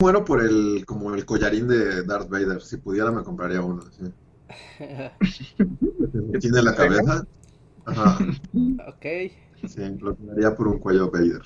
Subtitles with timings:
[0.00, 2.62] Muero por el como el collarín de Darth Vader.
[2.62, 3.82] Si pudiera me compraría uno.
[3.92, 4.10] ¿sí?
[6.32, 7.24] que tiene la cabeza.
[7.84, 8.18] Ajá.
[8.88, 9.06] Ok.
[9.68, 11.42] Sí, lo cambiaría por un cuello Vader.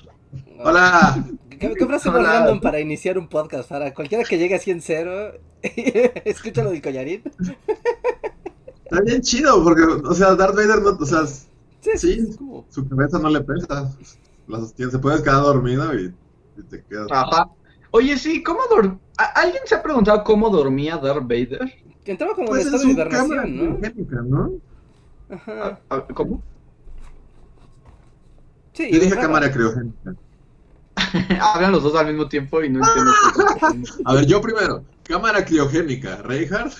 [0.63, 1.25] ¡Hola!
[1.49, 2.23] ¿Qué, qué frase Hola.
[2.39, 3.69] random para iniciar un podcast?
[3.69, 5.33] Para cualquiera que llegue así en cero,
[6.25, 7.23] escucha lo del collarín.
[8.83, 12.25] Está bien chido, porque, o sea, Darth Vader no, o sea, Sí, Sí.
[12.29, 12.65] es como...
[12.69, 13.91] su cabeza no le pesa.
[14.47, 16.13] La sostiene, se puedes quedar dormido y,
[16.57, 17.07] y te quedas.
[17.11, 17.49] Ajá.
[17.95, 18.99] Oye, sí, ¿cómo dorm...
[19.17, 21.61] ¿A- ¿Alguien se ha preguntado cómo dormía Darth Vader?
[22.03, 24.47] Que entraba como Pues en estado de su cámara hibernación, ¿no?
[25.29, 25.35] ¿no?
[25.35, 25.79] Ajá.
[25.89, 26.43] A- a- ¿Cómo?
[28.73, 29.27] Sí, Yo dije raro.
[29.27, 30.15] cámara criogénica.
[31.41, 33.11] Hablan los dos al mismo tiempo y no entiendo.
[33.71, 34.01] qué.
[34.03, 34.83] A ver, yo primero.
[35.03, 36.17] Cámara criogénica.
[36.17, 36.73] Reinhardt.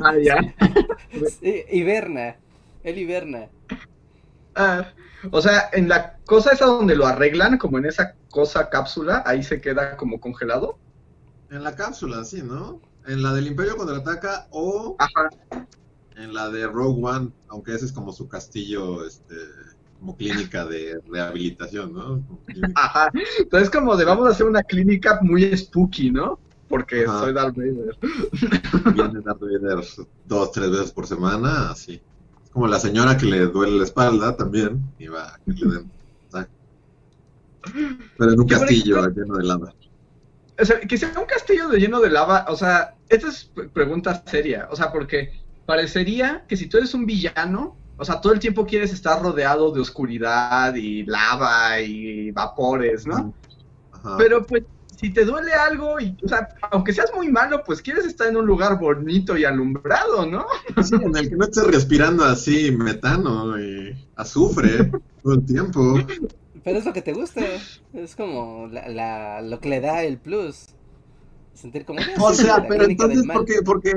[0.00, 0.36] ah, ya.
[1.40, 2.36] Sí, hiberna.
[2.82, 3.48] Él hiberna.
[4.54, 4.86] Ah,
[5.30, 9.42] o sea, en la cosa esa donde lo arreglan, como en esa cosa cápsula, ahí
[9.42, 10.78] se queda como congelado.
[11.50, 12.80] En la cápsula, sí, ¿no?
[13.06, 15.66] En la del Imperio contraataca o Ajá.
[16.16, 19.34] en la de Rogue One, aunque ese es como su castillo, este,
[19.98, 22.22] como clínica de rehabilitación, ¿no?
[22.74, 23.10] Ajá.
[23.38, 26.38] Entonces, como de vamos a hacer una clínica muy spooky, ¿no?
[26.68, 27.20] Porque Ajá.
[27.20, 27.98] soy Darth Vader.
[28.94, 29.84] Viene Darth Vader
[30.24, 32.00] dos, tres veces por semana, así.
[32.52, 35.90] Como la señora que le duele la espalda también, y va a que le den.
[38.18, 39.74] Pero en un castillo ejemplo- lleno de lava.
[40.60, 43.68] O sea, que sea un castillo de lleno de lava, o sea, esta es pre-
[43.68, 45.32] pregunta seria, o sea, porque
[45.64, 49.70] parecería que si tú eres un villano, o sea, todo el tiempo quieres estar rodeado
[49.72, 53.32] de oscuridad y lava y vapores, ¿no?
[53.92, 54.16] Ajá.
[54.18, 54.64] Pero pues,
[55.02, 58.36] si te duele algo, y, o sea, aunque seas muy malo, pues quieres estar en
[58.36, 60.46] un lugar bonito y alumbrado, ¿no?
[60.82, 64.90] Sí, en el que no estés respirando así metano y azufre
[65.22, 65.94] todo el tiempo.
[66.64, 67.40] Pero es lo que te gusta.
[67.92, 70.66] Es como la, la- lo que le da el plus.
[71.54, 72.00] Sentir como...
[72.00, 73.36] "Ah, O sea, pero entonces, mal".
[73.38, 73.62] ¿por qué?
[73.64, 73.92] Porque,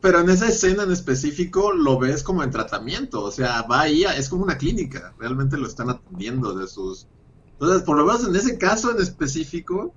[0.00, 4.04] pero en esa escena en específico lo ves como en tratamiento, o sea, va ahí,
[4.04, 7.08] a- es como una clínica, realmente lo están atendiendo de sus...
[7.58, 9.94] Entonces, por lo menos en ese caso en específico,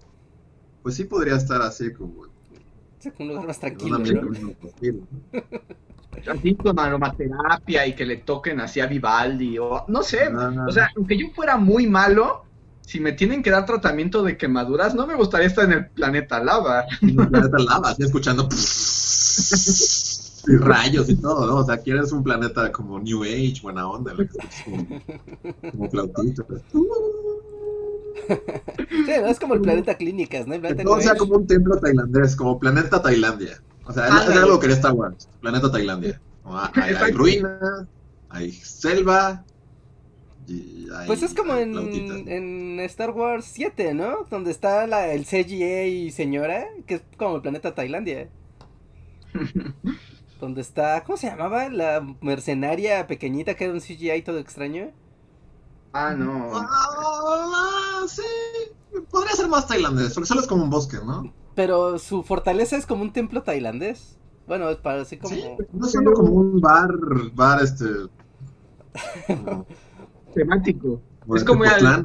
[0.88, 2.28] pues sí podría estar así como
[2.98, 3.98] Sí, un lugar más tranquilo.
[6.26, 10.30] Así con aromaterapia y que le toquen así a Vivaldi, o no sé.
[10.66, 12.46] O sea, aunque yo fuera muy malo,
[12.80, 16.42] si me tienen que dar tratamiento de quemaduras, no me gustaría estar en el planeta
[16.42, 16.86] lava.
[17.02, 18.48] En un planeta lava, así escuchando
[20.48, 21.58] y rayos y todo, ¿no?
[21.58, 24.88] O sea, quieres un planeta como New Age, buena onda, el que como,
[25.70, 26.48] como flautito.
[28.90, 29.28] Sí, ¿no?
[29.28, 30.56] es como el planeta clínicas, ¿no?
[30.56, 33.62] El planeta sea como un templo tailandés, como planeta Tailandia.
[33.86, 36.20] O sea, es, algo que quería Star Wars, planeta Tailandia.
[36.74, 37.88] Hay, hay ruinas,
[38.30, 39.44] hay selva,
[40.48, 44.26] y hay Pues es como en, en Star Wars 7, ¿no?
[44.30, 48.30] Donde está la, el CGA y señora, que es como el planeta Tailandia.
[50.40, 51.68] Donde está, ¿cómo se llamaba?
[51.70, 54.92] La mercenaria pequeñita que era un CGI todo extraño.
[56.00, 56.52] Ah, no.
[56.54, 58.22] Ah, sí,
[59.10, 61.34] podría ser más tailandés, porque solo es como un bosque, ¿no?
[61.56, 64.20] Pero su fortaleza es como un templo tailandés.
[64.46, 65.34] Bueno, es para así como...
[65.36, 65.44] Sí,
[65.74, 66.90] no es solo como un bar,
[67.34, 67.86] bar este...
[69.26, 69.66] Como,
[70.36, 71.02] Temático.
[71.22, 72.04] como Es como ir al-.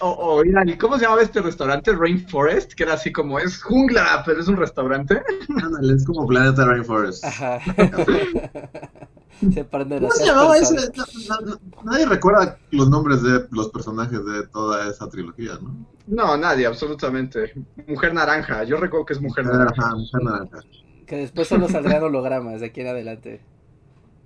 [0.00, 1.92] O, o ir al- ¿cómo se llamaba este restaurante?
[1.92, 5.22] Rainforest, que era así como, es jungla, pero es un restaurante.
[5.62, 7.24] Ándale, es como Planeta Rainforest.
[7.24, 7.58] Ajá.
[10.00, 10.74] ¿Cómo se llamaba ese?
[10.74, 15.74] No- no- no- nadie recuerda los nombres de los personajes de toda esa trilogía, ¿no?
[16.06, 17.52] No, nadie, absolutamente.
[17.86, 19.74] Mujer naranja, yo recuerdo que es mujer naranja.
[19.86, 20.60] Ajá, Mujer Naranja.
[21.06, 23.40] Que después solo saldrán hologramas de aquí en adelante.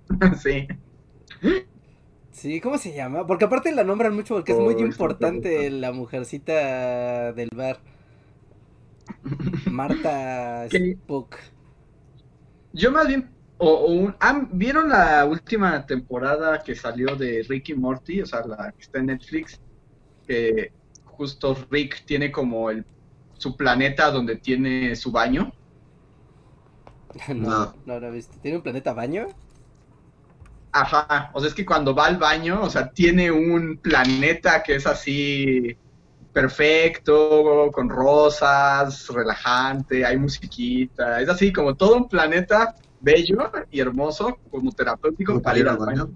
[0.42, 0.66] sí.
[2.30, 3.26] Sí, ¿cómo se llama?
[3.26, 7.78] Porque aparte la nombran mucho porque es Oh, muy es importante la mujercita del bar.
[9.70, 10.94] Marta ¿Qué?
[10.94, 11.36] Spook.
[12.72, 17.70] Yo más bien, o, o un- ¿han- ¿vieron la última temporada que salió de Rick
[17.70, 18.22] y Morty?
[18.22, 19.60] O sea, la que está en Netflix,
[20.26, 20.72] que
[21.04, 22.84] justo Rick tiene como el
[23.34, 25.52] su planeta donde tiene su baño.
[27.28, 27.74] No, No.
[27.84, 28.38] no lo he visto.
[28.40, 29.26] ¿Tiene un planeta baño?
[30.72, 34.74] Ajá, o sea, es que cuando va al baño, o sea, tiene un planeta que
[34.76, 35.74] es así
[36.32, 44.38] perfecto, con rosas, relajante, hay musiquita, es así como todo un planeta bello y hermoso
[44.50, 46.10] como terapéutico para ir al baño.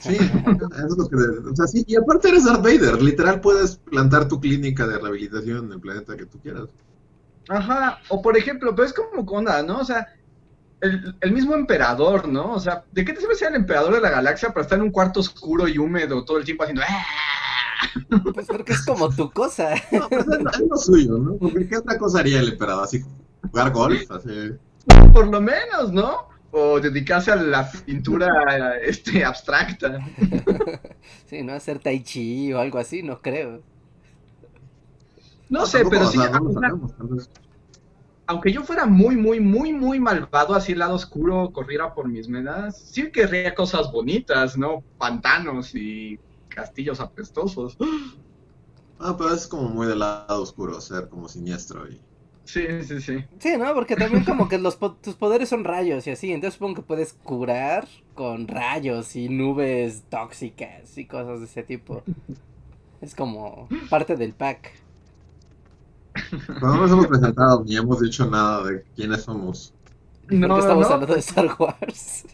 [0.00, 1.16] Sí, es lo que.
[1.16, 3.00] O sea, sí, y aparte eres Darth Vader.
[3.00, 6.68] Literal, puedes plantar tu clínica de rehabilitación en el planeta que tú quieras.
[7.48, 9.78] Ajá, o por ejemplo, pero es como onda, ¿no?
[9.78, 10.08] O sea,
[10.80, 12.54] el, el, mismo emperador, ¿no?
[12.54, 14.84] O sea, ¿de qué te sirve ser el emperador de la galaxia para estar en
[14.84, 16.82] un cuarto oscuro y húmedo todo el tiempo haciendo...
[16.88, 17.04] ¡Ah!
[18.34, 19.74] Pues creo que es como tu cosa.
[19.92, 21.36] No, pues es, es lo suyo, ¿no?
[21.36, 22.84] Porque ¿qué otra cosa haría el emperador?
[22.84, 23.04] Así,
[23.42, 24.52] jugar golf, así...
[25.12, 26.28] Por lo menos, ¿no?
[26.50, 29.98] O dedicarse a la pintura este, abstracta.
[31.26, 33.62] Sí, no hacer tai chi o algo así, no creo.
[35.48, 36.18] No, sé, pero sí.
[38.26, 42.28] aunque yo fuera muy, muy, muy, muy malvado, así el lado oscuro corriera por mis
[42.28, 44.82] medas, sí querría cosas bonitas, ¿no?
[44.98, 46.18] Pantanos y
[46.48, 47.76] castillos apestosos.
[48.98, 52.00] Ah, pero es como muy del lado oscuro, ser como siniestro y...
[52.46, 53.24] Sí, sí, sí.
[53.40, 53.74] Sí, ¿no?
[53.74, 56.82] Porque también como que los po tus poderes son rayos y así, entonces supongo que
[56.82, 62.02] puedes curar con rayos y nubes tóxicas y cosas de ese tipo.
[63.00, 64.72] Es como parte del pack.
[66.62, 69.74] No nos hemos presentado ni hemos dicho nada de quiénes somos.
[70.28, 70.94] No, estamos no.
[70.94, 72.24] hablando de Star Wars.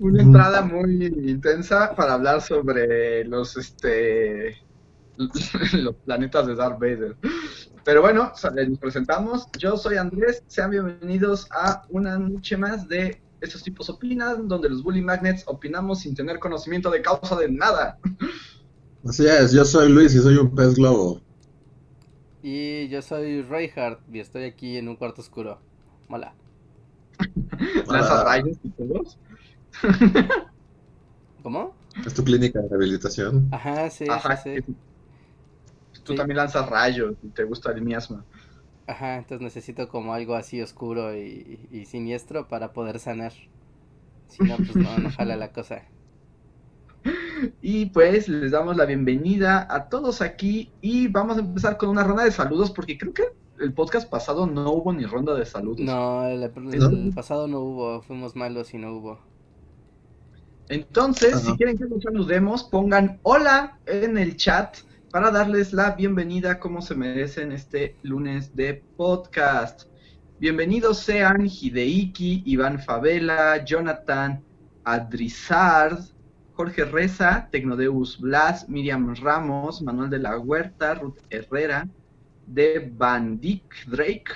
[0.00, 4.58] Una entrada muy intensa para hablar sobre los este
[5.74, 7.16] los planetas de Darth Vader.
[7.84, 8.32] Pero bueno,
[8.66, 9.46] nos presentamos.
[9.58, 10.42] Yo soy Andrés.
[10.46, 16.00] Sean bienvenidos a una noche más de Estos tipos opinan, donde los Bully Magnets opinamos
[16.00, 17.98] sin tener conocimiento de causa de nada.
[19.06, 21.20] Así es, yo soy Luis y soy un pez globo.
[22.42, 25.60] Y yo soy Reinhardt y estoy aquí en un cuarto oscuro.
[26.08, 26.34] Mola.
[27.86, 29.18] ¿Lanzas rayos y todos?
[31.42, 31.74] ¿Cómo?
[32.06, 33.48] Es tu clínica de rehabilitación.
[33.52, 34.74] Ajá, sí, Ajá, sí, sí.
[36.04, 36.16] Tú Sí.
[36.16, 38.24] también lanzas rayos y te gusta el miasma.
[38.86, 43.32] Ajá, entonces necesito como algo así oscuro y, y siniestro para poder sanar.
[44.28, 45.82] Si no, pues no, no jala la cosa.
[47.60, 52.02] Y pues les damos la bienvenida a todos aquí y vamos a empezar con una
[52.04, 53.24] ronda de saludos porque creo que
[53.60, 55.80] el podcast pasado no hubo ni ronda de saludos.
[55.80, 59.18] No, el, pasado no hubo, fuimos malos y no hubo.
[60.68, 61.50] Entonces, Ajá.
[61.50, 64.78] si quieren que nos saludemos, pongan hola en el chat
[65.14, 69.84] para darles la bienvenida como se merecen este lunes de podcast.
[70.40, 74.42] Bienvenidos sean Hideiki, Iván Favela, Jonathan
[74.82, 76.00] Adrizard,
[76.54, 81.88] Jorge Reza, Tecnodeus Blas, Miriam Ramos, Manuel de la Huerta, Ruth Herrera,
[82.48, 84.32] De Van Dyck Drake,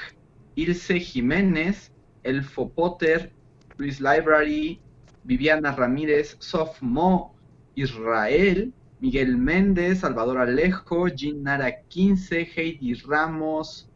[0.55, 1.91] Ilse Jiménez,
[2.23, 3.33] Elfo Potter,
[3.79, 4.81] Luis Library,
[5.25, 7.35] Viviana Ramírez, Sofmo,
[7.75, 13.89] Israel, Miguel Méndez, Salvador Alejo, Jean Nara 15, Heidi Ramos,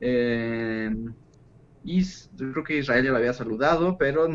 [0.00, 0.90] eh,
[1.84, 4.28] creo que Israel ya lo había saludado, pero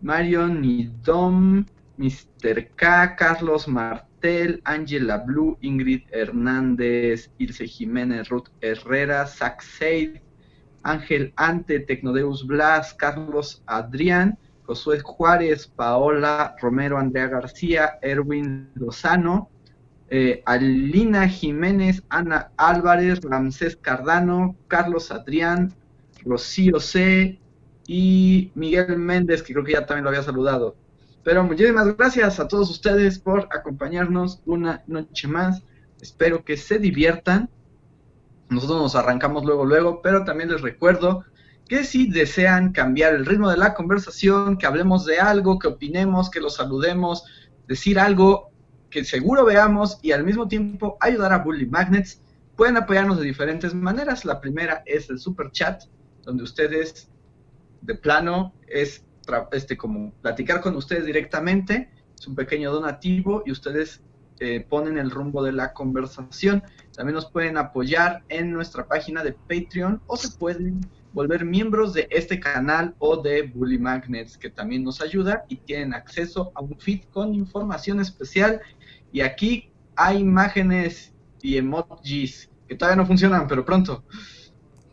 [0.00, 1.64] Mario Nidom,
[1.96, 2.70] Mr.
[2.74, 10.20] K, Carlos Martel, Angela Blue, Ingrid Hernández, Ilse Jiménez, Ruth Herrera, Zach Seid,
[10.82, 19.50] Ángel Ante, Tecnodeus Blas, Carlos Adrián, Josué Juárez, Paola Romero, Andrea García, Erwin Lozano,
[20.08, 25.74] eh, Alina Jiménez, Ana Álvarez, Ramsés Cardano, Carlos Adrián,
[26.24, 27.38] Rocío C
[27.86, 30.76] y Miguel Méndez, que creo que ya también lo había saludado.
[31.22, 35.62] Pero muchísimas gracias a todos ustedes por acompañarnos una noche más.
[36.00, 37.48] Espero que se diviertan.
[38.50, 41.24] Nosotros nos arrancamos luego, luego, pero también les recuerdo
[41.68, 46.30] que si desean cambiar el ritmo de la conversación, que hablemos de algo, que opinemos,
[46.30, 47.24] que los saludemos,
[47.66, 48.50] decir algo
[48.90, 52.20] que seguro veamos y al mismo tiempo ayudar a Bully Magnets,
[52.56, 54.24] pueden apoyarnos de diferentes maneras.
[54.24, 55.84] La primera es el super chat,
[56.22, 57.08] donde ustedes
[57.80, 59.04] de plano es
[59.52, 64.02] este como platicar con ustedes directamente, es un pequeño donativo y ustedes
[64.38, 66.62] eh, ponen el rumbo de la conversación.
[66.94, 72.08] También nos pueden apoyar en nuestra página de Patreon o se pueden volver miembros de
[72.10, 76.78] este canal o de Bully Magnets, que también nos ayuda y tienen acceso a un
[76.78, 78.60] feed con información especial.
[79.12, 84.04] Y aquí hay imágenes y emojis que todavía no funcionan, pero pronto.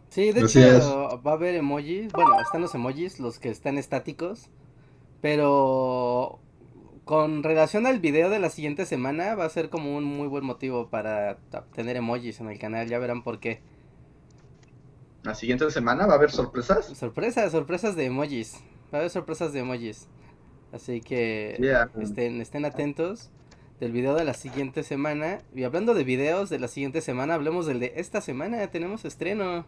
[0.09, 2.11] Sí, de Así hecho va a haber emojis.
[2.11, 4.49] Bueno, están los emojis, los que están estáticos.
[5.21, 6.39] Pero
[7.05, 10.45] con relación al video de la siguiente semana, va a ser como un muy buen
[10.45, 11.37] motivo para
[11.73, 12.87] tener emojis en el canal.
[12.87, 13.61] Ya verán por qué.
[15.23, 16.85] La siguiente semana va a haber sorpresas.
[16.97, 18.55] Sorpresas, sorpresas de emojis.
[18.93, 20.07] Va a haber sorpresas de emojis.
[20.71, 21.89] Así que Yeah.
[21.99, 23.29] estén, estén atentos
[23.79, 25.39] del video de la siguiente semana.
[25.53, 28.65] Y hablando de videos de la siguiente semana, hablemos del de esta semana.
[28.67, 29.65] Tenemos estreno.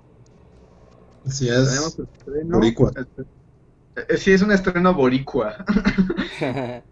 [1.25, 1.99] Así Tenemos es.
[1.99, 2.57] estreno.
[2.57, 2.91] Boricua.
[3.95, 5.63] Eh, Sí, es un estreno boricua.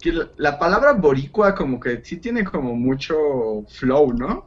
[0.00, 3.16] Que la, la palabra boricua como que sí tiene como mucho
[3.68, 4.46] flow, ¿no?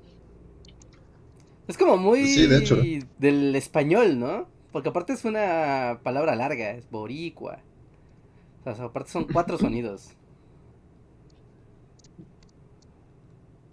[1.71, 2.77] Es como muy Sí, de hecho.
[3.17, 4.47] del español, ¿no?
[4.71, 7.59] Porque aparte es una palabra larga, es boricua.
[8.65, 10.17] O sea, aparte son cuatro sonidos.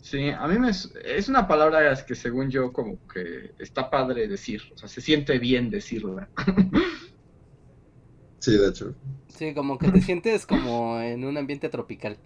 [0.01, 4.27] Sí, a mí me es, es una palabra que según yo como que está padre
[4.27, 6.31] decir, o sea, se siente bien decirla.
[8.41, 8.95] Sí, de hecho.
[9.29, 12.19] Sí, como que te sientes como en un ambiente tropical.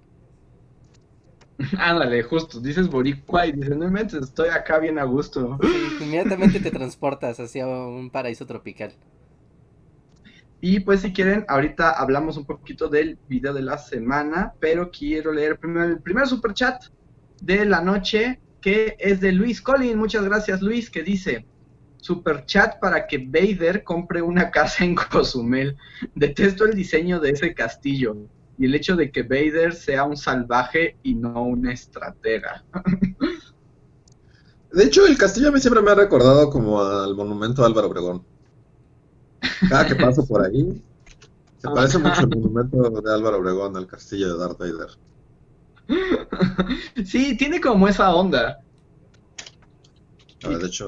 [1.78, 5.58] Ándale, justo, dices boricua y dices, no inventes, estoy acá bien a gusto.
[5.62, 5.68] Sí,
[6.04, 8.92] inmediatamente te transportas hacia un paraíso tropical.
[10.60, 15.32] Y pues si quieren, ahorita hablamos un poquito del video de la semana, pero quiero
[15.32, 16.84] leer primero el primer super chat
[17.40, 19.98] de la noche, que es de Luis Collin.
[19.98, 21.44] Muchas gracias, Luis, que dice:
[21.96, 25.76] Super chat para que Vader compre una casa en Cozumel.
[26.14, 28.16] Detesto el diseño de ese castillo
[28.62, 32.64] y el hecho de que Vader sea un salvaje y no un estratega.
[34.72, 37.88] De hecho, el castillo a mí siempre me ha recordado como al monumento de Álvaro
[37.88, 38.24] Obregón.
[39.68, 40.80] Cada que paso por ahí,
[41.58, 41.72] se Ah.
[41.74, 44.90] parece mucho al monumento de Álvaro Obregón al castillo de Darth Vader.
[47.04, 48.60] sí, tiene como esa onda.
[50.44, 50.86] Ah, de hecho,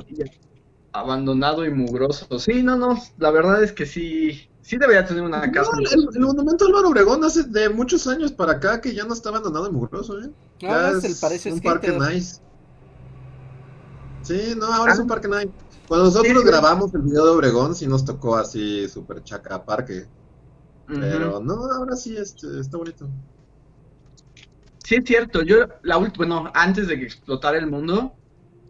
[0.93, 2.38] Abandonado y mugroso.
[2.38, 5.71] Sí, no, no, la verdad es que sí, sí debería tener una casa.
[5.75, 9.12] No, el, el monumento Álvaro Obregón hace de muchos años para acá que ya no
[9.14, 10.30] está abandonado y mugroso, ¿eh?
[10.66, 11.62] Ahora es el un skater.
[11.62, 12.40] parque nice.
[14.23, 15.02] Sí, no, ahora es Ah.
[15.02, 15.50] un parque nice.
[15.87, 16.47] Cuando nosotros Sí, sí.
[16.47, 20.06] grabamos el video de Obregón, sí nos tocó así super chaca parque.
[20.87, 23.09] Pero no, ahora sí este, está bonito.
[24.83, 25.42] Sí, es cierto.
[25.42, 28.12] Yo, la ult- bueno, antes de que explotara el mundo,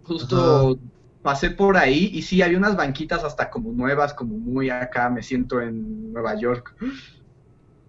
[0.04, 0.78] justo
[1.24, 5.22] pasé por ahí y sí, había unas banquitas hasta como nuevas, como muy acá, me
[5.22, 6.76] siento en Nueva York.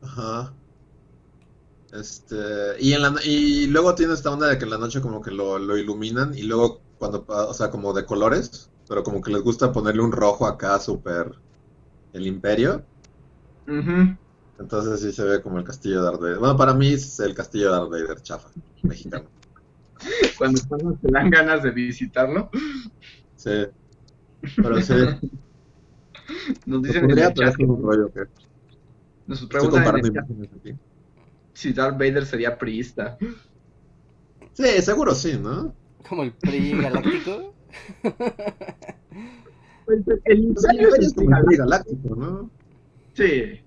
[0.01, 0.56] Ajá.
[1.92, 2.36] Este,
[2.80, 5.32] y en la, y luego tiene esta onda de que en la noche como que
[5.32, 9.42] lo, lo iluminan y luego cuando, o sea, como de colores, pero como que les
[9.42, 11.30] gusta ponerle un rojo acá súper
[12.13, 12.88] el imperio.
[13.68, 14.18] Ujú.
[14.58, 16.39] Entonces sí se ve como el castillo de Darth Vader.
[16.39, 18.50] Bueno, para mí es el castillo de Darth Vader chafa,
[18.84, 19.30] mexicano.
[20.38, 22.50] Cuando cuando te dan ganas de visitarlo,
[23.46, 23.68] Sí.
[24.56, 24.94] Pero sí,
[26.66, 28.22] nos dicen en podría, el pero chat, es un rollo que
[29.28, 30.75] nos preguntan en comparando el chat imágenes aquí.
[31.54, 33.18] si Darth Vader sería priista.
[34.54, 35.75] Sí, seguro sí, ¿no?
[36.10, 37.54] Como el PRI galáctico.
[39.86, 42.50] Pues, el el es como el galáctico, ¿no?
[43.14, 43.62] Sí.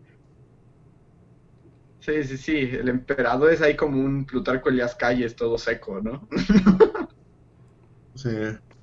[2.01, 2.57] Sí, sí, sí.
[2.73, 6.27] El emperador es ahí como un Plutarco Elias Calles todo seco, ¿no?
[8.17, 8.31] Sí.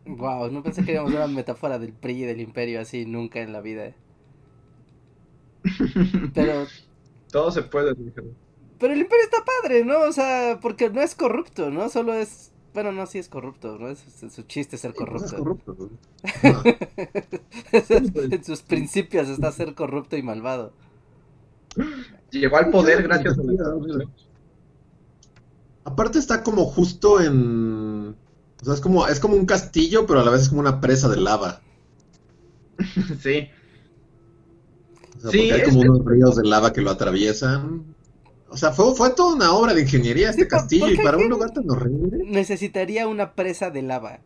[0.06, 3.42] Wow, no pensé que íbamos a una metáfora del PRI y del imperio así nunca
[3.42, 3.94] en la vida.
[6.34, 6.68] Pero,
[7.32, 8.22] Todo se puede, dijo.
[8.78, 10.02] pero el imperio está padre, ¿no?
[10.02, 11.90] O sea, porque no es corrupto, ¿no?
[11.90, 13.90] Solo es, bueno, no, sí es corrupto, ¿no?
[13.90, 15.36] Es, es- su chiste es ser Pues es corrupto.
[15.36, 15.76] corrupto.
[15.78, 15.90] ¿no?
[16.44, 16.64] No.
[18.32, 20.74] en sus principios está ser corrupto y malvado.
[22.32, 24.06] Llegó al poder gracias a la.
[25.86, 28.16] Aparte está como justo en...
[28.66, 30.82] O sea, es como, es como un castillo, pero a la vez es como una
[30.82, 31.62] presa de lava.
[33.22, 33.50] Sí.
[35.18, 37.96] O sea, Sí, porque hay como unos ríos de lava que lo atraviesan.
[38.50, 41.18] O sea, fue, fue toda una obra de ingeniería este Sí, ¿por- castillo y para
[41.18, 42.20] un lugar tan horrible.
[42.26, 44.20] Necesitaría una presa de lava.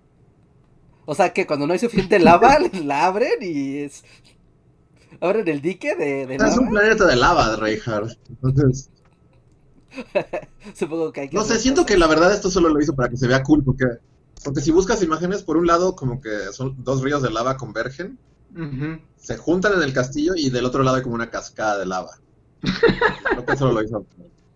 [1.05, 4.03] O sea, que cuando no hay suficiente lava, la abren y es...
[5.21, 6.61] Abren el dique de, de sea, es lava.
[6.61, 8.17] un planeta de lava, Reinhardt.
[8.29, 8.89] Entonces,
[10.75, 11.93] Supongo que hay que no sé, siento cosas.
[11.95, 13.85] que la verdad esto solo lo hizo para que se vea cool, porque,
[14.43, 18.17] porque si buscas imágenes, por un lado como que son dos ríos de lava convergen,
[19.17, 22.17] se juntan en el castillo y del otro lado hay como una cascada de lava.
[22.61, 24.05] Creo que solo lo hizo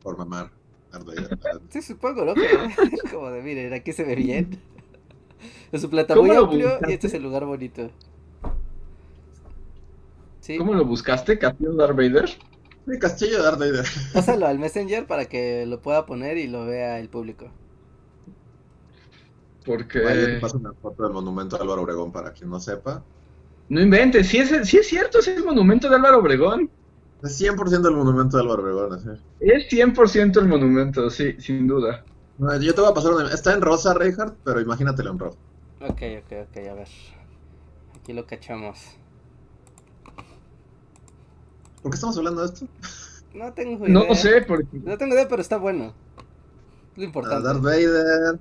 [0.01, 0.51] por, mamar.
[0.91, 1.39] Darth Vader.
[1.69, 2.33] Sí, supongo, ¿no?
[2.35, 4.59] Que- Como de, miren, aquí se ve bien.
[5.71, 7.89] Es un ¿Cómo muy amplio y este es el lugar bonito.
[10.39, 12.29] Sí, ¿Cómo lo buscaste, Castillo Darth Vader?
[12.29, 13.85] Sí, castillo de Darth Vader.
[14.13, 17.49] pásalo al Messenger para que lo pueda poner y lo vea el público.
[19.65, 20.37] Porque...
[20.41, 23.03] paso una foto del monumento de Álvaro Obregón para quien no sepa.
[23.69, 26.69] No inventes, sí es, sí es cierto, es el monumento de Álvaro Obregón.
[27.23, 28.93] Es 100% el monumento de Álvaro Obregón.
[28.93, 29.09] así.
[29.39, 32.03] Es 100% el monumento, sí, sin duda.
[32.37, 33.29] No, Yo te voy a pasar una...
[33.33, 35.37] Está en rosa, Reinhardt, pero imagínatelo en rojo.
[35.81, 36.87] Ok, ok, ok, a ver.
[37.95, 38.79] Aquí lo cachamos.
[41.81, 42.67] ¿Por qué estamos hablando de esto?
[43.33, 43.93] No tengo idea.
[44.07, 44.67] No sé, porque...
[44.83, 45.93] No tengo idea, pero está bueno.
[46.95, 47.47] Lo Ah, importante.
[47.47, 48.39] Darth Vader.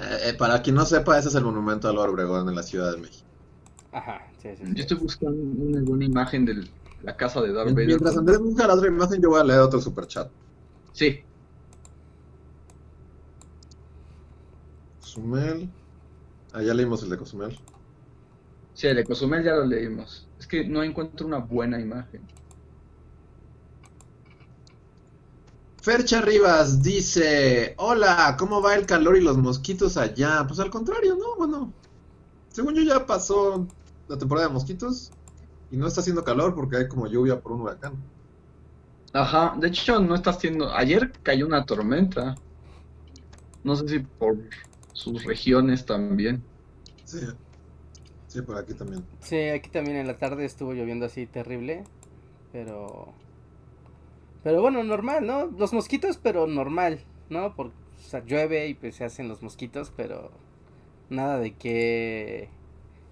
[0.00, 2.62] Eh, eh, para quien no sepa, ese es el monumento de Álvaro Obregón en la
[2.62, 3.28] Ciudad de México.
[3.92, 4.64] Ajá, sí, sí.
[4.64, 4.72] sí.
[4.74, 6.68] Yo estoy buscando una buena imagen de
[7.02, 7.86] la casa de Darth Vader.
[7.86, 10.30] Mientras Andrés busca la otra imagen, yo voy a leer otro superchat.
[10.92, 11.20] Sí.
[15.00, 15.68] Cozumel.
[16.52, 17.58] Ah, ya leímos el de Cozumel.
[18.74, 20.28] Sí, el de Cozumel ya lo leímos.
[20.38, 22.22] Es que no encuentro una buena imagen.
[25.82, 30.44] Fercha Rivas dice: Hola, ¿cómo va el calor y los mosquitos allá?
[30.46, 31.36] Pues al contrario, ¿no?
[31.36, 31.72] Bueno,
[32.50, 33.66] según yo ya pasó
[34.08, 35.12] la temporada de mosquitos
[35.70, 37.94] y no está haciendo calor porque hay como lluvia por un huracán.
[39.12, 40.72] Ajá, de hecho no está haciendo...
[40.72, 42.36] Ayer cayó una tormenta.
[43.64, 44.36] No sé si por
[44.92, 46.42] sus regiones también.
[47.04, 47.20] Sí,
[48.28, 49.04] sí, por aquí también.
[49.20, 51.84] Sí, aquí también en la tarde estuvo lloviendo así terrible,
[52.52, 53.12] pero...
[54.42, 55.46] Pero bueno, normal, ¿no?
[55.46, 57.54] Los mosquitos, pero normal, ¿no?
[57.54, 60.30] Porque o sea, llueve y pues se hacen los mosquitos, pero
[61.10, 62.50] nada de qué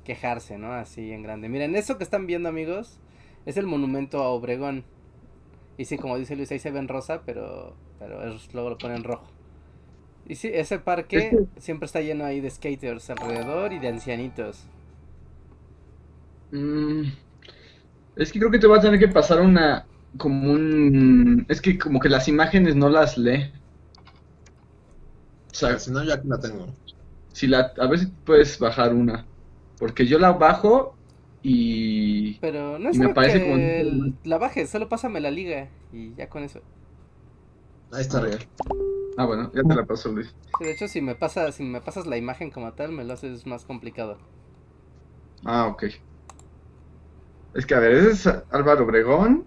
[0.04, 0.72] quejarse, ¿no?
[0.74, 1.48] Así en grande.
[1.48, 3.00] Miren, eso que están viendo, amigos,
[3.46, 4.84] es el monumento a Obregón.
[5.78, 8.78] Y sí, como dice Luis, ahí se ve en rosa, pero, pero es- luego lo
[8.78, 9.26] ponen rojo.
[10.26, 14.68] Y sí, ese parque siempre está lleno ahí de skaters alrededor y de ancianitos.
[16.52, 17.04] Mm,
[18.16, 19.86] es que creo que te va a tener que pasar una...
[20.18, 21.46] Como un...
[21.48, 23.52] Es que como que las imágenes no las lee.
[25.50, 26.66] O sea, si no, ya aquí la tengo.
[27.32, 27.72] si la...
[27.78, 29.24] A ver si puedes bajar una.
[29.78, 30.96] Porque yo la bajo
[31.42, 32.34] y...
[32.40, 36.14] Pero no es Y me parece que como la bajes, solo pásame la liga y
[36.14, 36.60] ya con eso.
[37.92, 38.40] Ahí está real.
[39.16, 40.34] Ah, bueno, ya te la paso, Luis.
[40.58, 43.14] Sí, de hecho, si me pasa, si me pasas la imagen como tal, me lo
[43.14, 44.18] haces más complicado.
[45.44, 45.84] Ah, ok.
[47.54, 49.46] Es que, a ver, ese es Álvaro Obregón.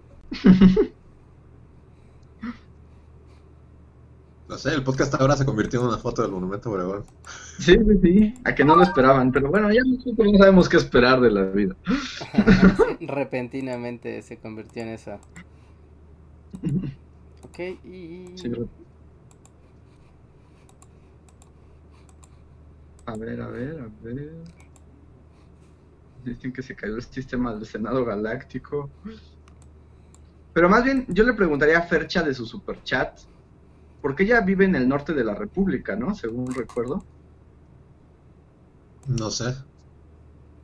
[4.52, 7.04] No sé, el podcast ahora se convirtió en una foto del monumento a Obregón.
[7.58, 8.34] Sí, sí, sí.
[8.44, 9.32] A que no lo esperaban.
[9.32, 11.74] Pero bueno, ya nosotros no sabemos qué esperar de la vida.
[13.00, 15.18] Repentinamente se convirtió en eso.
[17.44, 18.26] Ok, y...
[18.34, 18.52] Sí,
[23.06, 24.32] A ver, a ver, a ver.
[26.26, 28.90] Dicen que se cayó el sistema del Senado Galáctico.
[30.52, 33.18] Pero más bien, yo le preguntaría a Fercha de su superchat.
[34.00, 36.14] Porque ella vive en el norte de la República, ¿no?
[36.14, 37.04] Según recuerdo.
[39.06, 39.54] No sé.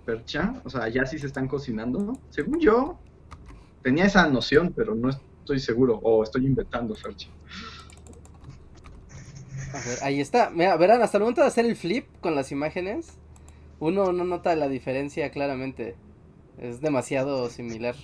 [0.04, 0.60] Fercha.
[0.64, 2.18] O sea, allá sí se están cocinando.
[2.30, 2.98] Según yo,
[3.82, 6.00] tenía esa noción, pero no estoy seguro.
[6.02, 7.28] O estoy inventando, Fercha.
[9.72, 10.50] A ver, ahí está.
[10.50, 13.18] Mira, verán, hasta el momento de hacer el flip con las imágenes,
[13.78, 15.94] uno no nota la diferencia claramente.
[16.58, 17.94] Es demasiado similar.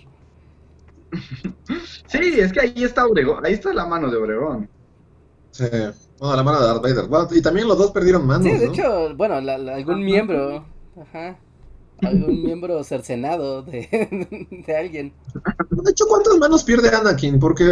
[2.07, 3.45] Sí, es que ahí está Obregón.
[3.47, 4.69] Ahí está la mano de Obregón.
[5.51, 5.65] Sí.
[6.19, 7.07] Bueno, la mano de Darth Vader.
[7.09, 8.73] Bueno, y también los dos perdieron manos, Sí, de ¿no?
[8.73, 10.65] hecho, bueno, la- la- algún miembro,
[11.01, 11.39] ajá,
[12.03, 13.89] algún miembro cercenado de,
[14.67, 15.13] de alguien.
[15.71, 17.39] De hecho, ¿cuántas manos pierde Anakin?
[17.39, 17.65] Porque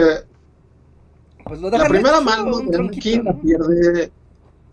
[1.44, 3.40] Pues lo la primera hecho, mano de Anakin la ¿no?
[3.40, 4.12] pierde.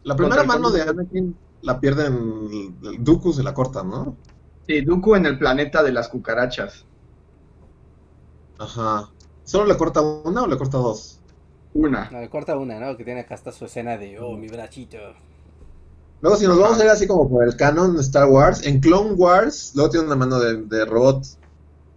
[0.03, 0.81] La primera mano de.
[0.81, 4.15] Anakin la pierde en el Dooku, se la cortan, ¿no?
[4.67, 6.85] Sí, Dooku en el planeta de las cucarachas.
[8.59, 9.09] Ajá.
[9.43, 11.19] ¿Solo le corta una o le corta dos?
[11.73, 12.09] Una.
[12.11, 12.95] No, le corta una, ¿no?
[12.97, 14.97] Que tiene acá hasta su escena de, oh, mi brachito.
[16.21, 18.79] Luego, si nos vamos a ir así como por el canon de Star Wars, en
[18.81, 21.23] Clone Wars, luego tiene una mano de, de robot.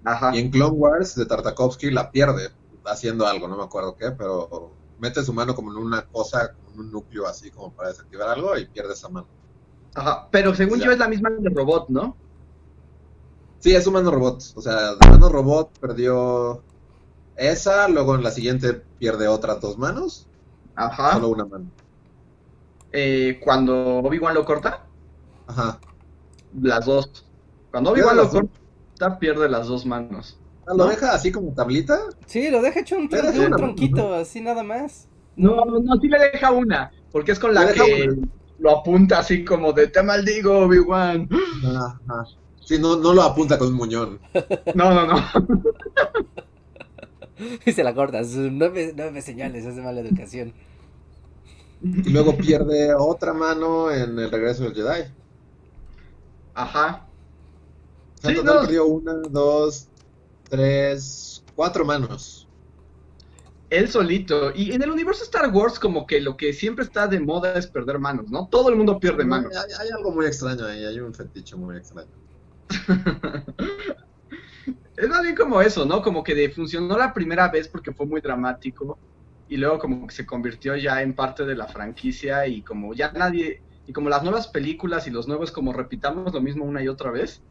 [0.04, 0.34] Ajá.
[0.34, 2.50] Y en Clone Wars de Tartakovsky la pierde
[2.84, 6.78] haciendo algo, no me acuerdo qué, pero mete su mano como en una cosa, con
[6.78, 9.26] un núcleo así como para desactivar algo y pierde esa mano.
[9.94, 10.28] Ajá.
[10.30, 10.86] Pero según Ya.
[10.86, 12.16] yo es la misma de robot, ¿no?
[13.62, 14.42] Sí, es un mano robot.
[14.56, 16.64] O sea, de mano robot perdió
[17.36, 20.26] esa, luego en la siguiente pierde otras dos manos,
[20.74, 21.12] Ajá.
[21.12, 21.66] solo una mano.
[22.90, 24.84] Eh, cuando Obi-Wan lo corta,
[25.46, 25.78] Ajá.
[26.60, 27.24] las dos.
[27.70, 28.32] Cuando Obi-Wan lo dos.
[28.32, 30.40] corta, pierde las dos manos.
[30.66, 32.00] Ah, ¿Lo deja así como tablita?
[32.26, 35.06] Sí, lo deja hecho un, deja un tronquito, así nada más.
[35.36, 36.90] No, no, sí le deja una.
[37.12, 38.28] Porque es con la que una.
[38.58, 41.28] lo apunta así como de te maldigo, Obi-Wan.
[41.64, 42.00] Ajá.
[42.64, 44.20] Sí, no, no lo apunta con un muñón.
[44.74, 45.16] No, no, no.
[47.66, 50.52] Y se la corta, sus nueve, nueve señales, es de mala educación.
[51.82, 55.10] Y luego pierde otra mano en el regreso del Jedi.
[56.54, 57.06] Ajá.
[58.18, 58.60] O sea, Sí, total no.
[58.60, 59.88] perdió una, dos,
[60.48, 62.46] tres, cuatro manos.
[63.70, 64.52] Él solito.
[64.54, 67.66] Y en el universo Star Wars, como que lo que siempre está de moda es
[67.66, 68.46] perder manos, ¿no?
[68.48, 69.52] Todo el mundo pierde manos.
[69.56, 72.10] Hay, hay algo muy extraño ahí, hay un fetiche muy extraño.
[74.96, 76.02] Es más bien como eso, ¿no?
[76.02, 78.98] Como que funcionó la primera vez porque fue muy dramático
[79.48, 83.12] y luego como que se convirtió ya en parte de la franquicia y como ya
[83.12, 86.88] nadie, y como las nuevas películas y los nuevos como repitamos lo mismo una y
[86.88, 87.42] otra vez,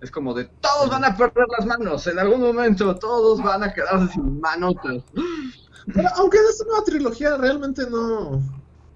[0.00, 3.72] Es como de todos van a perder las manos, en algún momento todos van a
[3.72, 5.04] quedarse sin manotas.
[5.94, 8.40] Pero aunque en esta nueva trilogía realmente no.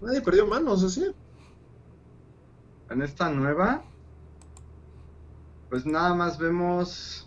[0.03, 1.05] Nadie perdió manos, así.
[2.91, 3.85] En esta nueva,
[5.75, 7.27] pues nada más vemos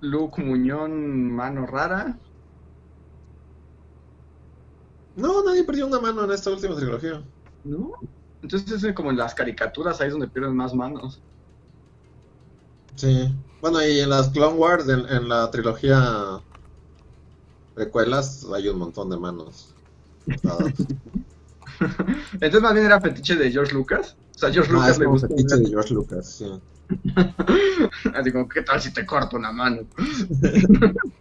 [0.00, 2.18] Luke Muñón, mano rara.
[5.14, 7.22] No, nadie perdió una mano en esta última trilogía.
[7.62, 7.92] ¿No?
[8.40, 11.20] Entonces es como en las caricaturas, ahí es donde pierden más manos.
[12.96, 13.34] Sí.
[13.60, 16.40] Bueno, y en las Clone Wars, en, en la trilogía
[17.74, 19.74] precuelas, hay un montón de manos.
[22.32, 24.16] Entonces más bien era fetiche de George Lucas.
[24.34, 25.28] O sea, George Ah, Lucas es le gusta.
[25.28, 26.46] fetiche de George Lucas, sí.
[28.14, 29.82] Así como, ¿qué tal si te corto una mano?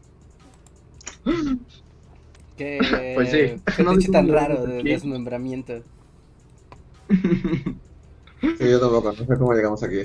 [2.58, 3.62] Qué Pues sí.
[3.76, 4.90] qué No fetiche tan raro de aquí.
[4.90, 5.82] desmembramiento.
[8.42, 10.02] Sí, yo tampoco, no sé cómo llegamos aquí.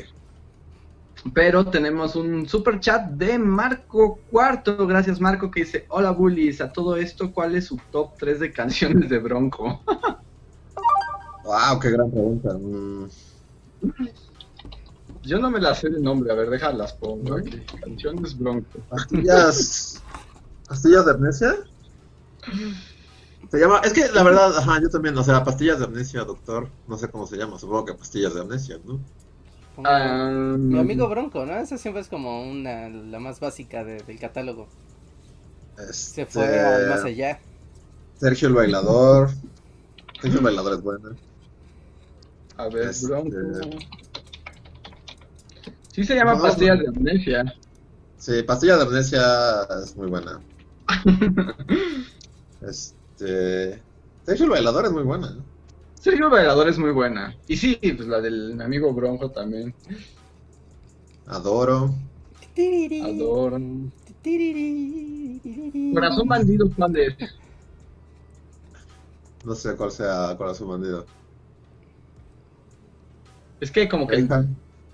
[1.34, 4.86] Pero tenemos un super chat de Marco Cuarto.
[4.86, 6.60] Gracias, Marco, que dice: Hola, bullies.
[6.60, 9.82] A todo esto, ¿cuál es su top 3 de canciones de Bronco?
[11.48, 12.52] Wow, qué gran pregunta.
[12.52, 13.08] Mm,
[15.22, 16.30] Yo no me las sé de nombre.
[16.30, 17.36] A ver, déjalas pongo.
[17.80, 18.78] Canciones Bronco.
[18.90, 20.02] ¿Pastillas.
[20.68, 21.54] ¿Pastillas de amnesia?
[23.50, 26.68] Se llama, es que la verdad, ajá, yo también, o sea, pastillas de amnesia, doctor,
[26.86, 29.00] no sé cómo se llama, supongo que pastillas de amnesia, ¿no?
[29.84, 31.56] Ah, Mi amigo Bronco, ¿no?
[31.56, 34.68] Esa siempre es como una, la más básica de- del catálogo.
[35.78, 37.40] Se Este, fue al más allá.
[38.20, 39.30] Sergio el bailador.
[40.20, 41.10] Sergio el bailador es bueno.
[42.58, 43.36] A ver, Este- Bronco.
[45.92, 46.54] Sí se llama No, no.
[46.54, 47.54] de amnesia.
[48.18, 49.22] Sí, pastillas de amnesia
[49.82, 50.40] es muy buena.
[52.60, 53.80] Este.
[54.26, 55.36] Sergio el bailador es muy buena.
[56.00, 57.36] Sergio el Bailador es muy buena.
[57.48, 59.74] Y sí, pues la del mi amigo Bronco también.
[61.26, 61.94] Adoro.
[63.04, 63.58] Adoro.
[65.94, 67.14] Corazón bandido, ¿cuál es?
[69.44, 71.06] No sé cuál sea Corazón Bandido.
[73.60, 74.26] Es que como que...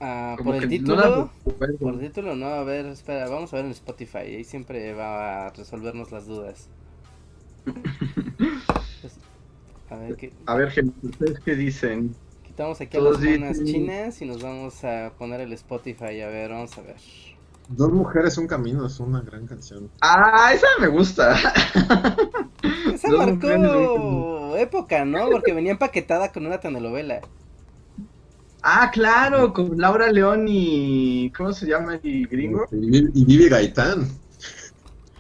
[0.01, 0.97] Ah, como por el que no título.
[0.97, 1.79] la recuerdo.
[1.79, 4.19] Por el título, no, a ver, espera, vamos a ver en Spotify.
[4.19, 6.69] Ahí siempre va a resolvernos las dudas.
[9.01, 9.19] Pues,
[9.91, 12.15] a ver, ¿qué- A ver, gente, ¿ustedes qué dicen?
[12.43, 16.21] quitamos aquí a las monas dicen- chinas y nos vamos a poner el Spotify.
[16.21, 16.97] A ver, vamos a ver.
[17.69, 19.91] Dos mujeres, un camino es una gran canción.
[20.03, 21.35] Ah, esa me gusta.
[22.95, 25.31] Esa Dos marcó mujeres, época, ¿no?
[25.31, 27.23] Porque venía empaquetada con una telenovela.
[28.67, 31.31] Ah, claro, con Laura León y...
[31.37, 32.67] ¿Cómo se llama el gringo?
[32.73, 34.09] Y, Vivi- y Vivi Gaitán.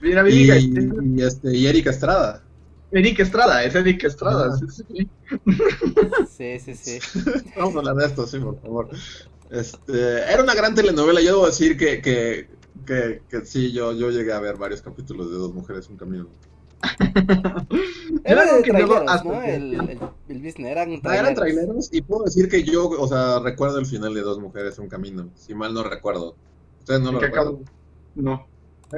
[0.00, 2.42] Mira, Y, Vivi y, este, y Erika Estrada.
[2.90, 4.50] Eric Estrada, es Eric Estrada.
[4.54, 4.56] Ah.
[4.58, 5.10] sí, sí,
[6.36, 6.58] sí.
[6.58, 7.20] Sí, sí, sí.
[7.56, 8.88] Vamos a hablar de esto, sí, por favor.
[9.50, 11.20] Este, era una gran telenovela.
[11.20, 12.48] Yo debo decir que, que,
[12.86, 16.28] que, que sí, yo, yo llegué a ver varios capítulos de Dos Mujeres, un camino.
[18.24, 19.42] Era de traileros, hasta ¿no?
[19.42, 21.12] El, el, el business eran Ah, traileros.
[21.20, 24.78] eran traileros y puedo decir que yo, o sea, recuerdo el final de Dos Mujeres,
[24.78, 25.28] un camino.
[25.36, 26.34] Si mal no recuerdo.
[26.80, 27.58] Ustedes no lo ¿Qué recuerdan.
[28.14, 28.46] No.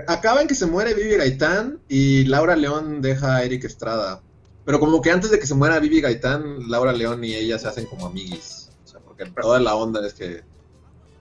[0.09, 4.21] Acaba en que se muere Vivi Gaitán y Laura León deja a Eric Estrada.
[4.65, 7.69] Pero como que antes de que se muera Vivi Gaitán, Laura León y ella se
[7.69, 8.71] hacen como amiguis.
[8.85, 10.43] O sea, porque toda la onda es que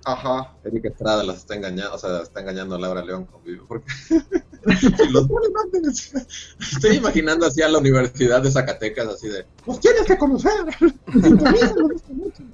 [0.03, 0.53] Ajá.
[0.63, 3.61] Eric Estrada las está engañando, o sea, está engañando a Laura León con Vivi.
[3.67, 3.87] Porque...
[5.11, 5.27] los.
[6.73, 10.51] Estoy imaginando así a la Universidad de Zacatecas, así de, ¡Los tienes que conocer!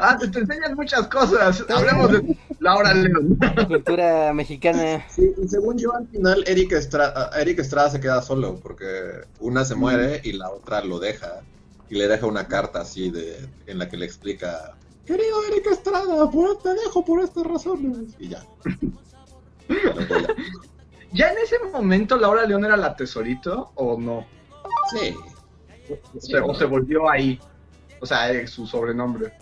[0.00, 1.62] Ah, te, te enseñan muchas cosas.
[1.68, 3.38] Hablemos de Laura León.
[3.66, 5.04] Cultura mexicana.
[5.10, 8.86] Sí, y según yo, al final, Eric Estrada, Eric Estrada se queda solo, porque
[9.40, 11.42] una se muere y la otra lo deja.
[11.90, 16.30] Y le deja una carta así de en la que le explica, querido Eric Estrada,
[16.30, 18.14] por- te dejo por estas razones.
[18.18, 18.42] Y ya.
[21.12, 21.26] Ya.
[21.26, 24.26] ¿Ya en ese momento Laura León era la tesorito o no?
[24.92, 25.14] Sí.
[25.90, 27.38] O se, o se volvió ahí.
[28.00, 29.32] O sea, eh, su sobrenombre.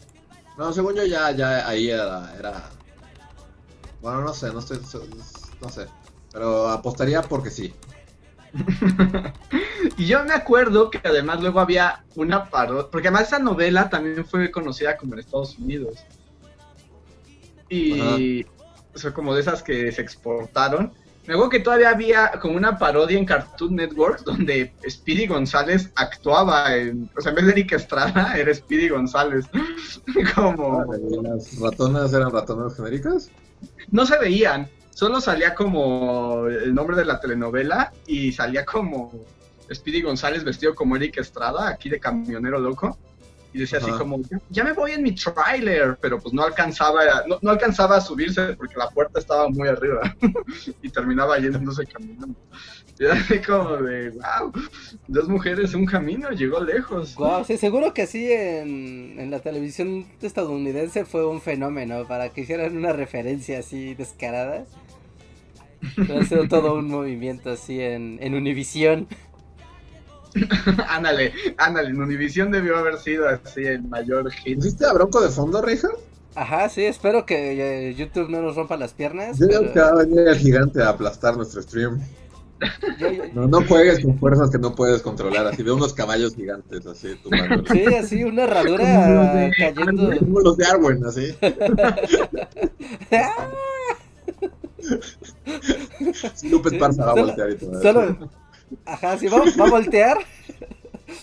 [0.56, 2.70] No, según yo ya, ya ahí era, era...
[4.00, 4.80] Bueno, no sé, no estoy...
[5.60, 5.86] No sé.
[6.32, 7.74] Pero apostaría porque sí.
[9.96, 14.24] y yo me acuerdo que además luego había una parodia, porque además esa novela también
[14.24, 15.98] fue conocida como en Estados Unidos.
[17.68, 18.46] Y
[18.96, 20.92] o sea, como de esas que se exportaron.
[21.26, 26.76] Me acuerdo que todavía había como una parodia en Cartoon Network donde Speedy González actuaba
[26.76, 29.46] en, o sea, en vez de Eric Estrada era Speedy González.
[30.34, 33.30] como ¿Y ¿Las ratonas eran ratonas genéricas?
[33.90, 39.12] no se veían, solo salía como el nombre de la telenovela y salía como
[39.72, 42.98] Speedy González vestido como Eric Estrada, aquí de camionero loco.
[43.52, 47.02] Y decía así como, "Ya- ya me voy en mi trailer, pero pues no alcanzaba,
[47.26, 50.00] no, no alcanzaba a subirse porque la puerta estaba muy arriba
[50.82, 52.34] y terminaba yéndose caminando.
[52.98, 54.52] Y así como de, wow,
[55.06, 57.14] dos mujeres, un camino, llegó lejos.
[57.14, 62.40] Guau, sí, seguro que sí en, en la televisión estadounidense fue un fenómeno para que
[62.42, 64.64] hicieran una referencia así descarada.
[65.98, 69.06] Ha sido todo un movimiento así en, en Univisión.
[70.88, 74.56] ándale, ándale, en Univision debió haber sido así el mayor hit.
[74.56, 75.92] ¿Pusiste a Bronco de fondo, Richard?
[76.34, 79.38] Ajá, sí, espero que eh, YouTube no nos rompa las piernas.
[79.38, 81.98] Yo pero que va a venir el gigante a aplastar nuestro stream.
[82.98, 86.34] yo- yo- No, no juegues con fuerzas que no puedes controlar, así de unos caballos
[86.34, 87.66] gigantes, así tumbándolos.
[87.70, 90.18] sí, así una Como los herradura de cayendo.
[90.18, 91.34] Como los de Arwen, así.
[96.50, 97.82] Lupe Esparza va a voltear y todo.
[97.82, 98.30] Solo,
[98.84, 100.18] ajá, sí, va, va a voltear.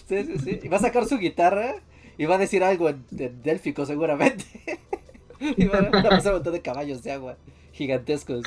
[0.07, 0.59] Sí, sí, sí.
[0.63, 1.75] Y va a sacar su guitarra
[2.17, 4.45] y va a decir algo en, en délfico seguramente.
[5.57, 7.37] Y va a pasar un montón de caballos de agua
[7.73, 8.45] gigantescos.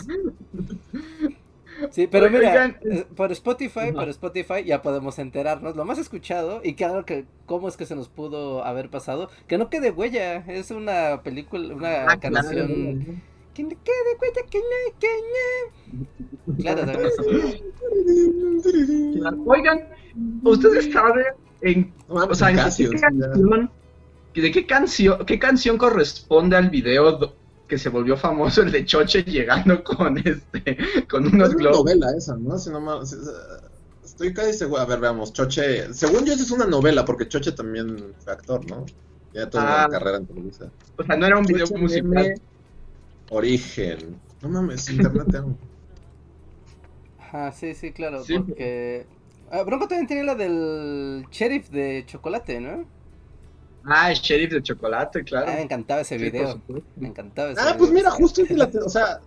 [1.90, 5.76] Sí, pero mira, eh, por Spotify, por Spotify ya podemos enterarnos.
[5.76, 9.58] Lo más escuchado y claro que cómo es que se nos pudo haber pasado, que
[9.58, 13.20] no quede huella, es una película, una Ah, canción.
[16.58, 17.62] Claro, también.
[19.46, 19.80] Oigan,
[20.44, 21.24] ¿ustedes saben
[21.62, 23.70] en No mames, O sea, ¿en qué canción,
[24.34, 27.34] ¿de qué canción, qué canción corresponde al video
[27.68, 30.76] que se volvió famoso el de Choche llegando con este,
[31.10, 31.78] con Es unos una globos?
[31.78, 32.58] novela esa, ¿no?
[32.58, 33.02] Si no
[34.04, 34.80] Estoy casi seguro.
[34.80, 35.32] A ver, veamos.
[35.32, 35.92] Choche.
[35.92, 38.86] Según yo, esa es una novela, porque Choche también fue actor, ¿no?
[39.34, 39.86] Ya toda Ah.
[39.88, 40.70] una carrera en Televisa.
[40.96, 42.04] O sea, no era un video Choche musical.
[42.08, 42.34] meme,
[43.30, 44.20] Origen.
[44.42, 45.56] No mames, internet tengo.
[47.18, 48.38] Ajá, sí, sí, claro, Sí.
[48.38, 49.06] porque...
[49.50, 52.84] Ah, Bronco también tiene la del sheriff de chocolate, ¿no?
[53.84, 55.46] Ah, el sheriff de chocolate, claro.
[55.48, 56.60] Ah, me encantaba ese Sí, video,
[56.96, 57.78] me encantaba ese Ah, video.
[57.78, 58.68] pues mira, justo es de la.
[58.84, 59.20] O sea,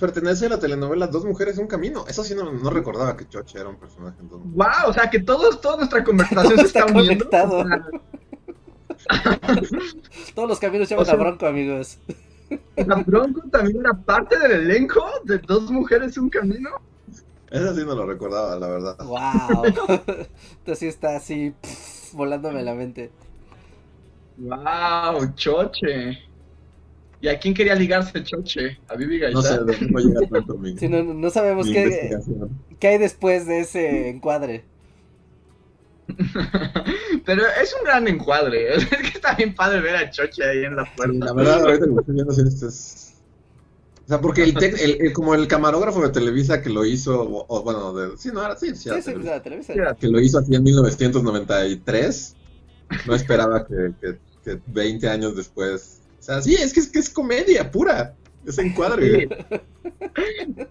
[0.00, 2.04] pertenece a la telenovela Dos Mujeres, Un Camino.
[2.08, 4.40] Eso sí, no, no recordaba que Choche era un personaje en Dos.
[4.44, 7.28] Wow, o sea que todos, toda nuestra conversación Todo se está está uniendo.
[10.34, 11.98] Todos los caminos llevan O sea- a Bronco, amigos.
[12.76, 16.70] la Bronco también era parte del elenco de Dos Mujeres, un Camino.
[17.50, 18.96] Eso sí no lo recordaba, la verdad.
[19.04, 19.64] Wow.
[20.58, 23.10] Entonces sí está así pff, volándome la mente.
[24.38, 26.18] Wow, Choche.
[27.20, 28.78] ¿Y a quién quería ligarse Choche?
[28.88, 29.42] ¿A Vivi Gaitán?
[29.42, 32.18] No sé, de no llega tanto mi, Sí, no, no sabemos mi qué,
[32.78, 34.64] qué hay después de ese encuadre.
[37.24, 38.74] Pero es un gran encuadre.
[38.76, 41.24] Es que está bien padre ver a Choche ahí en la Sí, puerta.
[41.26, 43.02] la verdad, ahorita lo estoy viendo, sí, este es...
[44.04, 47.20] O sea, porque el, tec- el- el- como el camarógrafo de Televisa que lo hizo,
[47.22, 49.74] o, o bueno, de, sí, no, era, sí, sí, era sí, Televisa, televisa.
[49.98, 52.36] Que lo hizo así en 1993,
[53.06, 56.02] no esperaba que, que, que 20 años después...
[56.20, 58.14] O sea, sí, es que es, que es comedia pura,
[58.46, 59.28] es encuadre.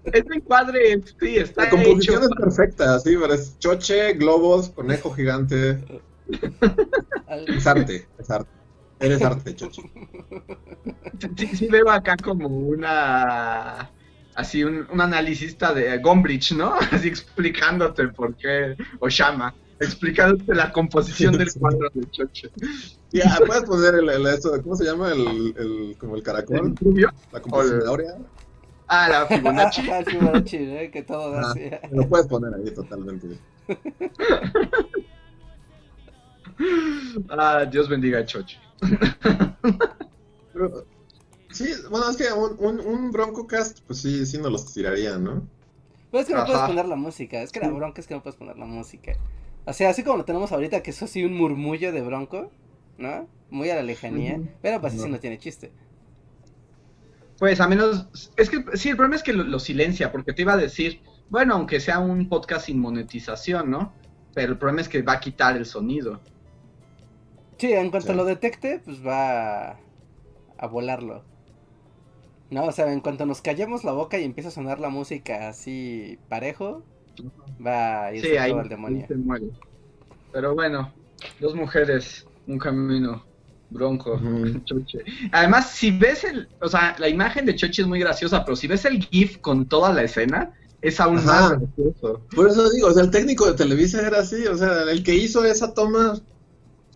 [0.06, 2.30] Ese encuadre, sí, está La composición hecho.
[2.32, 5.84] es perfecta, sí, pero es choche, globos, conejo gigante,
[7.48, 8.50] es arte, es arte.
[9.00, 9.84] Eres arte, choche.
[11.38, 13.92] Sí, sí veo acá como una...
[14.36, 16.74] Así, un, un analicista de Gombrich, ¿no?
[16.92, 18.76] Así explicándote por qué...
[19.00, 22.50] O Shama, explicándote la composición del cuadro de Choche.
[23.12, 25.12] Ya, puedes poner el, el- esto, ¿cómo se llama?
[25.12, 27.12] El, el, como el caracol, ¿El rubio?
[27.32, 28.18] la composición de Aurea.
[28.88, 29.82] Ah, la Fibonacci.
[29.90, 30.92] Ajá, el Fibonacci, ¿eh?
[30.92, 31.70] Que todo da Ah, así.
[31.92, 33.28] lo puedes poner ahí totalmente.
[37.30, 38.58] Ah, Dios bendiga a Choche.
[40.54, 40.86] Pero,
[41.52, 45.48] sí, bueno, es que un, un, un Broncocast, pues sí, sí nos los tirarían, ¿no?
[46.12, 46.48] Pues es que no Ajá.
[46.52, 47.42] puedes poner la música.
[47.42, 49.14] Es que la bronca es que no puedes poner la música.
[49.66, 52.52] O sea, así como lo tenemos ahorita, que es así un murmullo de bronco,
[52.98, 53.28] ¿no?
[53.50, 54.42] Muy a la lejanía.
[54.62, 55.10] Pero pues así No.
[55.10, 55.74] no tiene chiste.
[57.40, 60.42] Pues a menos, es que sí, el problema es que lo, lo silencia, porque te
[60.44, 63.94] iba a decir, bueno, aunque sea un podcast sin monetización, ¿no?
[64.34, 66.22] Pero el problema es que va a quitar el sonido.
[67.58, 68.14] Sí, en cuanto Sí.
[68.14, 69.84] lo detecte, pues va a,
[70.58, 71.26] a volarlo.
[72.50, 75.50] No, o sea, en cuanto nos callemos la boca y empieza a sonar la música
[75.50, 76.84] así parejo,
[77.66, 79.02] va a irse Sí, ahí, todo al demonio.
[79.02, 79.46] ahí se muere.
[80.32, 80.92] Pero bueno,
[81.40, 83.24] dos mujeres, un camino,
[83.70, 84.60] bronco, Ujú.
[84.66, 85.00] Choche.
[85.32, 88.68] Además, si ves el, o sea, la imagen de Choche es muy graciosa, pero si
[88.68, 91.26] ves el GIF con toda la escena, es aún Ajá.
[91.26, 92.22] más gracioso.
[92.36, 95.16] Por eso digo, o sea, el técnico de Televisa era así, o sea, el que
[95.16, 96.20] hizo esa toma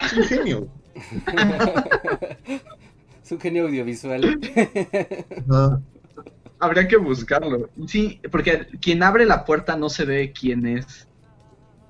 [0.02, 0.68] es un genio.
[3.24, 4.40] es un genio audiovisual.
[5.50, 5.82] Ajá.
[6.60, 7.70] Habría que buscarlo.
[7.88, 11.08] Sí, porque quien abre la puerta no se ve quién es.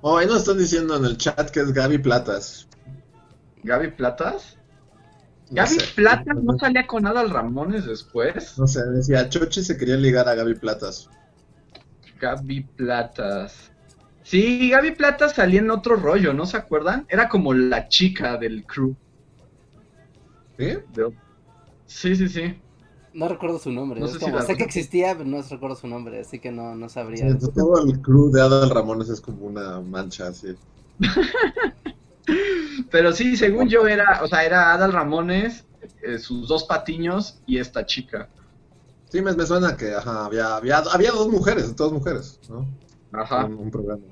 [0.00, 2.68] Oh, ahí nos están diciendo en el chat que es Gaby Platas.
[3.62, 4.56] Gaby Platas.
[5.50, 5.86] No Gaby sé.
[5.94, 8.56] Platas no salía con Adal Ramones después.
[8.58, 11.08] No sé, decía, Chochi se quería ligar a Gaby Platas.
[12.20, 13.72] Gaby Platas.
[14.22, 17.06] Sí, Gaby Platas salía en otro rollo, ¿no se acuerdan?
[17.08, 18.94] Era como la chica del crew.
[20.58, 20.64] ¿Sí?
[20.94, 21.16] de-
[21.86, 22.62] Sí, sí, sí.
[23.12, 23.98] No recuerdo su nombre.
[24.00, 26.94] No sé como- que existía, pero no recuerdo su nombre, así que no, no Sí,
[26.94, 27.26] sabría.
[27.26, 30.54] entonces todo el crew de Adal Ramones es como una mancha así.
[32.90, 35.64] Pero sí, según yo era, o sea, era Adal Ramones,
[36.02, 38.28] eh, sus dos patiños y esta chica.
[39.08, 42.66] Sí, me, me suena que ajá, había, había, había dos mujeres, dos mujeres, ¿no?
[43.12, 43.44] Ajá.
[43.46, 44.02] Un, un programa.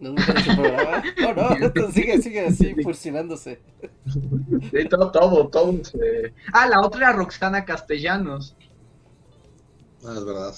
[0.00, 1.02] ¿No programa?
[1.36, 3.60] No, esto sigue, sigue así, fusionándose.
[4.70, 5.84] Sí, todo, todo, todo.
[5.84, 8.54] se- Ah, la otra era Roxana Castellanos.
[10.04, 10.54] Ah, es verdad.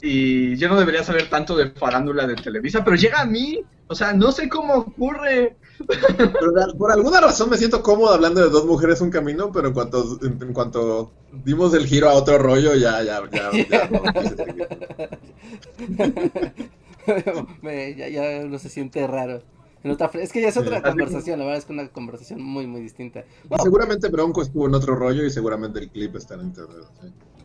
[0.00, 3.60] Y yo no debería saber tanto de farándula de Televisa, pero llega a mí.
[3.90, 5.56] O sea, no sé cómo ocurre.
[5.86, 9.68] Pero de- por alguna razón me siento cómodo hablando de dos mujeres un camino, pero
[9.68, 13.88] en cuanto, en, en cuanto dimos el giro a otro rollo, ya, ya, ya, ya
[13.88, 14.02] no.
[17.62, 19.42] Me- ya, ya uno se siente raro.
[19.84, 20.82] En otra es que ya es otra Sí.
[20.82, 23.24] conversación, la verdad es que una conversación muy, muy distinta.
[23.48, 26.84] Bueno, Seguramente Bronco estuvo en otro rollo y seguramente el clip está en internet.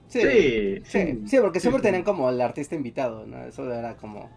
[0.07, 0.19] ¿sí?
[0.19, 3.43] sí, Sí, sí, sí, porque siempre tenían como el artista invitado, ¿no?
[3.45, 4.29] Eso era como,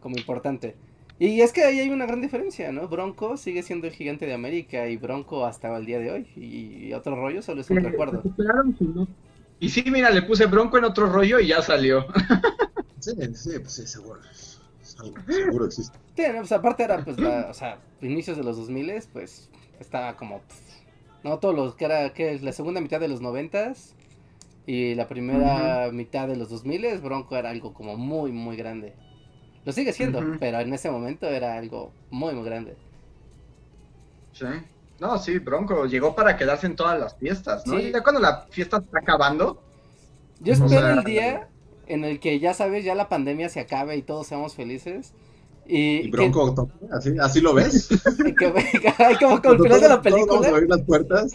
[0.00, 0.76] como importante.
[1.18, 2.88] Y es que ahí hay una gran diferencia, ¿no?
[2.88, 6.26] Bronco sigue siendo el gigante de América y Bronco hasta el día de hoy.
[6.36, 8.22] Y otro rollo solo es un recuerdo.
[9.60, 12.06] Y sí, mira, le puse bronco en otro rollo y ya salió.
[13.02, 14.20] Sí, sí, pues sí, seguro.
[14.80, 15.98] Seguro existe.
[16.16, 20.16] Sí, no, pues aparte era, pues, la, o sea, inicios de los 2000, pues, estaba
[20.16, 20.84] como, pf,
[21.24, 23.72] no, todos los, que era, que la segunda mitad de los 90
[24.66, 28.94] y la primera mitad de los 2000, Bronco era algo como muy, muy grande.
[29.64, 32.76] Lo sigue siendo, pero en ese momento era algo muy, muy grande.
[34.32, 34.46] Sí.
[35.00, 37.78] No, sí, Bronco llegó para quedarse en todas las fiestas, ¿no?
[37.78, 37.90] Sí.
[37.92, 39.60] Ya cuando la fiesta está acabando,
[40.38, 41.48] Yo O espero sea, el día
[41.94, 45.14] en el que, ya sabes, ya la pandemia se acabe y todos seamos felices.
[45.66, 47.88] Y, Y Bronco, toca, así, así lo ves.
[48.24, 48.34] que,
[48.80, 50.50] que ay, como con el final de la todos vamos a película.
[50.50, 51.32] abrir las puertas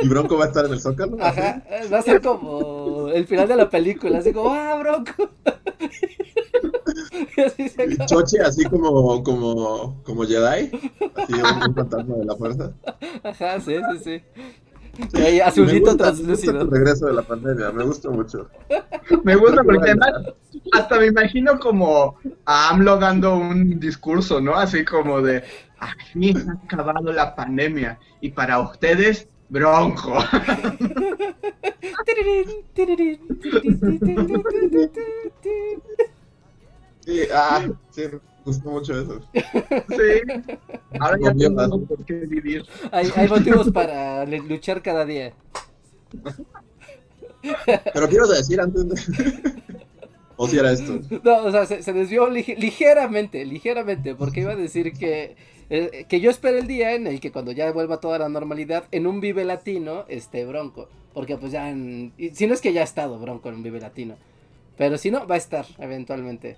[0.00, 1.18] y Bronco va a estar en el zócalo.
[1.20, 1.62] Ajá,
[1.92, 5.30] va a ser como el final de la película, así como, ah, bronco.
[7.36, 8.06] y así se Y acaba.
[8.06, 10.72] Choche así como, como, como Jedi,
[11.14, 12.72] así un fantasma de la fuerza.
[13.22, 14.22] Ajá, sí, sí, sí.
[15.12, 16.68] Me azulito translúcido.
[16.70, 18.48] regreso de la pandemia, me gusta mucho.
[19.24, 20.12] me gusta porque además
[20.72, 24.54] hasta me imagino como a AMLO dando un discurso, ¿no?
[24.54, 25.42] Así como de,
[25.78, 30.18] aquí ha acabado la pandemia y para ustedes, Bronco.
[37.04, 38.04] Sí, ah, sí,
[38.44, 39.20] gustó mucho eso.
[39.32, 40.42] Sí.
[41.00, 42.64] Ahora ya tengo por qué vivir.
[42.92, 45.32] Hay, hay motivos para luchar cada día.
[47.92, 49.52] Pero quiero decir antes de...
[50.36, 51.00] o si era esto.
[51.22, 55.36] No, o sea, se, se desvió lige- ligeramente, ligeramente, porque iba a decir que,
[55.70, 58.84] eh, que yo espero el día en el que cuando ya vuelva toda la normalidad,
[58.92, 60.88] en un Vive Latino esté Bronco.
[61.12, 63.80] Porque pues ya, en- si no es que ya ha estado Bronco en un Vive
[63.80, 64.16] Latino.
[64.76, 66.56] Pero si no, va a estar eventualmente.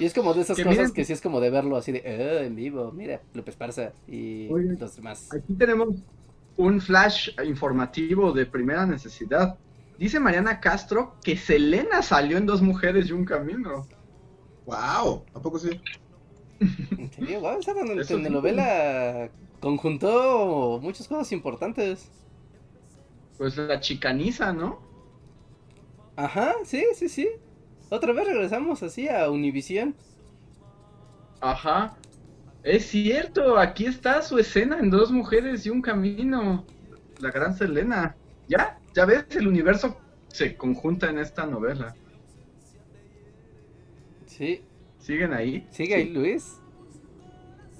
[0.00, 1.92] Y es como de esas Que cosas miren- que sí es como de verlo así
[1.92, 4.76] de, "Eh, en vivo, mira, López Parza y Oye.
[4.78, 5.28] los demás.
[5.32, 5.96] Aquí tenemos
[6.56, 9.58] un flash informativo de primera necesidad.
[9.98, 13.86] Dice Mariana Castro que Selena salió en Dos Mujeres y un Camino.
[14.66, 15.24] ¡Wow!
[15.34, 15.70] ¿A poco sí?
[16.60, 17.72] En serio, wow, esa
[18.04, 18.14] sí.
[18.14, 22.10] telenovela conjuntó muchas cosas importantes.
[23.38, 24.80] Pues la chicaniza, ¿no?
[26.16, 27.28] Ajá, sí, sí, sí.
[27.90, 29.94] Otra vez regresamos así a Univision.
[31.40, 31.96] Ajá.
[32.62, 36.64] Es cierto, aquí está su escena en Dos Mujeres y un Camino.
[37.18, 38.14] La gran Selena.
[38.48, 38.78] ¿Ya?
[38.94, 39.24] ¿Ya ves?
[39.34, 39.98] El universo
[40.28, 41.94] se conjunta en esta novela.
[44.26, 44.62] Sí,
[44.98, 45.66] ¿Siguen ahí?
[45.70, 46.60] sigue ahí Luis.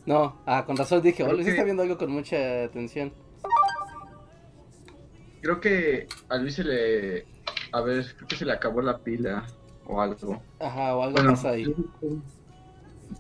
[0.07, 3.13] No, ah, con razón dije, oh, Luis que- está viendo algo con mucha atención.
[5.43, 7.27] Creo que a Luis se le...
[7.73, 9.47] A ver, creo que se le acabó la pila
[9.91, 10.41] o algo.
[10.59, 11.67] Ajá, o algo Bueno, pasa ahí.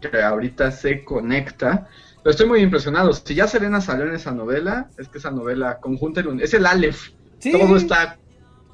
[0.01, 1.89] que ahorita se conecta.
[2.23, 3.13] Pero estoy muy impresionado.
[3.13, 6.53] Si ya Selena salió en esa novela, es que esa novela conjunta el un- es
[6.55, 7.11] el Aleph.
[7.39, 8.19] Sí, Todo está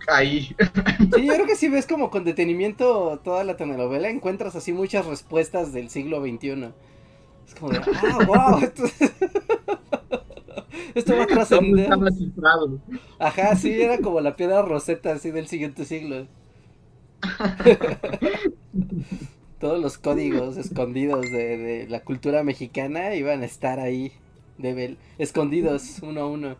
[0.09, 0.55] ahí.
[1.14, 5.07] sí, yo creo que si ves como con detenimiento toda la telenovela, encuentras así muchas
[5.07, 6.72] respuestas del siglo XXI.
[7.47, 8.82] Es como de, ah, wow, esto,
[10.94, 11.88] esto va a trascender.
[13.18, 16.26] Ajá, sí, era como la piedra roseta así del siguiente siglo.
[19.61, 24.12] Todos los códigos escondidos de, de la cultura mexicana iban a estar ahí.
[24.59, 26.57] De Bel- escondidos uno a uno.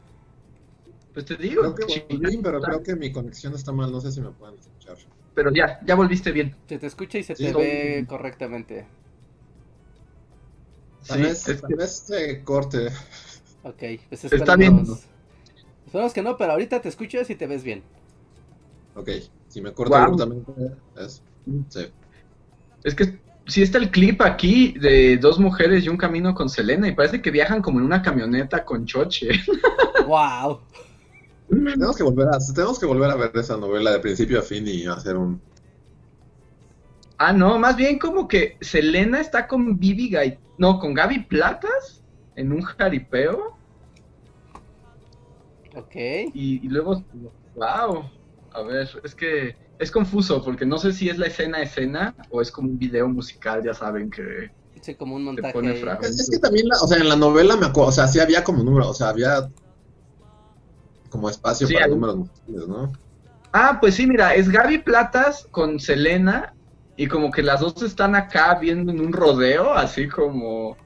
[1.15, 2.43] Pues te digo, Creo que volví, chingada.
[2.43, 4.97] pero creo que mi conexión está mal, no sé si me pueden escuchar.
[5.35, 6.55] Pero ya, ya volviste bien.
[6.69, 7.45] Se te escucha y se Sí.
[7.45, 8.87] te ve correctamente.
[11.07, 12.87] Tal Sí, vez, es tal que- vez se corte.
[13.63, 14.85] Ok, pues Está bien.
[15.87, 17.83] Esperemos que no, pero ahorita te escuchas y te ves bien.
[18.95, 19.09] Ok,
[19.57, 20.03] si me corta Guau.
[20.03, 20.53] abruptamente,
[20.99, 21.23] es.
[21.71, 21.87] Sí.
[22.85, 26.87] Es que sí está el clip aquí de dos mujeres y un camino con Selena
[26.89, 29.29] y parece que viajan como en una camioneta con choche.
[30.07, 30.61] ¡Wow!
[31.49, 34.69] Tenemos que volver a, tenemos que volver a ver esa novela de principio a fin
[34.69, 35.41] y hacer un.
[37.17, 40.39] Ah, no, más bien como que Selena está con Vivi Gai...
[40.59, 42.03] No, con Gaby Platas
[42.35, 43.57] en un jaripeo
[45.75, 45.95] Ok.
[45.95, 47.03] y, y luego...
[47.55, 48.11] ¡Wow!
[48.57, 52.41] A ver, es que es confuso porque no sé si es la escena escena o
[52.41, 54.51] es como un video musical, ya saben que...
[54.81, 55.53] Sí, como un Te montaje.
[55.53, 55.73] pone.
[56.01, 58.19] Es, es que también, la- o sea, en la novela me acuerdo, o sea, sí
[58.19, 59.51] había como número, o sea, había
[61.11, 62.93] como espacio Sí, para hay- números musicales, ¿no?
[63.53, 66.55] Ah, pues sí, mira, es Gaby Platas con Selena
[66.97, 70.77] y como que las dos están acá viendo en un rodeo, así como...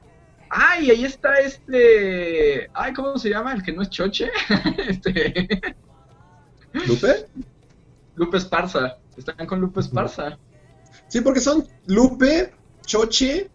[0.49, 2.69] ¡Ay, ahí está este...
[2.73, 3.53] Ay, ¿cómo se llama?
[3.53, 4.29] El que no es Choche.
[4.89, 5.47] este...
[6.87, 7.25] ¿Lupe?
[8.15, 8.97] Lupe Esparza.
[9.17, 10.37] Están con Lupe Esparza.
[11.07, 12.53] Sí, porque son Lupe,
[12.85, 13.49] Choche,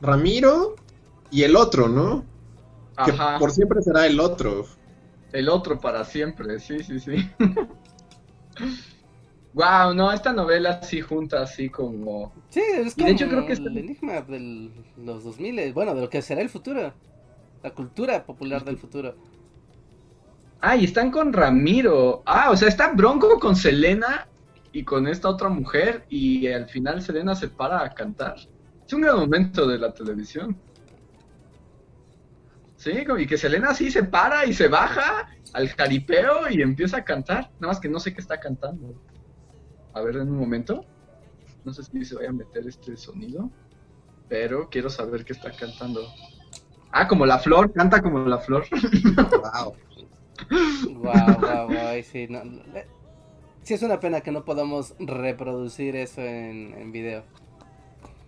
[0.00, 0.76] Ramiro
[1.30, 2.24] y el otro, ¿no?
[3.04, 3.38] Que Ajá.
[3.38, 4.66] por siempre será el otro.
[5.32, 7.16] El otro para siempre, sí, sí, sí.
[9.52, 12.32] wow, no, esta novela sí junta así como...
[12.50, 16.02] Sí, es Y de hecho creo que el está- enigma de los 2000, bueno, de
[16.02, 16.92] lo que será el futuro.
[17.62, 19.16] La cultura popular del futuro.
[20.66, 22.22] Ah, y están con Ramiro.
[22.24, 24.26] Ah, o sea, está Bronco con Selena
[24.72, 28.36] y con esta otra mujer y al final Selena se para a cantar.
[28.86, 30.56] Es un gran momento de la televisión.
[32.76, 37.04] Sí, y que Selena sí se para y se baja al jaripeo y empieza a
[37.04, 37.50] cantar.
[37.60, 38.94] Nada más que no sé qué está cantando.
[39.92, 40.86] A ver, en un momento.
[41.62, 43.50] No sé si se vaya a meter este sonido.
[44.30, 46.08] Pero quiero saber qué está cantando.
[46.90, 48.64] Ah, como la flor, canta como la flor.
[49.14, 49.74] Wow.
[50.50, 52.02] Wow, wow, wow.
[52.02, 52.86] Sí, no, le-
[53.62, 57.22] sí, es una pena que no podamos reproducir eso en, en video.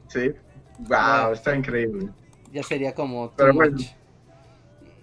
[0.08, 0.32] Sí.
[0.80, 2.08] Wow, está increíble.
[2.52, 3.32] Ya sería como.
[3.36, 3.76] Pero bueno.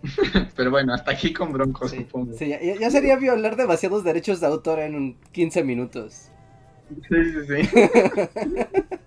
[0.56, 2.34] Pero bueno, hasta aquí con Bronco, Sí, supongo.
[2.38, 6.30] sí, ya, ya- sería violar demasiados derechos de autor en un 15 minutos.
[7.10, 7.16] Sí,
[7.48, 7.80] sí, sí.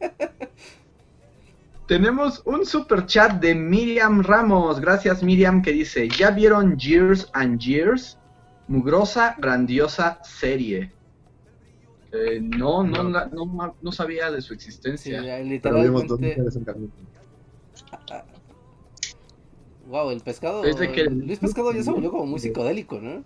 [1.86, 4.80] Tenemos un super chat de Miriam Ramos.
[4.80, 8.18] Gracias, Miriam, que dice: ¿Ya vieron Years and Years?
[8.68, 10.92] Mugrosa, grandiosa serie.
[12.12, 13.10] Eh, no, no, No.
[13.10, 15.22] la- no, no sabía de su Sí, existencia.
[15.22, 16.90] ya, Pero vimos dos literalmente.
[19.88, 20.64] Wow, el pescado.
[20.64, 23.22] Es de que- Luis Pescado ya se volvió como muy psicodélico, ¿no?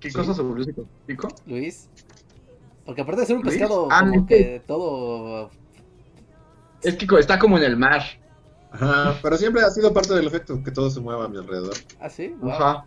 [0.00, 0.16] ¿Qué Sí.
[0.16, 0.72] cosa sobre ese
[1.06, 1.28] pico?
[1.46, 1.90] Luis.
[2.86, 4.26] Porque aparte de ser un Luis, pescado ah, como sí.
[4.26, 5.50] que todo.
[6.82, 8.02] Es que está como en el mar.
[8.70, 11.74] Ajá, pero siempre ha sido parte del efecto que todo se mueva a mi alrededor.
[12.00, 12.34] ¿Ah, sí?
[12.40, 12.50] Wow.
[12.50, 12.84] Ajá.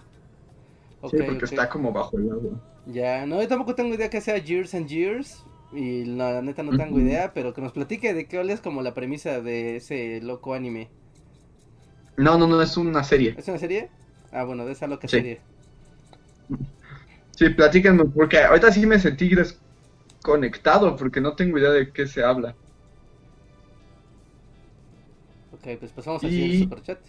[1.09, 2.51] Sí, porque está como bajo el agua.
[2.85, 5.43] Ya, no, yo tampoco tengo idea que sea Years and Years.
[5.71, 8.95] Y la neta no tengo idea, pero que nos platique de qué es como la
[8.95, 10.89] premisa de ese loco anime.
[12.17, 13.35] No, no, no, es una serie.
[13.37, 13.89] ¿Es una serie?
[14.31, 15.17] Ah, bueno, de esa loca Sí.
[15.17, 15.41] serie.
[17.35, 22.23] Sí, platíquenme, porque ahorita sí me sentí desconectado, porque no tengo idea de qué se
[22.23, 22.55] habla.
[25.62, 26.99] Ok, pues pasamos al Y- siguiente superchat.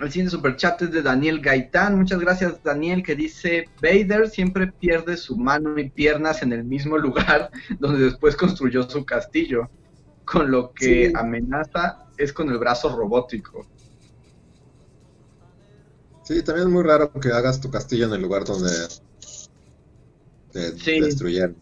[0.00, 1.98] El siguiente superchat es de Daniel Gaitán.
[1.98, 6.96] Muchas gracias, Daniel, que dice: Vader siempre pierde su mano y piernas en el mismo
[6.96, 9.68] lugar donde después construyó su castillo.
[10.24, 11.12] Con lo que Sí.
[11.16, 13.66] amenaza es con el brazo robótico.
[16.22, 18.70] Sí, también es muy raro que hagas tu castillo en el lugar donde
[20.52, 21.00] te Sí.
[21.00, 21.56] destruyeron.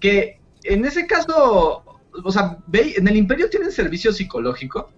[0.00, 1.84] Que en ese caso,
[2.24, 4.90] o sea, ve- en el Imperio tienen servicio psicológico.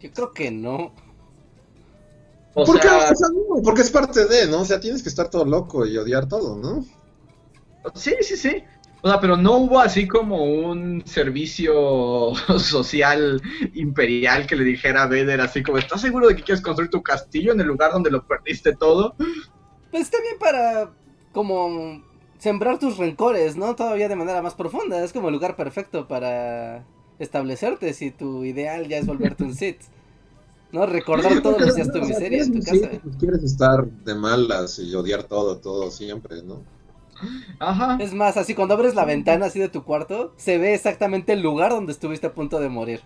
[0.00, 0.94] Yo creo que no.
[2.54, 2.88] O ¿Por qué?
[2.88, 4.60] sea, O sea, no, porque es parte de, ¿no?
[4.62, 6.84] O sea, tienes que estar todo loco y odiar todo, ¿no?
[7.94, 8.62] Sí, sí, sí.
[9.02, 11.72] O sea, pero no hubo así como un servicio
[12.58, 13.40] social
[13.74, 17.02] imperial que le dijera a Vader así como, ¿estás seguro de que quieres construir tu
[17.02, 19.14] castillo en el lugar donde lo perdiste todo?
[19.90, 20.90] Pues está bien para
[21.32, 22.02] como
[22.40, 23.76] sembrar tus rencores, ¿no?
[23.76, 25.04] Todavía de manera más profunda.
[25.04, 26.84] Es como el lugar perfecto para
[27.18, 29.82] establecerte si tu ideal ya es volverte un Sith.
[30.72, 30.86] ¿No?
[30.86, 32.90] Recordar todos los días tu O sea, miseria en tu casa.
[32.92, 36.62] sí, pues, quieres estar de malas y odiar todo, todo siempre, ¿no?
[37.58, 37.98] Ajá.
[38.00, 41.42] Es más, así cuando abres la ventana así de tu cuarto, se ve exactamente el
[41.42, 43.00] lugar donde estuviste a punto de morir.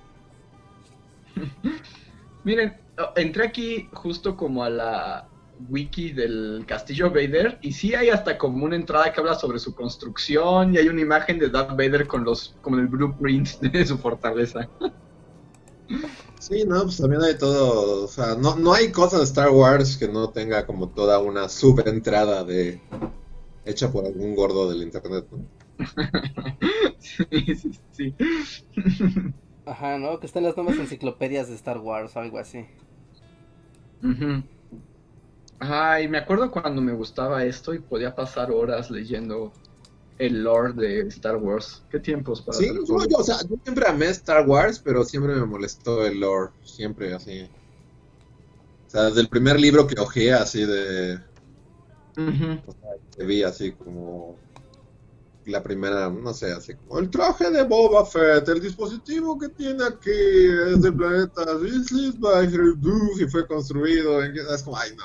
[2.45, 5.28] Miren, oh, entré aquí justo como a la
[5.68, 9.74] wiki del castillo Vader y sí hay hasta como una entrada que habla sobre su
[9.74, 13.98] construcción y hay una imagen de Darth Vader con los como el blueprint de su
[13.98, 14.68] fortaleza.
[16.40, 19.96] Sí, no, pues también hay todo, o sea, no, no hay cosa de Star Wars
[19.96, 22.80] que no tenga como toda una subentrada de
[23.64, 25.46] hecha por algún gordo del internet, ¿no?
[26.98, 28.14] sí, sí, sí.
[29.64, 30.20] Ajá, ¿no?
[30.20, 32.66] Que están las nuevas enciclopedias de Star Wars o algo así.
[34.02, 34.42] Ujú.
[35.59, 39.52] Ay, me acuerdo cuando me gustaba esto y podía pasar horas leyendo
[40.18, 41.84] el lore de Star Wars.
[41.90, 45.46] ¿Qué tiempos para Sí, yo, o sea, yo siempre amé Star Wars, pero siempre me
[45.46, 47.42] molestó el lore, siempre así.
[47.42, 51.18] O sea, desde el primer libro que hojeé así de,
[52.16, 52.61] Ujú.
[52.66, 54.38] o sea, que vi así como
[55.46, 59.84] la primera, no sé, así como el traje de Boba Fett, el dispositivo que tiene
[59.84, 64.34] aquí es del planeta This by y fue construido en...
[64.36, 65.05] Es como, ay no,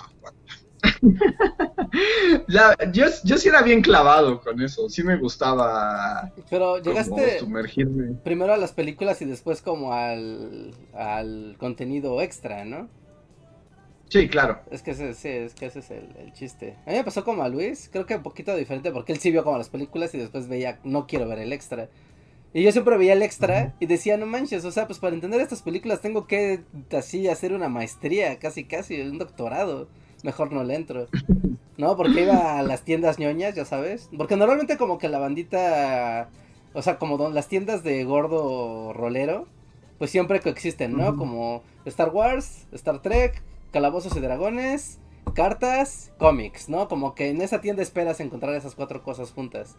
[2.48, 8.18] La- yo, yo sí era bien clavado con eso, sí me gustaba Pero llegaste sumergirme.
[8.24, 12.90] primero a las películas y después como al, al contenido extra, ¿no?
[14.10, 14.60] Sí, claro.
[14.72, 16.76] Es que ese, sí, es que ese es el, el chiste.
[16.86, 19.32] A mí me pasó como a Luis, creo que un poquito diferente porque él sí
[19.32, 21.90] vio como las películas y después veía, no quiero ver el extra.
[22.54, 25.42] Y yo siempre veía el extra y decía, no manches, o sea, pues para entender
[25.42, 26.62] estas películas tengo que
[26.98, 29.90] así hacer una maestría, casi casi, un doctorado.
[30.24, 31.08] Mejor no le entro.
[31.78, 31.96] ¿No?
[31.96, 34.10] Porque iba a las tiendas ñoñas, ya sabes.
[34.18, 36.30] Porque normalmente como que la bandita,
[36.74, 39.48] o sea, como don- las tiendas de gordo rolero,
[39.98, 41.16] pues siempre coexisten, ¿no?
[41.16, 43.42] Como Star Wars, Star Trek,
[43.72, 45.00] Calabozos y Dragones,
[45.34, 46.88] cartas, cómics, ¿no?
[46.90, 49.76] Como que en esa tienda esperas encontrar esas cuatro cosas juntas.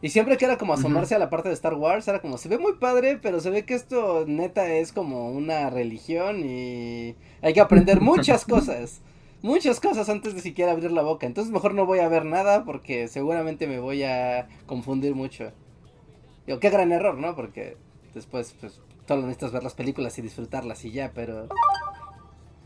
[0.00, 2.48] Y siempre que era como asomarse a la parte de Star Wars, era como, se
[2.48, 7.52] ve muy padre, pero se ve que esto neta es como una religión y hay
[7.52, 9.00] que aprender muchas cosas.
[9.40, 11.26] Muchas cosas antes de siquiera abrir la boca.
[11.26, 15.52] Entonces mejor no voy a ver nada porque seguramente me voy a confundir mucho.
[16.46, 17.36] Digo, qué gran error, ¿no?
[17.36, 17.76] Porque
[18.14, 21.48] después, pues, solo necesitas ver las películas y disfrutarlas y ya, pero...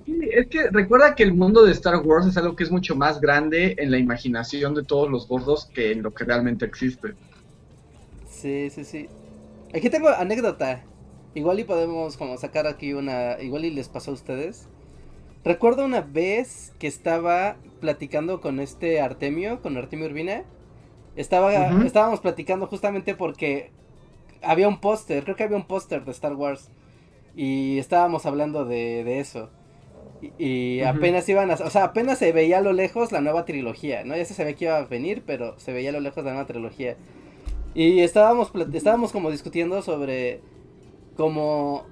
[0.06, 2.96] Sí, es que recuerda que el mundo de Star Wars es algo que es mucho
[2.96, 7.14] más grande en la imaginación de todos los gordos que en lo que realmente existe.
[8.28, 9.08] Sí, sí, sí.
[9.74, 10.84] Aquí tengo anécdota.
[11.34, 13.40] Igual y podemos como sacar aquí una...
[13.40, 14.68] Igual y les pasó a ustedes.
[15.44, 20.44] Recuerdo una vez que estaba platicando con este Artemio, con Artemio Urbina.
[21.16, 21.52] Estaba.
[21.84, 23.70] Estábamos platicando justamente porque
[24.40, 26.70] había un póster, creo que había un póster de Star Wars.
[27.34, 29.50] Y estábamos hablando de, de eso.
[30.38, 31.54] Y, apenas iban a...
[31.54, 34.16] O sea, apenas se veía a lo lejos la nueva trilogía, ¿no?
[34.16, 36.46] Ya se sabía que iba a venir, pero se veía a lo lejos la nueva
[36.46, 36.96] trilogía.
[37.74, 40.40] Y estábamos, estábamos como discutiendo sobre
[41.16, 41.86] como...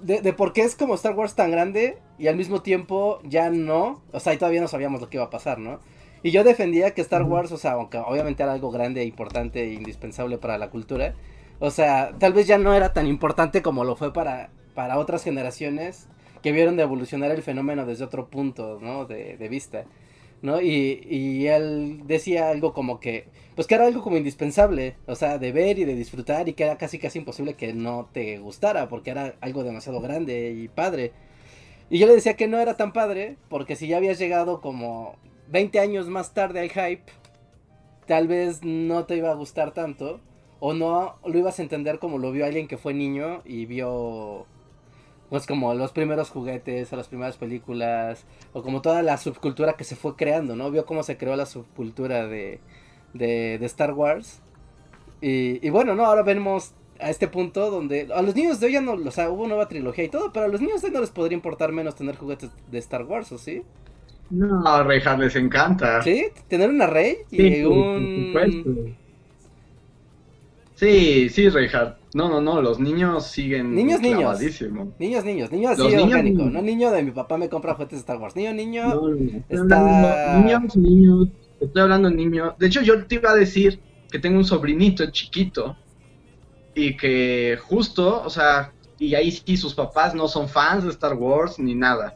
[0.00, 3.50] De, de por qué es como Star Wars tan grande y al mismo tiempo ya
[3.50, 4.02] no.
[4.12, 5.80] O sea, y todavía no sabíamos lo que iba a pasar, ¿no?
[6.22, 7.22] Y yo defendía que Star.
[7.22, 11.14] Wars, o sea, aunque obviamente era algo grande, importante e indispensable para la cultura,
[11.58, 15.22] o sea, tal vez ya no era tan importante como lo fue para, para otras
[15.24, 16.08] generaciones
[16.42, 19.04] que vieron de evolucionar el fenómeno desde otro punto, ¿no?
[19.04, 19.84] De, de vista,
[20.42, 20.60] ¿no?
[20.60, 25.38] Y, y él decía algo como que, pues que era algo como indispensable, o sea,
[25.38, 28.88] de ver y de disfrutar y que era casi casi imposible que no te gustara
[28.88, 31.12] porque era algo demasiado grande y padre.
[31.88, 35.16] Y yo le decía que no era tan padre porque si ya habías llegado como
[35.48, 37.04] 20 años más tarde al hype,
[38.06, 40.20] tal vez no te iba a gustar tanto
[40.58, 44.46] o no lo ibas a entender como lo vio alguien que fue niño y vio
[45.28, 49.84] pues como los primeros juguetes o las primeras películas o como toda la subcultura que
[49.84, 50.70] se fue creando, ¿no?
[50.70, 52.60] Vio cómo se creó la subcultura de,
[53.12, 54.40] de, de Star Wars.
[55.20, 56.06] Y, y bueno, ¿no?
[56.06, 59.30] Ahora vemos a este punto donde a los niños de hoy ya no, o sea,
[59.30, 61.72] hubo nueva trilogía y todo, pero a los niños de hoy no les podría importar
[61.72, 63.62] menos tener juguetes de Star Wars, ¿o sí?
[64.30, 66.02] No, Rejas les encanta.
[66.02, 66.26] ¿Sí?
[66.48, 68.26] Tener una Rey y Sí, por un...
[68.26, 68.70] supuesto.
[70.74, 71.96] Sí, sí, Reinhardt.
[72.14, 74.38] No, no, no, los niños siguen Niños, niños.
[74.98, 76.52] Niños, niños, niños así Los niños, orgánico, niños.
[76.52, 79.08] no niño de mi papá me compra juguetes de Star Wars, niño, niño, No,
[79.48, 81.28] está- niños, niños.
[81.60, 82.54] Estoy hablando de niños.
[82.58, 83.80] De hecho, yo te iba a decir
[84.10, 85.76] que tengo un sobrinito chiquito
[86.76, 91.14] y que justo, o sea, y ahí sí sus papás no son fans de Star
[91.14, 92.14] Wars ni nada.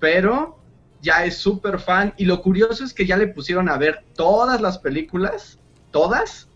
[0.00, 0.58] Pero
[1.02, 4.60] ya es súper fan y lo curioso es que ya le pusieron a ver todas
[4.60, 5.58] las películas,
[5.90, 6.48] todas,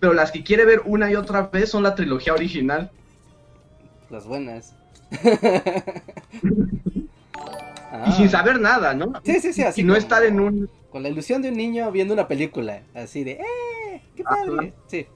[0.00, 2.90] pero las que quiere ver una y otra vez son la trilogía original.
[4.10, 4.74] las buenas.
[8.08, 8.30] Y sin Ah.
[8.30, 9.12] saber nada, ¿no?
[9.24, 10.68] Sí, sí, sí, así y no estar en un...
[10.90, 14.02] Con la ilusión de un niño viendo una película, así de, ¡eh!
[14.16, 14.74] ¡Qué padre!
[14.88, 15.06] Sí,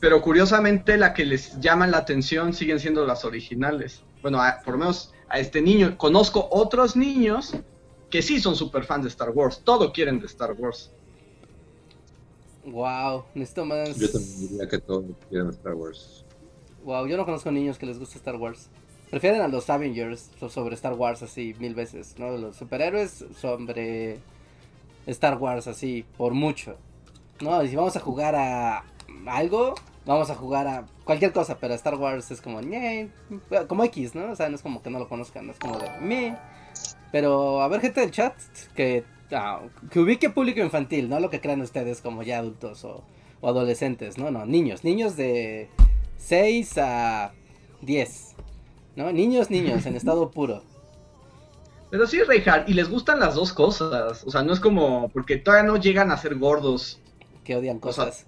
[0.00, 4.02] Pero curiosamente la que les llaman la atención siguen siendo las originales.
[4.22, 5.96] Bueno, a- por lo menos a este niño.
[5.98, 7.54] Conozco otros niños
[8.08, 9.60] que sí son super fans de Star Wars.
[9.62, 10.90] Todo quieren de Star Wars.
[12.64, 13.96] Wow, necesito más.
[13.96, 16.24] Yo también diría que todos quieren Star Wars.
[16.84, 18.68] Wow, yo no conozco niños que les guste Star Wars.
[19.10, 22.30] Prefieren a los Avengers so- sobre Star Wars así mil veces, ¿no?
[22.36, 24.18] Los superhéroes sobre
[25.06, 26.76] Star Wars así por mucho.
[27.40, 28.84] No, y si vamos a jugar a
[29.26, 29.74] algo,
[30.10, 33.10] vamos a jugar a cualquier cosa, pero Star Wars es como ñe,
[33.68, 34.32] como X, ¿no?
[34.32, 36.36] O sea, no es como que no lo conozcan, es como de me.
[37.12, 38.34] Pero a ver gente del chat
[38.74, 43.04] que ah, que ubique público infantil, no lo que crean ustedes como ya adultos o,
[43.40, 45.68] o adolescentes, no, no, niños, niños de
[46.16, 47.32] 6 a
[47.82, 48.34] 10.
[48.96, 49.12] ¿No?
[49.12, 50.64] Niños, niños, en estado puro.
[51.90, 54.24] Pero sí, Reinhardt, y les gustan las dos cosas.
[54.26, 55.08] O sea, no es como.
[55.10, 57.00] Porque todavía no llegan a ser gordos.
[57.44, 58.26] Que odian O sea, cosas.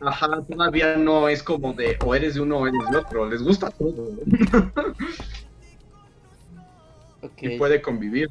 [0.00, 3.28] Ajá, todavía no es como de o eres de uno o eres de otro.
[3.28, 4.10] Les gusta todo.
[7.40, 8.28] Y puede convivir.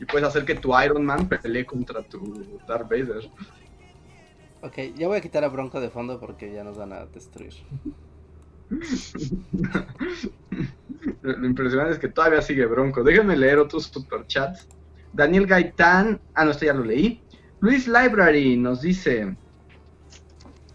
[0.00, 3.30] Y puedes hacer que tu Iron Man pelee contra tu Darth Vader.
[4.62, 7.54] Ok, ya voy a quitar a Bronco de fondo porque ya nos van a destruir.
[11.22, 13.02] Lo impresionante es que todavía sigue Bronco.
[13.02, 14.68] Déjenme leer otros superchats.
[15.12, 16.20] Daniel Gaitán.
[16.34, 17.20] Ah, no, este ya lo leí.
[17.60, 19.36] Luis Library nos dice.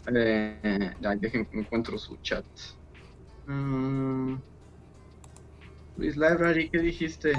[0.07, 2.45] Eh, dejen que encuentro su chat.
[3.47, 4.41] Mm,
[5.97, 7.33] Luis Library, ¿qué dijiste?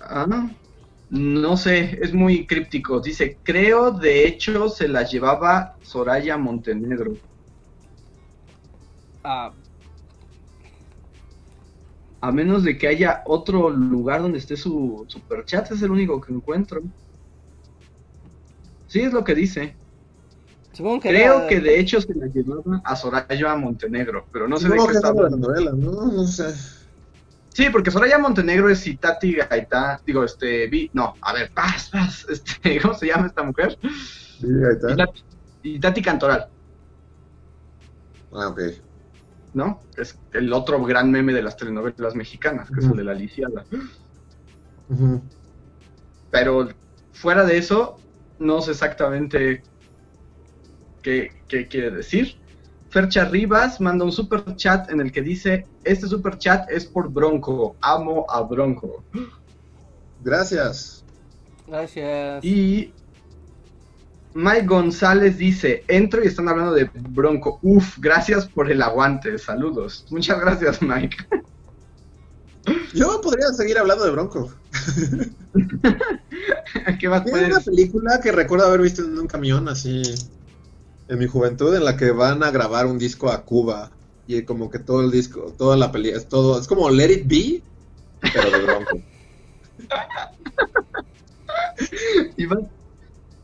[0.00, 0.26] Ah,
[1.10, 3.00] no sé, es muy críptico.
[3.00, 7.18] Dice, creo de hecho se la llevaba Soraya Montenegro.
[9.24, 9.54] Ah,
[12.22, 16.32] A menos de que haya otro lugar donde esté su superchat, es el único que
[16.32, 16.80] encuentro.
[18.90, 19.76] Sí, es lo que dice.
[20.72, 24.56] supongo que Creo era- que de hecho se la llevaba a Soraya Montenegro, pero no
[24.56, 25.48] sé de qué está hablando.
[25.48, 26.06] la novela, ¿no?
[26.12, 26.52] No sé.
[27.54, 32.26] Sí, porque Soraya Montenegro es Itati Gaitán, digo, este, vi, no, a ver, paz, paz,
[32.28, 33.78] este, ¿cómo se llama esta mujer?
[34.40, 34.92] Sí, está.
[34.92, 35.20] Itati,
[35.62, 36.46] Itati Cantoral,
[38.32, 38.60] Ah, ok.
[39.54, 39.80] ¿no?
[39.96, 43.64] Es el otro gran meme de las telenovelas mexicanas, que es el de la lisiada.
[46.30, 46.68] Pero
[47.12, 47.99] fuera de eso,
[48.40, 49.62] no sé exactamente
[51.02, 52.36] qué, qué quiere decir.
[52.88, 57.08] Fercha Rivas manda un super chat en el que dice: Este super chat es por
[57.08, 59.04] Bronco, amo a Bronco.
[60.24, 61.04] Gracias.
[61.68, 62.44] Gracias.
[62.44, 62.92] Y
[64.34, 67.60] Mike González dice: Entro y están hablando de Bronco.
[67.62, 69.38] Uf, gracias por el aguante.
[69.38, 70.06] Saludos.
[70.10, 71.16] Muchas gracias, Mike.
[72.92, 74.52] Yo podría seguir hablando de Bronco.
[77.00, 77.48] ¿Qué más puedes?
[77.48, 80.02] una película que recuerdo haber visto en un camión así
[81.08, 83.96] en mi juventud en la que van a grabar un disco a Cuba
[84.26, 87.26] y como que todo el disco, toda la película, es todo, es como Let It
[87.26, 87.64] Be,
[88.32, 89.02] pero de Bronco.
[92.36, 92.58] Y va-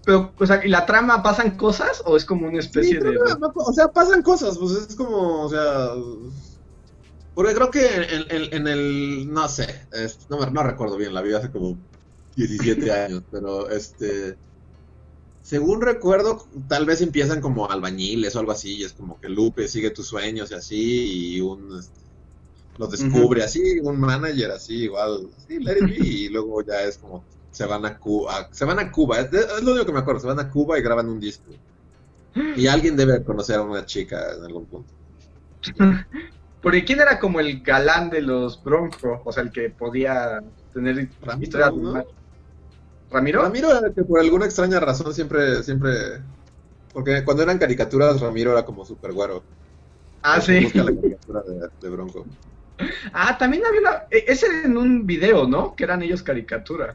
[0.05, 3.15] Pero, o sea, ¿y la trama pasan cosas o es como una especie Sí, de.
[3.15, 5.91] no, no, o sea, pasan cosas, pues es como, o sea,
[7.35, 11.23] porque creo que en, en- en el, no sé, es- no, no recuerdo bien, la
[11.23, 11.81] vi hace como
[12.37, 14.37] 17 años, pero este,
[15.43, 19.69] según recuerdo, tal vez empiezan como albañiles o algo así, y es como que Lupe
[19.69, 22.01] sigue tus sueños y así, y un, este,
[22.79, 26.99] lo descubre así, un manager así, igual, sí, let it be, y luego ya es
[26.99, 30.01] como, se van a Cuba, se van a Cuba, es, es lo único que me
[30.01, 31.51] acuerdo, se van a Cuba y graban un disco.
[32.55, 34.93] Y alguien debe conocer a una chica en algún punto.
[36.63, 40.43] Porque quién era como el galán de los Bronco, o sea, el que podía
[40.75, 42.05] tener Ramiro, historias ¿no?
[43.17, 43.43] ¿Ramiro?
[43.43, 46.23] Ramiro era que por alguna extraña razón siempre, siempre...
[46.93, 49.43] Porque cuando eran caricaturas, Ramiro era como súper güero.
[50.23, 50.65] Ah, sí.
[50.65, 52.27] Busca la caricatura de, de Bronco.
[53.13, 54.03] Ah, también había una.
[54.11, 55.75] e- Ese en un video, ¿no?
[55.75, 56.95] Que eran ellos caricatura.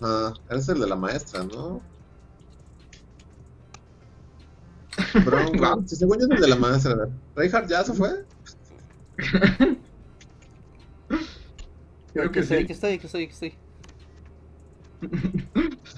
[0.00, 1.80] Ah, es el de la maestra, ¿no?
[5.24, 5.82] Bronco.
[5.86, 7.08] Si según yo es el de la maestra.
[7.34, 8.24] Reinhardt ya se fue.
[12.12, 12.66] Creo que estoy, sí.
[12.66, 13.58] que estoy, que estoy, que estoy.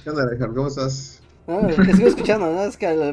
[0.02, 0.54] ¿Qué onda, Reinhardt?
[0.54, 1.22] ¿Cómo estás?
[1.46, 2.64] No, que sigo escuchando, ¿no?
[2.64, 3.12] Es que me,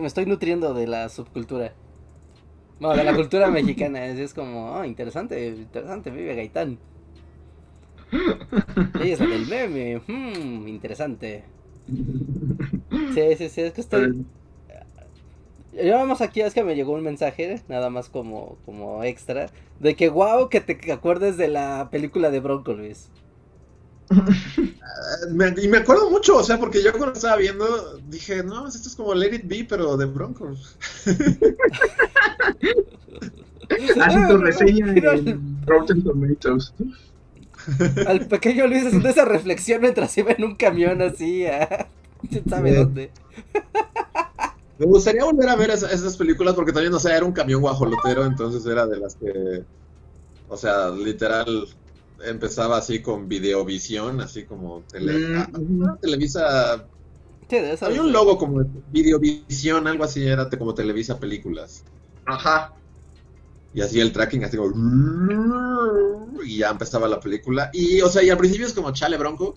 [0.00, 1.72] me estoy nutriendo de la subcultura.
[2.80, 4.06] No, de la cultura mexicana.
[4.06, 6.78] Es, es como, oh, interesante, interesante, vive Gaitán.
[8.98, 11.44] Ella es la del meme, hmm, interesante.
[13.14, 14.26] Sí, sí, sí, es que estoy...
[15.72, 20.08] Llevamos aquí, es que me llegó un mensaje, nada más como, como extra, de que
[20.08, 23.10] wow, que te acuerdes de la película de Bronco, Luis.
[24.10, 28.66] Eh, me- y me acuerdo mucho, o sea, porque yo cuando estaba viendo dije, no,
[28.68, 30.76] esto es como Let It Be, pero de Broncos.
[34.00, 36.74] Así tu reseña en Rotten Tomatoes.
[38.06, 41.44] Al pequeño Luis haciendo esa reflexión mientras iba en un camión así.
[42.28, 42.76] ¿Quién sabe Sí.
[42.76, 43.10] dónde?
[44.78, 47.60] Me gustaría volver a ver esa- esas películas porque también, o sea, era un camión
[47.60, 49.62] guajolotero, entonces era de las que,
[50.48, 51.68] o sea, literal,
[52.24, 55.98] empezaba así con videovisión, así como tele, Mm, ah.
[56.00, 56.86] Televisa,
[57.48, 61.84] Sí, de había un logo como de videovisión, algo así, era como Televisa Películas.
[62.24, 62.72] Ajá.
[63.72, 64.72] Y así el tracking, así como...
[66.44, 67.70] Y ya empezaba la película.
[67.72, 69.54] Y, o sea, y al principio es como chale bronco.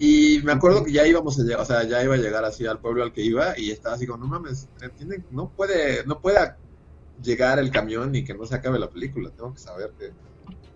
[0.00, 2.66] Y me acuerdo que ya íbamos a llegar, o sea, ya iba a llegar así
[2.66, 3.58] al pueblo al que iba.
[3.58, 6.38] Y estaba así como, no mames, tiene- no puede, no puede
[7.20, 9.30] llegar el camión y que no se acabe la película.
[9.30, 10.12] Tengo que saber que...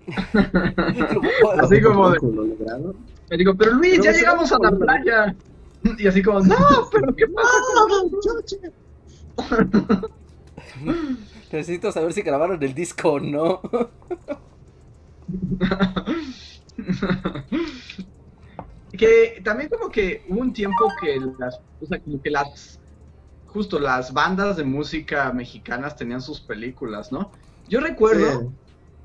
[1.61, 2.19] Así como de-.
[3.31, 5.35] Le digo, pero Luis, Pero ya llegamos a la playa.
[5.99, 6.57] Y así como, no,
[6.93, 7.49] pero ¿qué pasa?
[11.53, 13.61] Necesito saber si grabaron el disco o no.
[18.97, 22.79] que también como que hubo un tiempo que las, o sea, como que las,
[23.47, 27.33] justo las bandas de música mexicanas tenían sus películas, ¿no?
[27.69, 28.62] Yo recuerdo Sí.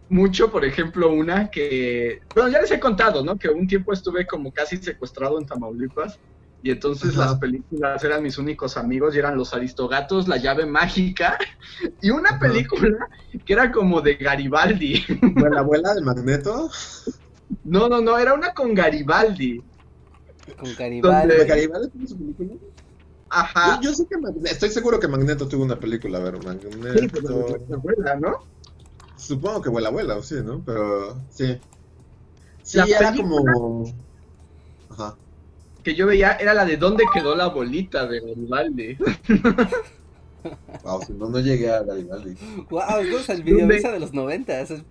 [0.10, 3.38] Mucho, por ejemplo, una que, bueno, ya les he contado, ¿no?
[3.38, 6.20] Que un tiempo estuve como casi secuestrado en Tamaulipas
[6.62, 7.26] y entonces Ajá.
[7.26, 11.38] las películas eran mis únicos amigos y eran Los Aristogatos, La llave mágica
[12.01, 12.39] y una Ajá.
[12.39, 12.97] película
[13.45, 15.05] que era como de Garibaldi.
[15.36, 16.70] La abuela de Magneto.
[17.64, 19.64] No, no, no, era una con Garibaldi.
[20.58, 21.28] Con Garibaldi.
[21.28, 21.43] ¿Dónde?
[21.43, 22.53] ¿De Garibaldi tuvo su película?
[23.30, 23.80] Ajá.
[23.82, 26.97] Yo, yo sé que Magneto, estoy seguro que Magneto tuvo una película, a ver, Magneto.
[26.97, 28.38] Sí, pero la abuela, ¿no?
[29.18, 30.61] Supongo que abuela, abuela, sí, ¿no?
[30.65, 31.57] Pero sí.
[32.63, 33.86] Sí, La era película- como.
[34.89, 35.15] Ajá.
[35.84, 38.97] Que yo veía era la de ¿Dónde quedó la bolita de Garibaldi?
[40.84, 42.36] Wow, si no, no llegué a Garibaldi.
[42.70, 44.72] Wow, es el videovisa de los noventas.
[44.72, 44.84] Es-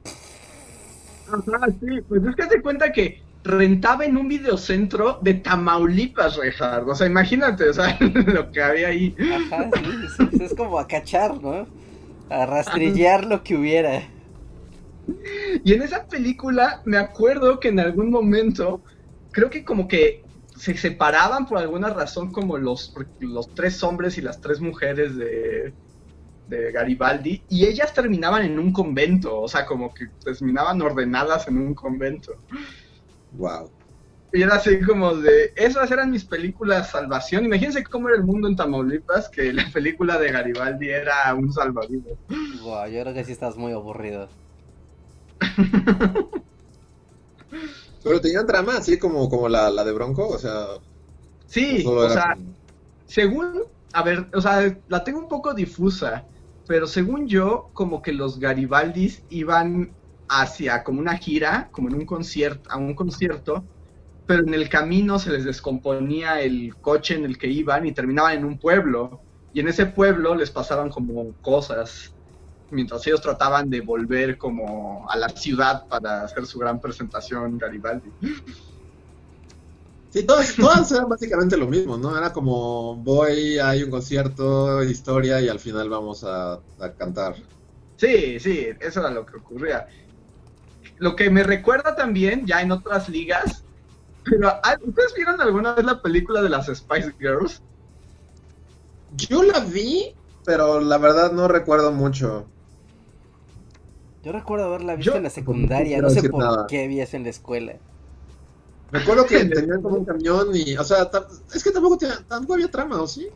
[1.29, 6.85] Ajá, sí, pues es que se cuenta que rentaba en un videocentro de Tamaulipas, Rejar.
[6.85, 7.97] O sea, imagínate, o sea,
[8.27, 9.14] lo que había ahí.
[9.51, 11.66] Ajá, sí, sí, es como a cachar, ¿no?
[12.31, 14.03] A rastrillar lo que hubiera.
[15.64, 18.82] Y en esa película me acuerdo que en algún momento,
[19.30, 20.24] creo que como que
[20.57, 25.72] se separaban por alguna razón como los, los tres hombres y las tres mujeres de,
[26.48, 31.59] de Garibaldi y ellas terminaban en un convento, o sea, como que terminaban ordenadas en
[31.59, 32.36] un convento.
[33.32, 33.70] Wow.
[34.32, 37.44] Y era así como de, esas eran mis películas salvación.
[37.44, 42.18] Imagínense cómo era el mundo en Tamaulipas, que la película de Garibaldi era un salvavidas.
[42.62, 44.28] Wow, yo creo que sí estás muy aburrido.
[48.03, 50.66] Pero tenían trama así como, como la, la de Bronco, o sea.
[51.47, 52.57] Sí, o sea, como-
[53.07, 53.62] según,
[53.93, 56.28] a ver, o sea, la tengo un poco difusa,
[56.66, 59.97] pero según yo, como que los Garibaldis iban
[60.28, 63.68] hacia como una gira, como en un concierto, a un concierto,
[64.26, 68.39] pero en el camino se les descomponía el coche en el que iban y terminaban
[68.39, 72.16] en un pueblo, y en ese pueblo les pasaban como cosas,
[72.71, 78.11] mientras ellos trataban de volver como a la ciudad para hacer su gran presentación Garibaldi.
[80.11, 82.17] Sí, todas, todas eran básicamente lo mismo, ¿no?
[82.17, 87.35] Era como voy, hay un concierto, historia y al final vamos a, a cantar.
[87.97, 89.89] Sí, sí, eso era lo que ocurría.
[90.99, 93.64] Lo que me recuerda también, ya en otras ligas,
[94.29, 97.62] pero ¿ah, ¿ustedes vieron alguna vez la película de las Spice Girls?
[99.17, 100.14] Yo la vi,
[100.45, 102.47] pero la verdad no recuerdo mucho.
[104.27, 106.66] Yo recuerdo haberla visto Yo- en la secundaria, no no sé por nada.
[106.68, 107.74] qué vi eso en la escuela.
[108.91, 111.09] Recuerdo que tenían como un camión y, o sea,
[111.55, 113.29] es que tampoco, tenía- tampoco había trama, ¿o sí?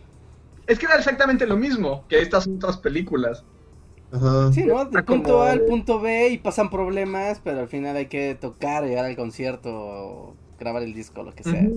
[0.66, 3.45] Es que era exactamente lo mismo que estas otras películas.
[4.11, 4.53] Ajá.
[4.53, 4.78] Sí, ¿no?
[4.78, 8.07] Del Está como- punto A al punto B y pasan problemas, pero al final hay
[8.07, 11.68] que tocar, llegar al concierto, o grabar el disco, lo que sea.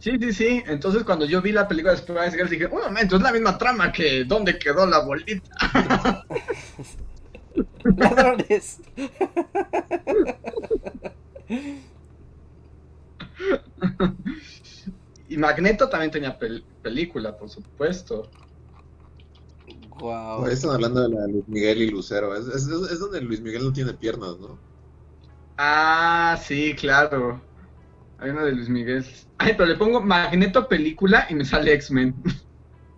[0.00, 0.62] Sí, sí, sí.
[0.66, 3.56] Entonces cuando yo vi la película de Spice Girls dije, un momento, es la misma
[3.56, 5.48] trama que ¿Dónde quedó la bolita?
[7.96, 8.80] Ladrones.
[15.28, 18.28] Y Magneto también tenía pel- película, por supuesto.
[19.98, 20.44] Wow.
[20.44, 22.34] Ahí están hablando de la de Luis Miguel y Lucero.
[22.36, 24.58] Es, es, es donde Luis Miguel no tiene piernas, ¿no?
[25.56, 27.40] Ah, sí, claro.
[28.18, 29.04] Hay una de Luis Miguel.
[29.38, 32.14] Ay, pero le pongo Magneto película y me sale X-Men.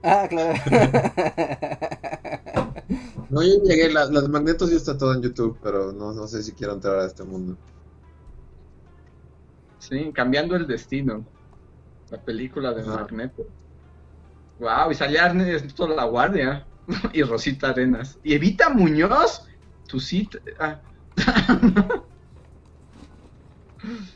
[0.02, 0.54] Ah, claro.
[3.30, 6.26] No, yo llegué, la, la de Magneto sí está todo en YouTube, pero no, no
[6.26, 7.56] sé si quiero entrar a este mundo.
[9.78, 11.24] Sí, cambiando el destino.
[12.10, 12.82] La película de.
[12.84, 13.44] Magneto.
[14.58, 16.66] Wow, y salía Ernesto La Guardia
[17.12, 18.18] y Rosita Arenas.
[18.22, 19.42] Y Evita Muñoz,
[19.86, 20.38] tu cita.
[20.58, 20.80] ah.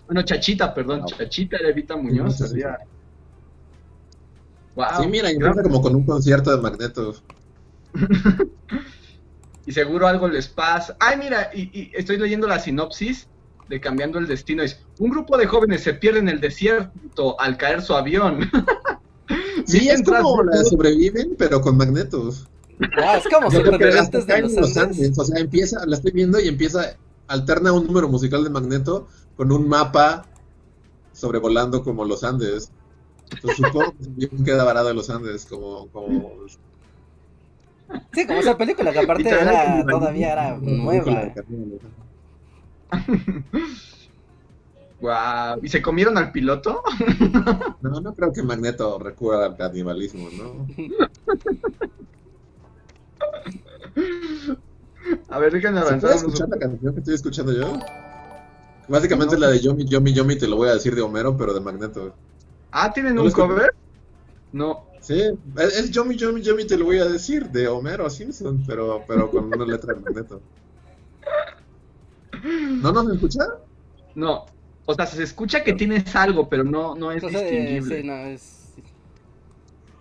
[0.07, 1.07] bueno, Chachita, perdón, No.
[1.07, 2.39] Chachita era Evita Muñoz.
[2.39, 2.63] Sí, sí.
[4.75, 4.87] Wow.
[5.03, 7.15] Sí, mira, empieza como con un concierto de Magneto.
[9.69, 10.97] y seguro algo les pasa.
[10.99, 13.29] Ay, mira, y, y estoy leyendo la sinopsis
[13.69, 14.63] de Cambiando el Destino.
[14.63, 18.51] Es, un grupo de jóvenes se pierde en el desierto al caer su avión.
[19.67, 22.33] Sí, es como la de sobreviven, pero con Magneto.
[22.97, 24.99] Ah, es como supervivientes de los en los Andes.
[24.99, 25.19] Andes.
[25.19, 26.97] O sea, empieza, la estoy viendo y empieza,
[27.27, 30.25] alterna un número musical de Magneto con un mapa
[31.13, 32.71] sobrevolando como los Andes.
[33.31, 36.33] Entonces, supongo que queda varado en los Andes, como, como
[38.13, 41.33] Sí, como esa película que aparte era, todavía era nueva.
[45.01, 45.61] Wow.
[45.63, 46.83] ¿Y se comieron al piloto?
[47.81, 50.67] No, no creo que Magneto recurra al canibalismo, ¿no?
[55.29, 56.01] A ver, déjenme ¿Se avanzar.
[56.01, 57.79] puede unos- escuchar la canción que estoy escuchando yo?
[58.89, 61.55] Básicamente es la de Yomi, Yomi, Yomi, te lo voy a decir de Homero, pero
[61.55, 62.15] de Magneto.
[62.73, 63.71] Ah, ¿tienen ¿No un cover?
[64.53, 64.88] No.
[65.09, 65.23] Sí,
[65.57, 69.31] es, es Yomi, Yomi, Yomi, te lo voy a decir de Homero Simpson, pero, pero
[69.31, 70.43] con una letra de Magneto.
[72.83, 73.41] ¿No nos escucha?
[74.15, 74.45] No.
[74.85, 78.03] O sea, se escucha que tienes algo, pero no, no es eh, distinguible.
[78.03, 78.75] sí, no, es.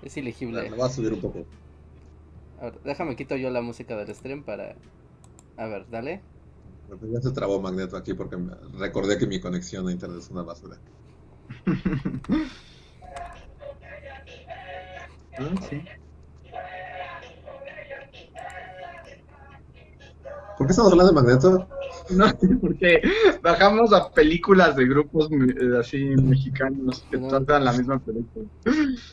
[0.04, 0.70] Es ilegible.
[0.70, 1.46] Lo voy a subir un poco.
[2.60, 4.76] A ver, déjame quito yo la música del stream para.
[5.56, 6.22] A ver, dale.
[6.90, 10.30] Pero Ya se trabó Magneto aquí porque me- recordé que mi conexión a internet es
[10.32, 10.78] una basura.
[15.40, 15.82] Ah, sí.
[20.58, 21.68] ¿Por qué estamos hablando de Magneto?
[22.10, 22.26] No,
[22.62, 23.02] porque
[23.44, 27.28] bajamos a películas de grupos eh, así mexicanos que No.
[27.28, 28.46] tratan la misma película.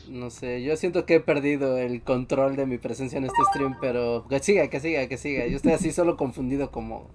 [0.09, 3.75] No sé, yo siento que he perdido el control de mi presencia en este stream,
[3.79, 5.45] pero que siga, que siga, que siga.
[5.45, 7.07] Yo estoy así solo confundido como.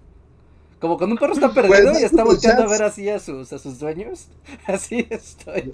[0.79, 3.51] Como cuando un perro está perdido Pues, y está volteando a ver así a sus,
[3.53, 4.29] a sus dueños.
[4.65, 5.73] Así estoy.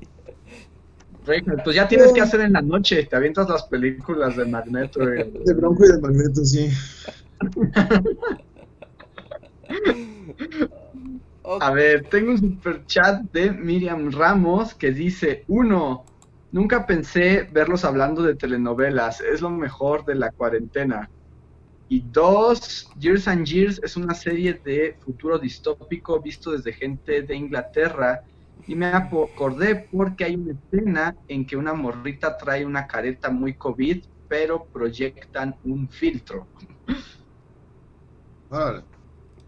[1.63, 5.01] Pues ya tienes que hacer en la noche, te avientas las películas de Magneto.
[5.03, 6.69] y- De Bronco y de Magneto, sí.
[11.59, 16.05] A ver, tengo un super chat de Miriam Ramos que dice, uno,
[16.51, 21.09] nunca pensé verlos hablando de telenovelas, es lo mejor de la cuarentena.
[21.89, 27.35] Y dos, Years and Years es una serie de futuro distópico visto desde gente de
[27.35, 28.19] Inglaterra.
[28.65, 33.55] Y me acordé porque hay una escena en que una morrita trae una careta muy
[33.55, 36.49] COVID, pero proyectan un filtro.
[38.49, 38.85] Órale.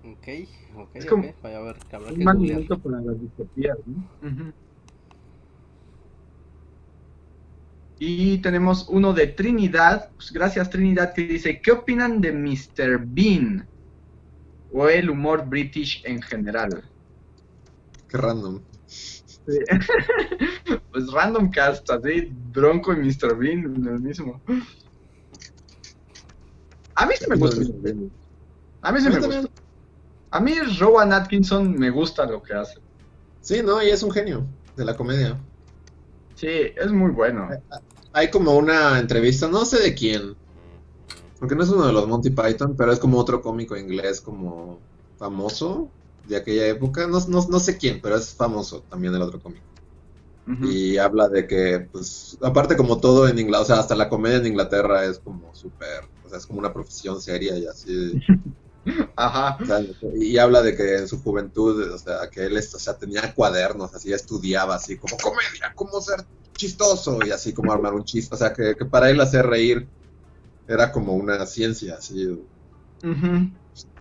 [0.04, 0.28] ok,
[0.76, 1.36] ok, Es como- ok.
[1.42, 2.18] Vaya a ver, habrá Un
[2.68, 4.54] que para las distopías, ¿no?
[8.02, 13.02] Y tenemos uno de Trinidad, pues, gracias Trinidad, que dice, ¿qué opinan de Mr.
[13.06, 13.68] Bean?
[14.72, 16.90] O el humor british en general.
[18.08, 18.64] Qué random.
[19.50, 19.60] Sí.
[20.92, 23.36] pues random cast, así, Bronco y Mr.
[23.36, 24.42] Bean, el mismo.
[26.96, 27.62] A mí sí me gusta.
[28.82, 29.50] A mí mí me gusta.
[30.32, 32.80] A mí Rowan Atkinson me gusta lo que hace.
[33.42, 34.46] Sí, no, y es un genio
[34.76, 35.38] de la comedia.
[36.36, 37.50] Sí, es muy bueno.
[38.14, 40.36] Hay como una entrevista, no sé de quién,
[41.40, 44.80] porque no es uno de los Monty Python, pero es como otro cómico inglés como
[45.18, 45.90] famoso
[46.30, 47.08] de aquella época.
[47.08, 49.66] No, no, no sé quién, pero es famoso también el otro cómico.
[50.48, 50.68] Ujú.
[50.68, 54.38] Y habla de que, pues, aparte como todo en Inglaterra, o sea, hasta la comedia
[54.38, 58.14] en Inglaterra es como súper, o sea, es como una profesión seria y así.
[59.16, 59.58] Ajá.
[59.62, 59.82] o sea,
[60.16, 63.94] y habla de que en su juventud, o sea, que él, o sea, tenía cuadernos,
[63.94, 66.26] así estudiaba, así como comedia, cómo ser
[66.56, 68.34] chistoso y así como armar un chiste.
[68.34, 69.88] O sea, que, que para él hacer reír
[70.68, 72.28] era como una ciencia, así,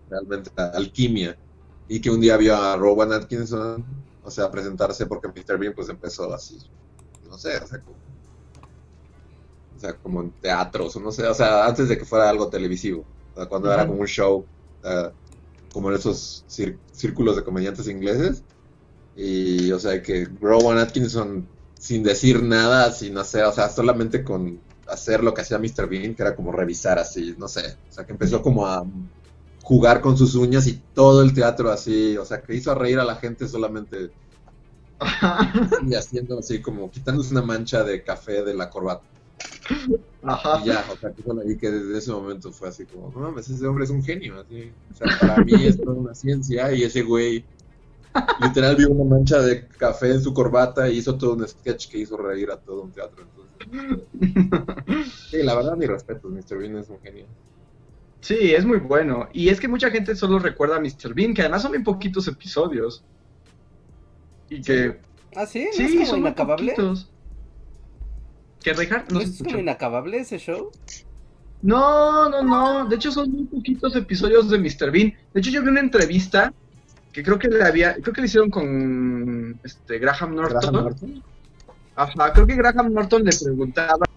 [0.09, 1.39] realmente alquimia.
[1.89, 3.85] Y que un día vio a Rowan Atkinson,
[4.23, 5.59] o sea, presentarse porque Mr.
[5.59, 6.59] Bean pues empezó así,
[7.29, 7.97] no sé, o sea, como,
[9.77, 12.49] o sea, como en teatros, o no sé, o sea, antes de que fuera algo
[12.49, 14.45] televisivo, o sea, cuando era como un show,
[15.73, 16.45] como en esos
[16.93, 18.43] círculos de comediantes ingleses,
[19.17, 24.61] y o sea, que Rowan Atkinson, sin decir nada, sin hacer, o sea, solamente con
[24.89, 25.89] hacer lo que hacía Mr.
[25.89, 28.85] Bean, que era como revisar así, no sé, o sea, que empezó como a
[29.69, 33.05] jugar con sus uñas y todo el teatro así, o sea, que hizo reír a
[33.05, 34.11] la gente solamente
[35.87, 39.05] y haciendo así como quitándose una mancha de café de la corbata
[40.23, 40.63] Ajá.
[40.63, 43.85] y ya, o sea, que, desde ese momento fue así como, no mames, ese hombre
[43.85, 47.45] es un genio, así, o sea, para mí es toda una ciencia y ese güey
[48.41, 51.99] Literal vio una mancha de café en su corbata y hizo todo un sketch que
[51.99, 53.23] hizo reír a todo un teatro.
[53.23, 53.49] Entonces...
[55.31, 56.57] Sí, la verdad, mi respeto, Mr.
[56.57, 57.27] Bean es un genio.
[58.21, 59.29] Sí, es muy bueno.
[59.33, 61.15] Y es que mucha gente solo recuerda a Mr.
[61.15, 63.05] Bean, que además son bien poquitos episodios.
[64.51, 64.99] Y que...
[65.37, 65.67] ¿Ah, sí?
[65.67, 66.73] ¿No Sí, es como son muy inacabable?
[66.73, 67.11] poquitos.
[68.63, 69.13] ¿Qué, Reinhardt?
[69.13, 70.71] ¿No es como inacabable ese show?
[71.63, 72.87] No, no, no.
[72.89, 74.91] De hecho, son muy poquitos episodios de Mr.
[74.91, 75.15] Bean.
[75.33, 76.53] De hecho, yo vi una entrevista
[77.13, 80.61] que creo que le había, creo que le hicieron con este Graham Norton.
[80.61, 81.23] Graham Norton.
[81.97, 84.08] Ajá, creo que Graham Norton le preguntaba.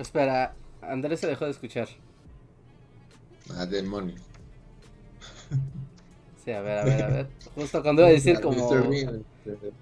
[0.00, 1.86] Espera, Andrés se dejó de escuchar.
[3.54, 4.14] Ah, demonio.
[6.42, 7.26] Sí, a ver, a ver, a ver.
[7.54, 8.70] Justo cuando iba a decir como...
[8.70, 8.88] Mr.
[8.88, 9.72] Bean, este,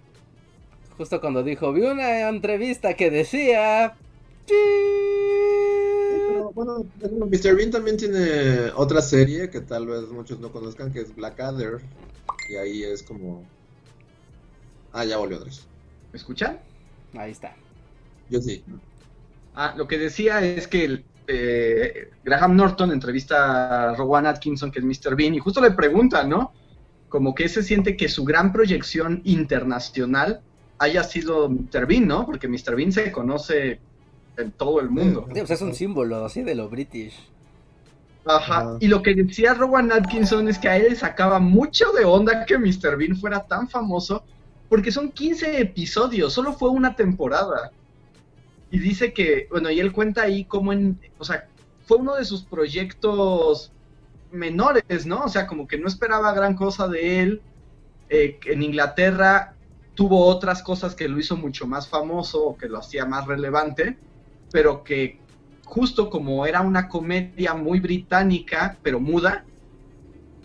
[0.96, 3.94] Justo cuando dijo, vi una entrevista que decía...
[6.26, 7.54] Pero, bueno, Mr.
[7.54, 11.80] Bean también tiene otra serie que tal vez muchos no conozcan, que es Blackadder.
[12.48, 13.44] Y ahí es como...
[14.92, 15.68] Ah, ya volvió Andrés.
[16.10, 16.58] ¿Me escuchan?
[17.14, 17.54] Ahí está.
[18.30, 18.64] Yo sí.
[19.60, 24.78] Ah, lo que decía es que el, eh, Graham Norton entrevista a Rowan Atkinson, que
[24.78, 25.16] es Mr.
[25.16, 26.52] Bean, y justo le pregunta, ¿no?
[27.08, 30.42] Como que se siente que su gran proyección internacional
[30.78, 31.86] haya sido Mr.
[31.86, 32.24] Bean, ¿no?
[32.24, 32.76] Porque Mr.
[32.76, 33.80] Bean se conoce
[34.36, 35.24] en todo el mundo.
[35.26, 37.18] Sí, pues es un símbolo así de lo british.
[38.26, 38.60] Ajá.
[38.60, 38.76] Ajá.
[38.78, 42.44] Y lo que decía Rowan Atkinson es que a él le sacaba mucho de onda
[42.46, 42.96] que Mr.
[42.96, 44.22] Bean fuera tan famoso,
[44.68, 47.72] porque son 15 episodios, solo fue una temporada.
[48.70, 51.48] Y dice que, bueno, y él cuenta ahí como en, o sea,
[51.86, 53.72] fue uno de sus proyectos
[54.30, 55.24] menores, ¿no?
[55.24, 57.42] O sea, como que no esperaba gran cosa de él.
[58.10, 59.54] Eh, en Inglaterra
[59.94, 63.98] tuvo otras cosas que lo hizo mucho más famoso, o que lo hacía más relevante,
[64.52, 65.18] pero que
[65.64, 69.44] justo como era una comedia muy británica, pero muda,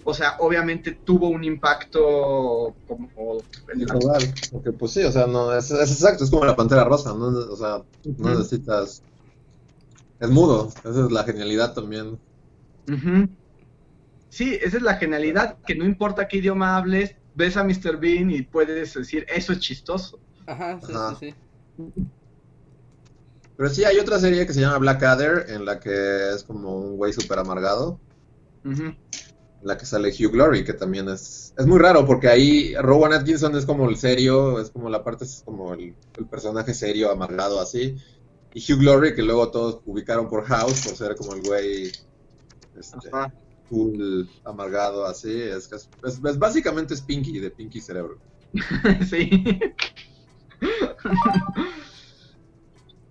[0.06, 3.10] o sea, obviamente tuvo un impacto como
[3.76, 7.14] Global, porque pues sí, o sea, no, es, es exacto, es como la pantera rosa,
[7.14, 7.28] ¿no?
[7.28, 9.04] O sea, no necesitas.
[10.20, 12.20] Es mudo, esa es la genialidad también.
[12.88, 13.30] Ujú.
[14.30, 17.98] Sí, esa es la genialidad, que no importa qué idioma hables, ves a Mr.
[18.00, 20.20] Bean y puedes decir, eso es chistoso.
[20.48, 21.16] Ajá, sí, Ajá.
[21.20, 21.36] sí,
[21.78, 21.94] sí.
[23.56, 26.98] Pero sí, hay otra serie que se llama Blackadder, en la que es como un
[26.98, 28.00] güey súper amargado,
[28.64, 28.98] en
[29.64, 33.56] la que sale Hugh Glory, que también es, es muy raro, porque ahí Rowan Atkinson
[33.56, 37.60] es como el serio, es como la parte, es como el, el personaje serio, amargado,
[37.62, 37.96] así.
[38.54, 41.92] Y Hugh Glory, que luego todos ubicaron por House, por ser como el güey
[42.74, 43.10] este,
[43.70, 45.32] cool, amargado, así.
[45.42, 48.22] Es, es, es- básicamente es Pinky, de Pinky Cerebro.
[49.10, 49.30] sí.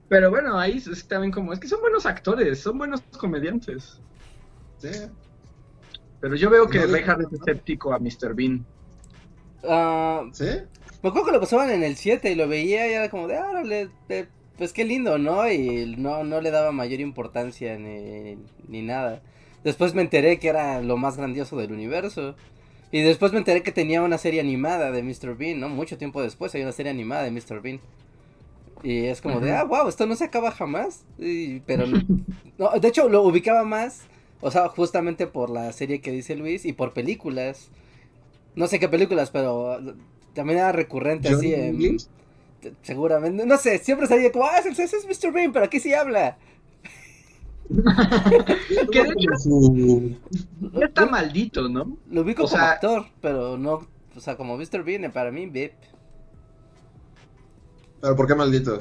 [0.08, 4.02] Pero bueno, ahí es también como, es que son buenos actores, son buenos comediantes.
[4.76, 4.88] Sí.
[6.22, 7.38] Pero yo veo que No, Reinhardt no, es no.
[7.38, 8.34] escéptico a Mr.
[8.34, 8.64] Bean.
[9.64, 10.46] Ah, ¿Sí?
[11.02, 13.36] me acuerdo que lo pasaban en el 7 y lo veía y era como de,
[13.36, 13.90] ah, órale,
[14.56, 15.50] pues qué lindo, ¿no?
[15.50, 19.20] Y no, no le daba mayor importancia ni, ni nada.
[19.64, 22.34] Después me enteré que era lo más grandioso del universo.
[22.92, 25.36] Y después me enteré que tenía una serie animada de Mr.
[25.36, 25.68] Bean, ¿no?
[25.68, 27.60] Mucho tiempo después hay una serie animada de Mr.
[27.62, 27.80] Bean.
[28.82, 31.04] Y es como de, ah, wow, esto no se acaba jamás.
[31.18, 31.84] Y- pero
[32.58, 34.02] no, de hecho lo ubicaba más,
[34.42, 37.70] o sea, justamente por la serie que dice Luis y por películas.
[38.54, 39.78] No sé qué películas, pero
[40.34, 41.96] también era recurrente así en...
[42.82, 45.32] Seguramente, no sé, siempre salía como, ah, ese es Mr.
[45.32, 46.36] Bean, pero aquí sí habla.
[48.92, 50.16] Que de hecho Como su-
[50.74, 51.96] ya está maldito, ¿no?
[52.10, 54.82] Lo ubico O como sea- actor, pero no, o sea, como Mr.
[54.84, 55.72] Bean, para mí, Bip.
[58.00, 58.78] Pero ¿por qué maldito?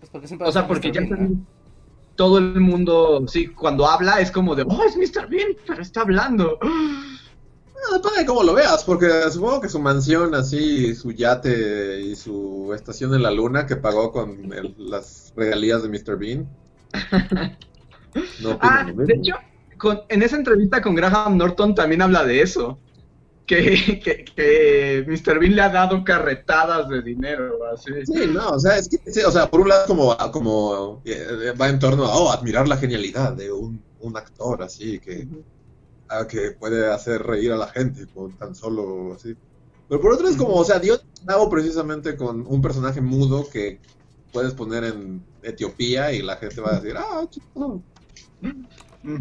[0.00, 0.94] Pues porque siempre O sea, porque Mr.
[0.94, 1.46] ya Bean, ¿no?
[2.18, 5.28] Todo el mundo, sí, cuando habla es como de, oh, es Mr.
[5.28, 6.58] Bean, pero está hablando.
[6.60, 12.16] Ah, depende de cómo lo veas, porque supongo que su mansión así, su yate y
[12.16, 16.18] su estación en la luna que pagó con el- las regalías de Mr.
[16.18, 16.48] Bean.
[18.42, 19.34] No Ah, de hecho,
[19.76, 22.80] con- en esa entrevista con Graham Norton también habla de eso.
[23.48, 25.38] Que, que, que Mr.
[25.38, 27.90] Bean le ha dado carretadas de dinero, así.
[28.04, 31.54] Sí, no, o sea, es que, sí, o sea, por un lado como, como eh,
[31.58, 35.26] va en torno a, oh, admirar la genialidad de un, un actor así que,
[36.28, 39.34] que puede hacer reír a la gente con tan solo así.
[39.88, 43.80] Pero por otro es como, o sea, dio clavo precisamente con un personaje mudo que
[44.30, 47.82] puedes poner en Etiopía y la gente va a decir, ah, chico.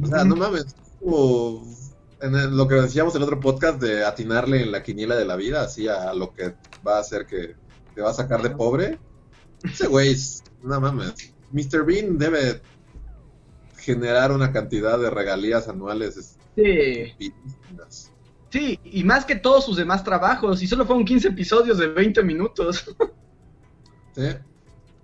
[0.03, 1.65] O sea, no mames, es como
[2.21, 5.25] en el- lo que decíamos en el otro podcast de atinarle en la quiniela de
[5.25, 6.55] la vida, así a lo que
[6.85, 7.55] va a hacer que
[7.95, 8.99] te va a sacar de pobre.
[9.63, 10.15] Ese güey,
[10.63, 11.33] no mames.
[11.51, 11.83] Mr.
[11.85, 12.61] Bean debe
[13.77, 17.15] generar una cantidad de regalías anuales es- este...
[18.49, 22.23] Sí, y más que todos sus demás trabajos, y solo fueron 15 episodios de 20
[22.23, 22.95] minutos.
[24.15, 24.29] Sí.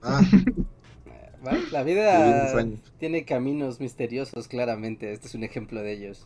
[0.01, 0.21] Ah,
[1.43, 2.55] Bueno, La vida
[2.97, 5.13] tiene caminos misteriosos, claramente.
[5.13, 6.25] Este es un ejemplo de ellos.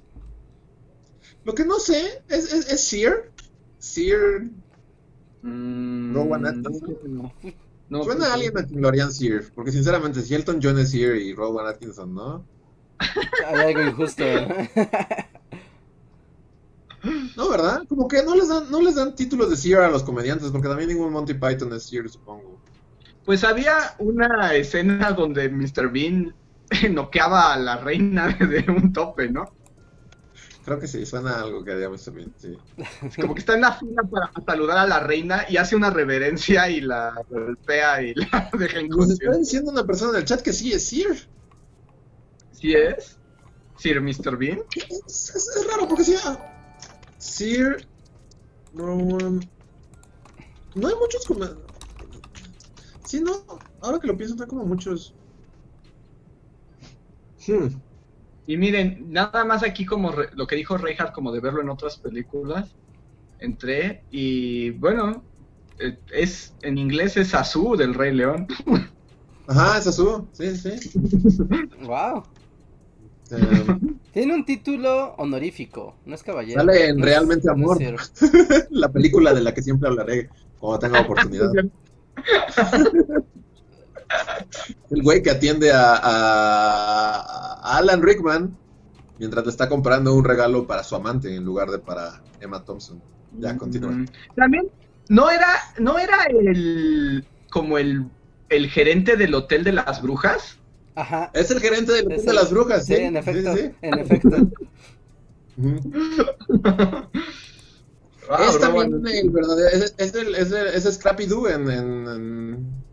[1.47, 3.31] Lo que no sé es, es, es Sear.
[3.79, 4.43] Sear.
[5.43, 6.97] Mm, Rowan Atkinson.
[7.05, 7.33] no.
[7.89, 9.43] No, Suena a alguien a quien lo harían Sear.
[9.55, 12.45] Porque sinceramente, si Elton John es Sear y Rowan Atkinson, ¿no?
[13.47, 14.25] Hay algo injusto.
[17.37, 17.49] ¿no?
[17.49, 17.83] ¿verdad?
[17.87, 20.67] Como que no les dan, no les dan títulos de Sear a los comediantes, porque
[20.67, 22.59] también ningún Monty Python es Sear, supongo.
[23.23, 25.89] Pues había una escena donde Mr.
[25.89, 26.35] Bean
[26.91, 29.56] noqueaba a la reina de un tope, ¿no?
[30.67, 32.11] Creo que sí, suena a algo que haría Mr.
[32.11, 32.57] Bean, sí.
[33.21, 36.69] Como que está en la fila para saludar a la reina y hace una reverencia
[36.69, 40.51] y la golpea y la deja Nos está diciendo una persona en el chat que
[40.51, 41.15] sí es Sear.
[42.51, 43.17] ¿Sí es?
[43.77, 44.35] Sir Mr.
[44.37, 44.59] Bean.
[44.75, 46.15] Es, es- es raro porque sí.
[46.25, 46.37] ah,
[47.17, 47.77] Sear.
[48.73, 49.39] Rowan.
[50.75, 51.45] No hay muchos como.
[53.05, 53.31] Sí, no.
[53.79, 55.13] Ahora que lo pienso, no hay como muchos.
[57.47, 57.67] Hmm.
[58.47, 61.69] Y miren, nada más aquí como re- lo que dijo Reinhardt, como de verlo en
[61.69, 62.75] otras películas,
[63.39, 65.23] entré y bueno,
[65.79, 68.47] eh, es en inglés es Azú del Rey León.
[69.47, 70.27] Ajá, es azul.
[70.33, 70.71] Sí, sí.
[71.83, 72.23] wow.
[74.13, 75.95] Tiene un título honorífico.
[76.05, 76.59] No es caballero.
[76.61, 77.77] Sale en No Realmente es Amor.
[78.71, 80.29] La película de la que siempre hablaré
[80.59, 81.51] cuando tenga oportunidad.
[84.89, 88.55] El güey que atiende a, a- a Alan Rickman
[89.19, 93.01] mientras le está comprando un regalo para su amante en lugar de para Emma Thompson.
[93.39, 93.93] Ya, continúa.
[94.35, 94.69] También
[95.09, 95.47] no era,
[95.79, 98.05] no era el como el,
[98.49, 100.57] el gerente del hotel de las brujas.
[100.95, 101.29] Ajá.
[101.33, 103.01] Es el gerente del Hotel de las brujas, Sí, ¿sí?
[103.03, 103.55] en efecto.
[103.55, 103.71] Sí, sí.
[103.81, 104.29] En efecto.
[108.29, 109.69] Ah, es Rowan- también el verdadero.
[109.69, 112.86] Es, es, el, es, el- es Scrappy Doo en, en, en-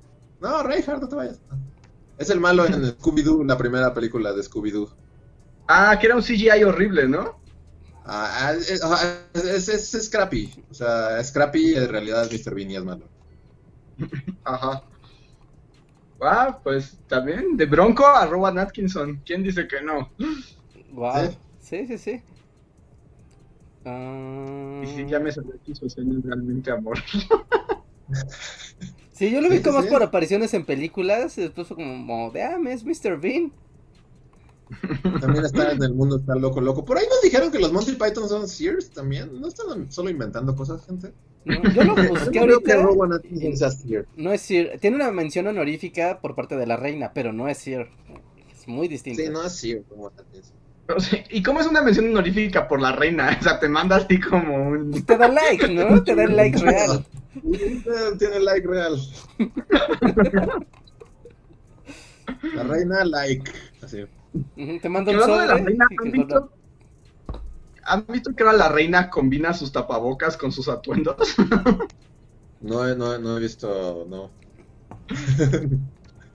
[0.44, 1.40] No, Reinhardt, no te vayas.
[2.18, 4.88] Es el malo en Scooby-Doo, la primera película de Scooby-Doo.
[5.68, 7.40] Ah, que era un CGI horrible, ¿no?
[8.06, 10.64] Ah, ah, es, ah, es, es- es Scrappy.
[10.68, 12.54] O sea, Scrappy en realidad es Mr.
[12.54, 13.10] Bean y es malo.
[14.44, 14.84] Ajá.
[16.20, 19.22] Ah, pues también, de Bronco a Rowan Atkinson.
[19.24, 20.12] ¿Quién dice que no?
[20.92, 21.30] Wow.
[21.30, 21.38] ¿Sí?
[21.60, 22.22] Sí, sí, sí.
[23.84, 26.98] Ah, Y sí, ya me salió aquí su escena es realmente amor.
[29.14, 29.90] Sí, yo lo vi como sí, más sí.
[29.90, 31.38] por apariciones en películas.
[31.38, 33.18] Y después fue como, de, ah, es Mr.
[33.20, 33.52] Bean.
[35.20, 36.84] También está en el mundo, está loco, loco.
[36.84, 39.40] Por ahí nos dijeron que los Monty Python son Sears también.
[39.40, 41.12] ¿No están solo inventando cosas, gente?
[41.44, 43.56] No, yo lo busqué Yo creo que ahorita.
[43.56, 44.08] Sea Sears.
[44.16, 44.78] No es Sir.
[44.80, 47.88] Tiene una mención honorífica por parte de la reina, pero no es Sir.
[48.52, 49.22] Es muy distinto.
[49.22, 49.84] Sí, no es Sears.
[49.90, 50.56] Rowan Atkinson.
[50.94, 53.36] O sea, ¿Y cómo es una mención honorífica por la reina?
[53.40, 55.04] O sea, te manda así como un...
[55.04, 56.02] Te da like, ¿no?
[56.02, 57.04] Te da like real.
[58.18, 58.96] Tiene like real.
[62.54, 63.50] La reina like.
[63.82, 64.04] Así.
[64.80, 65.64] Te manda un de la sobre.
[65.64, 66.50] reina, ¿han visto,
[67.84, 71.16] ¿han visto que ahora la reina combina sus tapabocas con sus atuendos?
[72.60, 74.30] No, he- no, he- no he visto, no.
[75.06, 75.78] Pero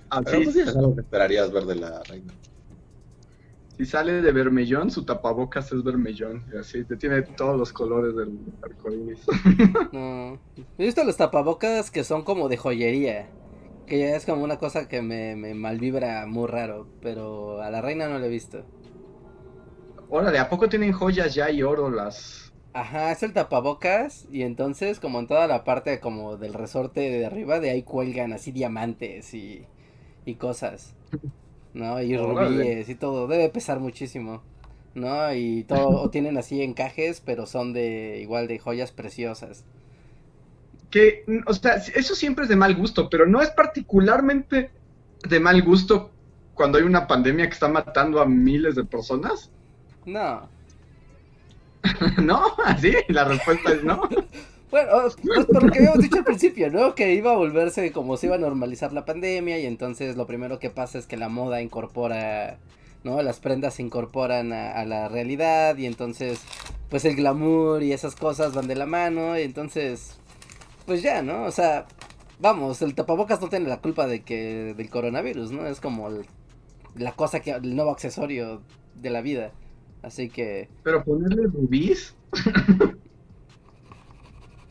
[0.10, 2.34] Así, pues sí, es algo que esperarías ver de la reina.
[3.80, 6.44] Si sale de vermellón, su tapabocas es vermellón.
[6.54, 9.26] Y así, te tiene todos los colores del arcoíris.
[9.92, 10.40] No.
[10.78, 13.30] He visto los tapabocas que son como de joyería.
[13.88, 16.88] Que ya es como una cosa que me, me malvibra muy raro.
[17.02, 18.66] Pero a la reina no la he visto.
[20.10, 22.52] Órale, ¿a poco tienen joyas ya y oro las...?
[22.74, 24.26] Ajá, es el tapabocas.
[24.32, 28.34] Y entonces, como en toda la parte como del resorte de arriba, de ahí cuelgan
[28.34, 29.68] así diamantes y,
[30.26, 30.96] y cosas.
[31.74, 32.02] ¿No?
[32.02, 33.28] Y rubíes y todo.
[33.28, 34.42] Debe pesar muchísimo.
[34.96, 35.34] ¿No?
[35.34, 39.64] Y todo, o tienen así encajes, pero son de igual de joyas preciosas.
[40.90, 44.72] Que, o sea, eso siempre es de mal gusto, pero no es particularmente
[45.28, 46.12] de mal gusto
[46.56, 49.52] cuando hay una pandemia que está matando a miles de personas.
[50.06, 50.50] No.
[52.22, 52.44] ¿No?
[52.66, 52.94] ¿Así?
[53.08, 54.10] La respuesta es no.
[54.72, 54.90] Bueno,
[55.34, 56.94] pues por lo que habíamos dicho al principio, ¿no?
[56.94, 60.60] Que iba a volverse como se iba a normalizar la pandemia y entonces lo primero
[60.60, 62.60] que pasa es que la moda incorpora,
[63.04, 63.22] ¿no?
[63.24, 66.42] Las prendas se incorporan a, a la realidad y entonces,
[66.90, 70.20] pues el glamour y esas cosas van de la mano y entonces,
[70.86, 71.44] pues ya, ¿no?
[71.46, 71.88] O sea,
[72.40, 75.66] vamos, el tapabocas no tiene la culpa de que del coronavirus, ¿no?
[75.66, 76.26] Es como el-
[76.96, 78.62] la cosa que, el nuevo accesorio
[78.96, 79.52] de la vida.
[80.04, 82.16] Así que, Pero ponerle rubíes.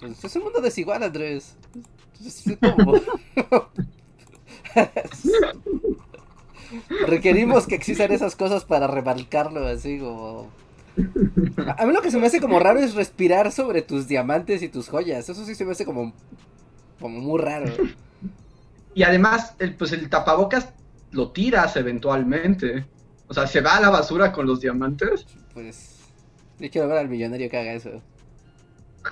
[0.01, 1.57] Es un mundo desigual, Andrés.
[7.07, 10.51] Requerimos que existan esas cosas para remarcarlo así como
[11.77, 14.69] A mí lo que se me hace como raro es respirar sobre tus diamantes y
[14.69, 15.29] tus joyas.
[15.29, 16.13] Eso sí se me hace como,
[17.01, 17.73] como muy raro.
[18.95, 20.71] Y además, el, pues el tapabocas
[21.13, 22.87] lo tiras eventualmente.
[23.29, 25.27] O sea, se va a la basura con los diamantes.
[25.55, 25.99] Pues
[26.59, 28.03] yo quiero ver al millonario que haga eso.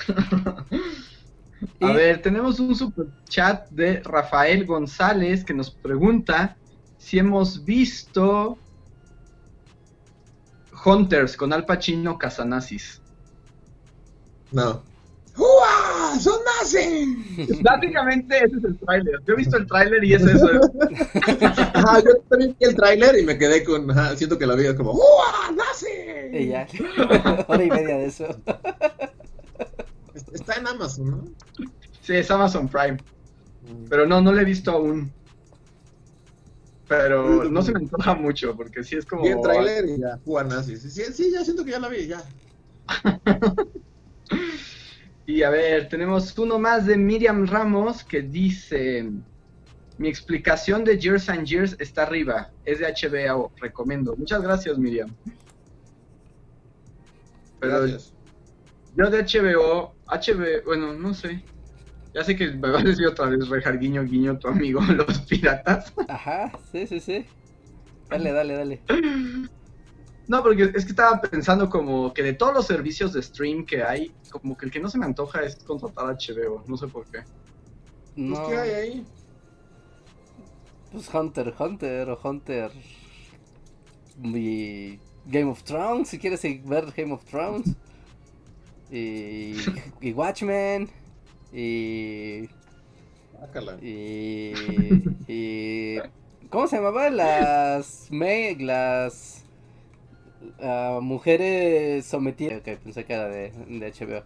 [1.81, 6.57] A ver, tenemos un super chat de Rafael González que nos pregunta
[6.99, 8.59] si hemos visto
[10.85, 13.01] Hunters con Al Pacino Casanazis.
[14.53, 14.83] No.
[15.37, 16.19] ¡Uah!
[16.19, 17.63] ¡Son nazis!
[17.63, 19.21] Básicamente ese es el tráiler.
[19.27, 20.49] Yo he visto el tráiler y es eso.
[21.75, 23.91] Ajá, yo también vi el tráiler y me quedé con.
[23.91, 24.93] ajá, siento que la vida es como.
[24.93, 25.53] ¡Uah!
[25.55, 25.87] ¡Nazi!
[26.33, 26.67] Y ya.
[27.49, 28.27] Hora y media de eso.
[30.33, 31.25] Está en Amazon, ¿no?
[32.03, 32.99] Sí, es Amazon Prime.
[33.89, 35.13] Pero no, no lo he visto aún.
[36.89, 39.23] Pero no se me antoja mucho porque sí es como...
[39.23, 40.21] Vi el tráiler y ya.
[40.25, 40.45] ¡Uah!
[40.45, 40.83] ¡Nazis!
[40.83, 42.23] Sí, sí, ya siento que ya la vi, ya.
[45.27, 49.11] Y a ver, tenemos uno más de Miriam Ramos que dice:
[49.99, 52.53] Mi explicación de Years and Years está arriba.
[52.65, 54.15] Es de HBO, recomiendo.
[54.17, 55.13] Muchas gracias, Miriam.
[57.59, 58.16] Pero Gracias.
[58.97, 61.43] Yo de HBO, HBO, bueno, no sé.
[62.15, 65.21] Ya sé que me va a decir otra vez, Rejar Guiño Guiño, tu amigo, los
[65.21, 65.93] piratas.
[66.09, 67.27] Ajá, sí, sí, sí.
[68.09, 68.81] Dale, dale, dale.
[70.29, 73.83] No, porque es que estaba pensando como que de todos los servicios de stream que
[73.83, 76.89] hay, como que el que no se me antoja es contratar a HBO, no sé
[76.89, 77.21] por qué.
[77.23, 79.07] Pues, No, ¿Qué hay ahí?
[80.91, 82.71] pues Hunter, Hunter o Hunter.
[84.23, 87.77] Y Game of Thrones, si quieres ver Game of Thrones.
[88.91, 90.91] Y, y Watchmen.
[91.53, 92.49] Y,
[93.81, 95.99] y, y.
[96.51, 97.11] ¿Cómo se llamaba?
[97.11, 98.09] Las.
[98.11, 99.45] Me, las.
[100.61, 102.61] ah, mujeres sometidas.
[102.61, 104.25] Ok, pensé que era de, de HBO.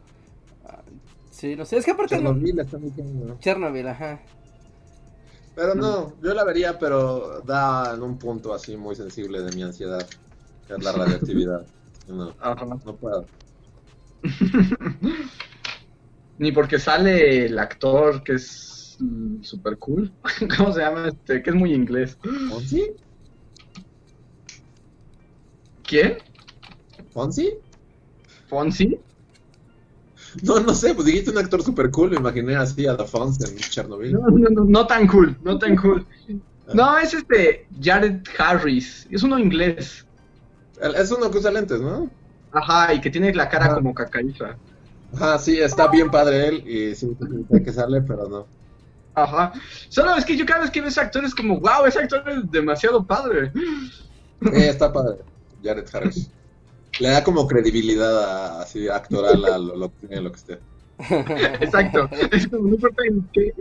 [0.64, 0.82] Ah,
[1.30, 2.34] sí, no sé, es que aparte no.
[2.34, 3.38] Chernobyl está cañón.
[3.40, 4.20] Chernobyl, ajá.
[5.54, 9.62] Pero no, yo la vería, pero da en un punto así muy sensible de mi
[9.62, 10.06] ansiedad,
[10.66, 11.66] que es la radioactividad.
[12.06, 12.34] No,
[12.84, 13.30] no puedo.
[16.38, 18.98] Ni porque sale el actor que es
[19.42, 20.12] super cool.
[20.56, 21.42] ¿Cómo se llama este?
[21.42, 22.16] Que es muy inglés.
[22.48, 22.92] ¿Fonsi?
[25.82, 26.18] ¿Quién?
[27.12, 27.54] ¿Fonsi?
[28.48, 28.98] ¿Fonsi?
[30.42, 33.56] No, no sé, pues dijiste un actor super cool, me imaginé así a Fonz en
[33.56, 34.12] Chernobyl.
[34.12, 36.06] No, no, no, no tan cool, no tan cool.
[36.72, 39.08] No, es este Jared Harris.
[39.10, 40.06] Es uno inglés.
[40.80, 42.08] Es uno que usa lentes, ¿no?
[42.52, 43.74] Ajá, y que tiene la cara Ajá.
[43.76, 44.56] como cacaiza.
[45.14, 47.16] Ajá, sí, está bien padre él y sí,
[47.52, 48.46] hay que sale, pero no.
[49.14, 49.52] Ajá.
[49.88, 52.22] Solo es que yo cada vez que veo ese actor es como, wow, ese actor
[52.28, 53.52] es demasiado padre.
[54.52, 55.18] Eh, está padre,
[55.62, 56.30] Jared Harris.
[57.00, 60.58] Le da como credibilidad a- así actoral a lo, lo, que- lo que esté.
[61.60, 62.08] Exacto.
[62.30, 63.52] Es como, no importa en qué,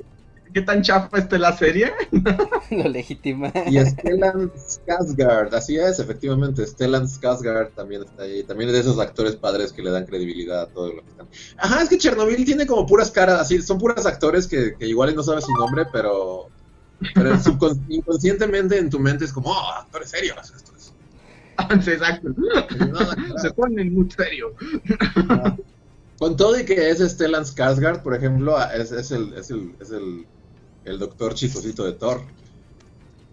[0.53, 1.93] qué tan chafa esté la serie.
[2.71, 3.51] Lo legitima.
[3.65, 8.99] Y Stellan Skarsgård, así es, efectivamente, Stellan Skarsgård también está ahí, también es de esos
[8.99, 11.27] actores padres que le dan credibilidad a todo lo que están.
[11.57, 15.15] Ajá, es que Chernobyl tiene como puras caras, así, son puras actores que, que igual
[15.15, 16.47] no sabes su nombre, pero,
[17.13, 20.93] pero subcon- inconscientemente en tu mente es como, oh, actores serios estos.
[21.83, 22.29] Sí, Exacto.
[22.37, 24.53] No, Se ponen muy serio.
[26.17, 29.91] Con todo y que es Stellan Skarsgård, por ejemplo, es, es el, es el, es
[29.91, 30.25] el,
[30.89, 32.21] el doctor chistosito de Thor.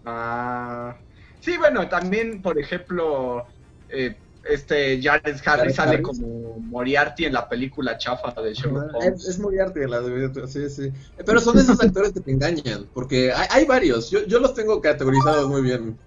[0.05, 0.95] Ah,
[1.41, 3.45] sí, bueno, también, por ejemplo,
[3.89, 6.01] eh, este Jared Harris Jared sale Harris.
[6.01, 9.25] como Moriarty en la película chafa de Sherlock Es, Holmes.
[9.27, 10.91] es muy arte la de sí, sí.
[11.25, 14.81] Pero son esos actores que te engañan, porque hay, hay varios, yo, yo los tengo
[14.81, 15.97] categorizados muy bien.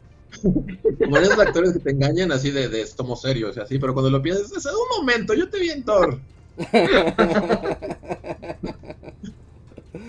[0.43, 4.11] Como esos actores que te engañan así de, de estamos serios y así, pero cuando
[4.11, 6.21] lo piensas, es un momento, yo te vi en Thor.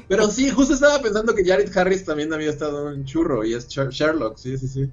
[0.07, 3.67] Pero sí, justo estaba pensando que Jared Harris también había estado en Churro y es
[3.67, 4.89] Sher- Sherlock, sí, sí, sí.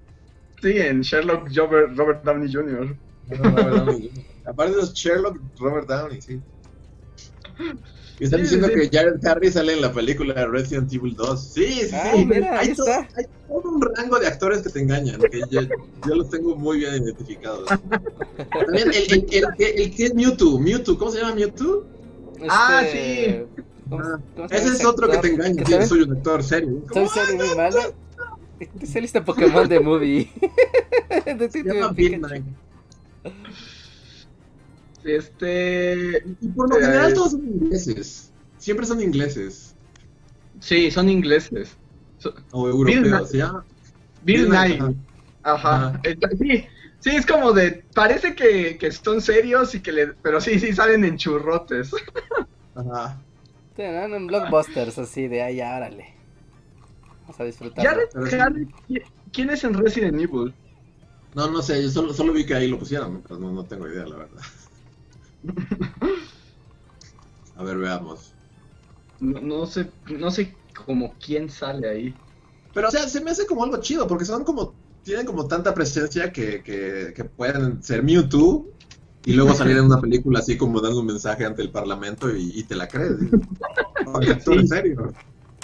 [0.62, 2.96] Sí, en Sherlock Robert, Robert Downey Jr.
[3.30, 4.24] Robert Downey Jr.
[4.46, 6.40] Aparte de Sherlock, Robert Downey, sí.
[8.20, 8.74] Y están Sí, diciendo sí.
[8.74, 11.52] que Jared Harris sale en la película de Resident Evil 2.
[11.52, 12.24] Sí, sí, Ah, sí.
[12.24, 13.08] mira, ahí hay, todo, está.
[13.16, 16.78] hay todo un rango de actores que te engañan, que yo, yo los tengo muy
[16.78, 17.68] bien identificados.
[17.68, 21.84] También el, el, el, que- el que es Mewtwo, Mewtwo, ¿cómo se llama Mewtwo?
[22.48, 23.62] Ah, Este, sí.
[23.88, 26.82] ¿Cómo- Ah, Ese es otro que te engaña, Que sí, soy un actor serio.
[26.92, 27.78] Soy serio muy malo.
[28.60, 30.30] Este Pokémon de movie.
[31.38, 31.94] de Se llama.
[35.04, 36.22] Este.
[36.40, 38.32] Y por lo Eh, general todos son ingleses.
[38.58, 39.74] Siempre son ingleses.
[40.60, 41.76] Sí, son ingleses.
[42.18, 43.30] So- O europeos.
[43.32, 43.64] Llama
[44.24, 44.92] Bill Nye, ajá.
[45.44, 46.00] Ajá.
[46.38, 46.64] Sí,
[47.00, 50.72] Sí, es como de, parece que, que son serios y que le, pero sí, sí
[50.72, 51.92] salen en churrotes.
[52.74, 53.22] Ajá.
[53.78, 54.14] Sí, ¿no?
[54.16, 56.06] En blockbusters así de ahí, árale.
[57.22, 57.84] Vamos a disfrutar.
[57.86, 58.36] Jared pero sí.
[58.36, 60.54] Harris, ¿qui- ¿quién es en Resident Evil?
[61.34, 63.86] No, no sé, yo solo, solo vi que ahí lo pusieron, pero no, no tengo
[63.88, 64.42] idea, la verdad.
[67.56, 68.34] A ver, veamos.
[69.20, 72.14] No, no sé, no sé como quién sale ahí.
[72.72, 75.74] Pero, o sea, se me hace como algo chido, porque son como, tienen como tanta
[75.74, 78.66] presencia que, que, que pueden ser Mewtwo
[79.28, 82.52] y luego salir en una película así como dando un mensaje ante el parlamento y,
[82.58, 83.18] y te la crees.
[83.20, 83.30] ¿sí?
[84.06, 84.52] Oye, Sí.
[84.52, 85.12] en serio.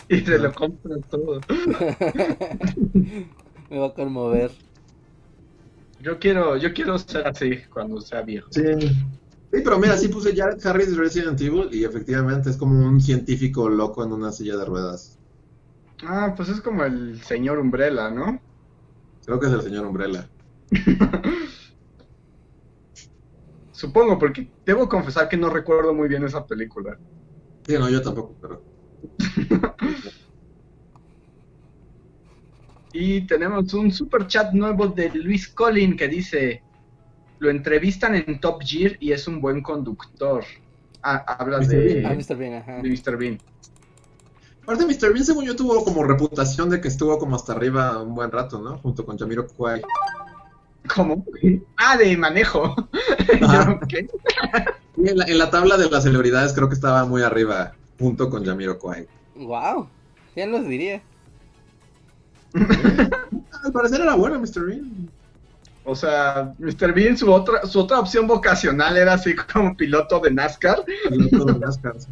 [0.08, 1.40] Y se lo compran todo.
[3.70, 4.50] Me va a conmover.
[6.02, 8.48] Yo quiero, yo quiero ser así cuando sea viejo.
[8.50, 8.62] Sí.
[9.52, 13.68] Sí, pero mira, sí puse Jared Harris Resident Evil y efectivamente es como un científico
[13.68, 15.16] loco en una silla de ruedas.
[16.06, 18.40] Ah, pues es como el señor Umbrella, ¿no?
[19.24, 20.28] Creo que es el señor Umbrella.
[23.84, 26.96] Supongo, porque debo confesar que no recuerdo muy bien esa película.
[27.66, 28.62] Sí, no, yo tampoco, pero...
[32.94, 36.62] Y tenemos un super chat nuevo de Luis Collin que dice,
[37.40, 40.44] lo entrevistan en Top Gear y es un buen conductor.
[41.02, 41.66] Ah, habla Mr.
[41.66, 42.06] de, Bean.
[42.06, 42.36] Ah, Mr.
[42.36, 42.80] Bean, ajá.
[42.80, 43.16] de Mr.
[43.18, 43.38] Bean.
[44.62, 45.12] Aparte, Mr.
[45.12, 48.62] Bean, según yo, tuvo como reputación de que estuvo como hasta arriba un buen rato,
[48.62, 48.78] ¿no?
[48.78, 49.82] Junto con Jamiro Kwai.
[50.94, 51.24] ¿Cómo?
[51.76, 52.74] Ah, de manejo.
[54.96, 58.44] En la, en la tabla de las celebridades creo que estaba muy arriba, junto con
[58.44, 59.06] Jamiro Kwai.
[59.34, 59.88] Wow.
[60.34, 61.02] ¿Quién los diría?
[63.64, 64.66] Al parecer era bueno Mr.
[64.66, 65.10] Bean.
[65.84, 66.94] O sea, Mr.
[66.94, 70.84] Bean, su otra, su otra opción vocacional era así como piloto de NASCAR.
[71.10, 72.08] Piloto de NASCAR, sí.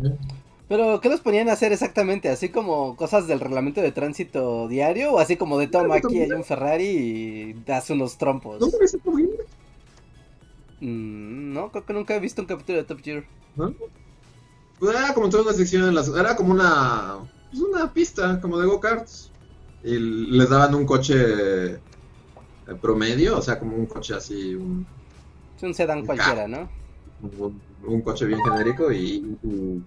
[0.68, 2.30] Pero, ¿qué los ponían a hacer exactamente?
[2.30, 5.12] ¿Así como cosas del reglamento de tránsito diario?
[5.12, 8.58] ¿O así como de toma aquí hay un Ferrari y das unos trompos?
[8.58, 9.41] ¿Dónde ves Top Gear?
[10.82, 13.24] Mm, no, creo que nunca he visto un capítulo de Top Gear.
[13.54, 13.72] ¿No?
[14.80, 16.08] Pues era como toda una sección en las...
[16.08, 17.18] Era como una...
[17.50, 19.30] Pues una pista, como de go-karts.
[19.84, 21.78] Y les daban un coche eh,
[22.80, 24.86] promedio, o sea, como un coche así, un,
[25.56, 26.68] Es un sedán Un cualquiera, ¿no?
[27.38, 29.82] un, un coche bien genérico y, y,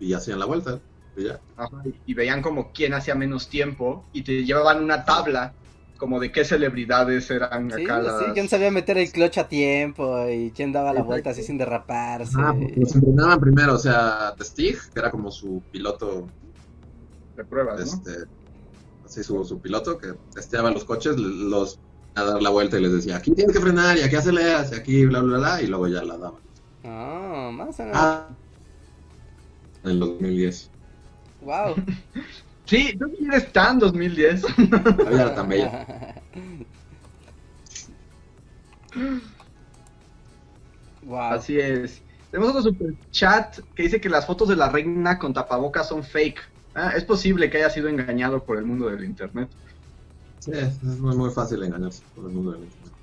[0.00, 0.80] y hacían la vuelta.
[1.16, 1.40] Y ya.
[1.56, 5.54] Ajá, y veían como quién hacía menos tiempo y te llevaban una tabla
[6.02, 8.32] como de qué celebridades eran Sí, acá sí, las...
[8.34, 11.06] quién sabía meter el clutch a tiempo y quién daba la Exacto.
[11.06, 12.32] vuelta así sin derraparse.
[12.34, 16.26] Ah, porque los entrenaban primero, o sea, The Stig, que era como su piloto
[17.36, 17.84] de pruebas, ¿no?
[17.84, 18.10] este,
[19.04, 21.78] así su, su piloto que testeaba los coches, los
[22.16, 24.74] a dar la vuelta y les decía, aquí tienes que frenar y aquí aceleras y
[24.74, 26.40] aquí bla bla bla y luego ya la daban.
[26.82, 27.96] Ah, más o menos.
[27.96, 28.28] Ah,
[29.84, 30.68] en el 2010.
[31.42, 31.76] Wow.
[32.72, 34.44] Sí, tú eres tan 2010.
[34.70, 35.86] La vida era tan bella.
[41.04, 41.34] wow.
[41.34, 42.00] Así es.
[42.30, 46.02] Tenemos otro super chat que dice que las fotos de la reina con tapabocas son
[46.02, 46.40] fake.
[46.74, 49.50] Ah, es posible que haya sido engañado por el mundo del internet.
[50.38, 52.94] Sí, es muy, muy fácil engañarse por el mundo del internet.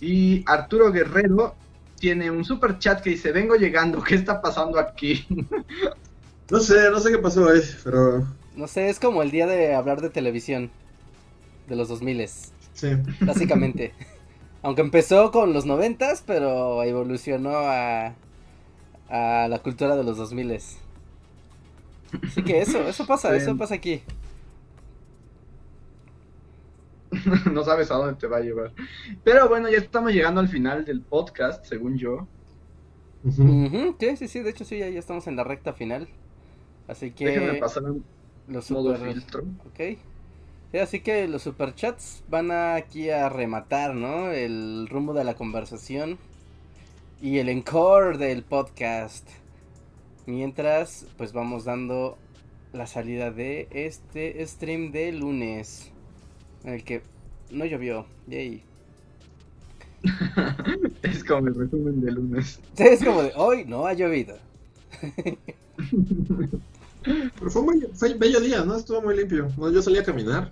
[0.00, 1.56] Y Arturo Guerrero
[1.98, 5.26] tiene un super chat que dice, vengo llegando, ¿qué está pasando aquí?
[6.52, 8.24] No sé, no sé qué pasó ahí, pero
[8.54, 10.70] No sé, es como el día de hablar de televisión
[11.68, 12.28] de los 2000
[12.74, 12.88] sí.
[13.20, 13.94] básicamente.
[14.62, 18.14] Aunque empezó con los noventas, pero evolucionó a,
[19.08, 20.60] a la cultura de los 2000
[22.22, 23.36] Así que eso, eso pasa, Sí.
[23.36, 24.02] eso pasa aquí.
[27.52, 28.72] no sabes a dónde te va a llevar.
[29.24, 32.28] Pero bueno, ya estamos llegando al final del podcast, según yo.
[33.98, 36.08] Sí, sí, sí, de hecho sí, ya, ya estamos en la recta final.
[36.88, 37.84] Así que pasar
[38.48, 39.12] los modo super...
[39.12, 39.44] filtro.
[39.66, 39.98] Ok.
[40.72, 44.32] Sí, así que los superchats van aquí a rematar, ¿no?
[44.32, 46.18] El rumbo de la conversación
[47.20, 49.28] y el encore del podcast.
[50.26, 52.16] Mientras, pues vamos dando
[52.72, 55.90] la salida de este stream de lunes.
[56.64, 57.02] En el que
[57.50, 58.06] no llovió.
[58.26, 58.62] Yay.
[61.02, 62.60] Es como el resumen de lunes.
[62.74, 64.36] Sí, es como de hoy no ha llovido.
[67.04, 68.76] Pero fue muy fue bello día, ¿no?
[68.76, 69.50] Estuvo muy limpio.
[69.56, 70.50] Bueno, yo salí a caminar.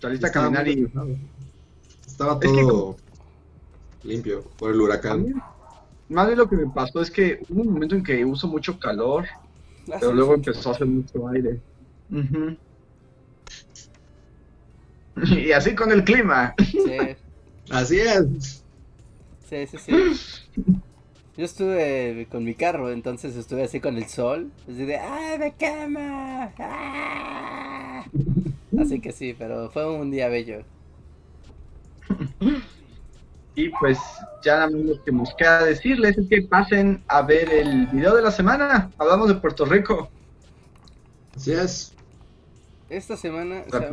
[0.00, 1.18] Saliste a Estaba caminar muy y...
[2.06, 2.96] Estaba Es que todo
[4.02, 5.24] limpio por el huracán.
[5.24, 5.32] mí,
[6.08, 8.78] Más bien lo que me pasó es que hubo un momento en que uso mucho
[8.78, 9.26] calor,
[9.86, 11.60] pero luego empezó a hacer mucho aire.
[15.20, 16.54] Y así con el clima.
[16.60, 17.16] Sí.
[17.70, 18.62] Así es.
[19.50, 19.92] Sí, sí, sí.
[21.38, 25.54] Yo estuve con mi carro, entonces estuve así con el sol, así de ¡ay, me
[25.54, 26.50] quema!
[26.58, 28.04] ¡Ah!".
[28.76, 30.64] Así que sí, pero fue un día bello.
[33.54, 34.00] Y pues
[34.42, 38.32] ya lo que nos queda decirles es que pasen a ver el video de la
[38.32, 38.90] semana.
[38.98, 40.10] Hablamos de Puerto Rico.
[41.36, 41.94] Así es.
[42.90, 43.62] Esta semana...
[43.64, 43.90] o sea,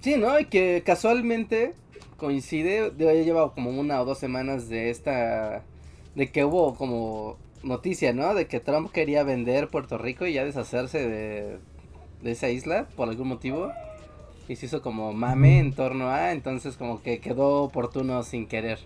[0.00, 0.40] Sí, ¿no?
[0.40, 1.74] Y que casualmente
[2.20, 5.64] coincide, de ya lleva como una o dos semanas de esta,
[6.14, 8.34] de que hubo como noticia, ¿no?
[8.34, 11.58] De que Trump quería vender Puerto Rico y ya deshacerse de,
[12.22, 13.72] de esa isla por algún motivo.
[14.48, 18.78] Y se hizo como mame en torno a, entonces como que quedó oportuno sin querer.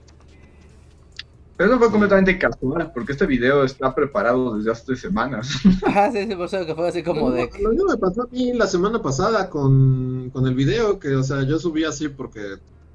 [1.57, 5.57] Pero eso fue completamente casual, porque este video está preparado desde hace semanas.
[5.87, 7.49] Ajá, sí, sí, por eso que fue así como de...
[7.61, 11.23] Lo mismo me pasó a mí la semana pasada con, con el video, que, o
[11.23, 12.41] sea, yo subí así porque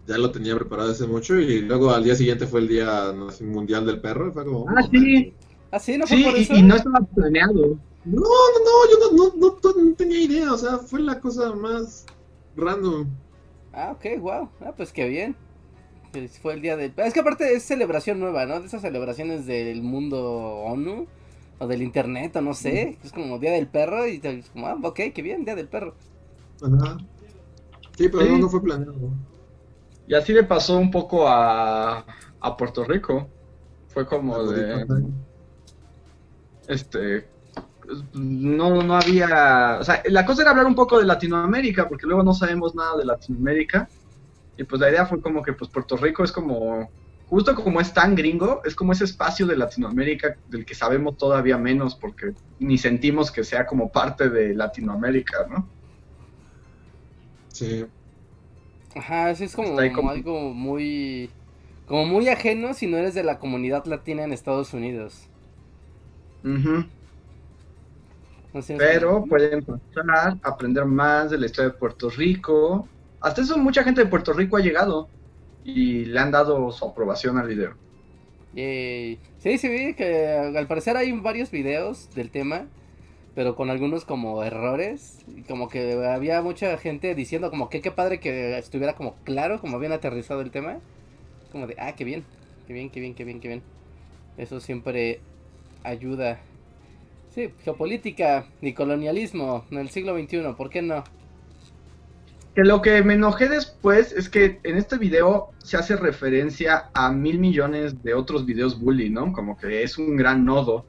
[0.09, 3.29] ya lo tenía preparado hace mucho y luego al día siguiente fue el día no
[3.31, 4.65] sé, mundial del perro fue como...
[4.67, 5.33] Ah, sí.
[5.71, 6.53] Ah, sí, no fue Sí, por y, eso.
[6.55, 7.77] y no estaba planeado.
[8.05, 11.53] No, no, no, yo no, no, no, no tenía idea, o sea, fue la cosa
[11.53, 12.05] más
[12.55, 13.07] random.
[13.71, 14.49] Ah, ok, wow.
[14.61, 15.35] Ah, pues qué bien.
[16.11, 16.91] Pues Fue el día del...
[16.97, 18.59] Es que aparte es celebración nueva, ¿no?
[18.61, 20.19] De esas celebraciones del mundo
[20.63, 21.05] ONU
[21.59, 22.97] o del internet o no sé.
[23.03, 25.93] Es como Día del Perro y te- como, ah, ok, qué bien, Día del Perro.
[26.63, 26.97] Ajá.
[27.95, 28.29] Sí, pero Sí.
[28.31, 28.95] no, no fue planeado.
[30.09, 32.03] Y así le pasó un poco a,
[32.39, 33.29] a Puerto Rico.
[33.89, 34.85] Fue como de...
[36.67, 37.29] Este...
[38.13, 39.77] No, no había...
[39.79, 42.97] O sea, la cosa era hablar un poco de Latinoamérica, porque luego no sabemos nada
[42.97, 43.87] de Latinoamérica.
[44.57, 46.89] Y pues la idea fue como que pues Puerto Rico es como...
[47.27, 51.59] Justo como es tan gringo, es como ese espacio de Latinoamérica del que sabemos todavía
[51.59, 55.69] menos, porque ni sentimos que sea como parte de Latinoamérica, ¿no?
[57.49, 57.85] Sí.
[58.95, 61.35] Ajá, sí, es como, como- algo muy...
[61.85, 65.31] Como muy ajeno si no eres de la comunidad latina en Estados Unidos.
[68.53, 72.91] Es Pero pueden pasar, aprender más de la historia de Puerto Rico.
[73.19, 75.11] Hasta eso mucha gente de Puerto Rico ha llegado
[75.63, 77.77] y le han dado su aprobación al video.
[78.51, 79.21] Yay.
[79.37, 82.71] Sí, sí, vi que al parecer hay varios videos del tema,
[83.35, 88.19] pero con algunos como errores, como que había mucha gente diciendo como que qué padre
[88.19, 90.79] que estuviera como claro, como bien aterrizado el tema,
[91.51, 92.23] como de, ah, qué bien,
[92.67, 93.61] qué bien, qué bien, qué bien, qué bien.
[94.37, 95.19] Eso siempre
[95.83, 96.39] ayuda.
[97.33, 101.03] Sí, geopolítica y colonialismo en el siglo XXI, ¿por qué no?
[102.55, 107.11] Que lo que me enojé después es que en este video se hace referencia a
[107.11, 109.31] mil millones de otros videos bully, ¿no?
[109.31, 110.85] Como que es un gran nodo.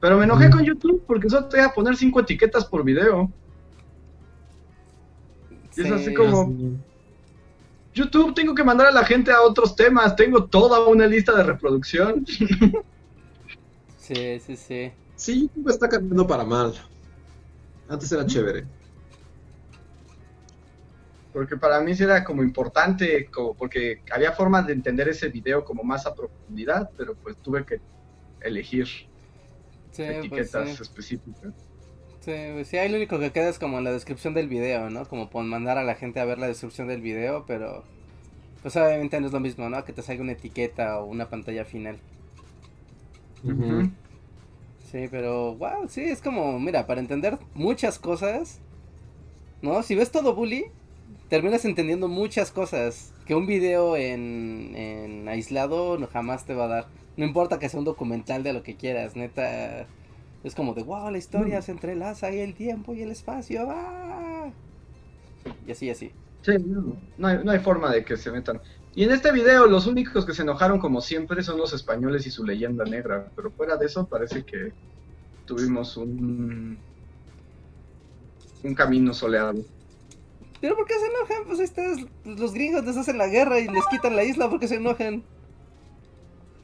[0.00, 0.52] Pero me enojé Mm.
[0.52, 3.30] con YouTube porque solo te voy a poner cinco etiquetas por video.
[5.76, 6.14] Y es así Sí.
[6.14, 6.76] como- Así.
[7.94, 10.14] YouTube, tengo que mandar a la gente a otros temas.
[10.16, 12.24] Tengo toda una lista de reproducción.
[13.98, 14.92] Sí, sí, sí.
[15.16, 16.72] Sí, YouTube está cambiando para mal.
[17.88, 18.64] Antes era chévere.
[21.32, 25.64] Porque para mí sí era como importante, como porque había formas de entender ese video
[25.64, 27.80] como más a profundidad, pero pues tuve que
[28.40, 28.88] elegir
[29.90, 30.82] Sí, pues etiquetas sí.
[30.82, 31.54] específicas.
[32.20, 35.06] Sí, pues sí, ahí lo único que queda es como la descripción del video, ¿no?
[35.08, 37.84] Como pon mandar a la gente a ver la descripción del video, pero
[38.62, 39.84] pues obviamente no es lo mismo, ¿no?
[39.84, 41.98] Que te salga una etiqueta o una pantalla final.
[43.42, 43.90] Ujú.
[44.90, 48.60] Sí, pero wow, sí, es como, mira, para entender muchas cosas,
[49.62, 49.82] ¿no?
[49.82, 50.66] Si ves todo bully,
[51.28, 56.68] terminas entendiendo muchas cosas que un video en, en aislado no, jamás te va a
[56.68, 56.86] dar.
[57.20, 59.86] No importa que sea un documental de lo que quieras, neta.
[60.42, 63.66] Es como de, wow, la historia se entrelaza y el tiempo y el espacio.
[63.68, 64.50] ¡ah!
[65.66, 66.12] Y así, así.
[66.40, 68.58] Sí, no, no hay, no hay forma de que se metan.
[68.94, 72.30] Y en este video los únicos que se enojaron como siempre son los españoles y
[72.30, 74.72] su leyenda negra, pero fuera de eso parece que
[75.44, 76.78] tuvimos un
[78.64, 79.62] un camino soleado.
[80.62, 81.44] ¿Pero por qué se enojan?
[81.46, 84.76] Pues estos, los gringos les hacen la guerra y les quitan la isla porque se
[84.76, 85.22] enojan.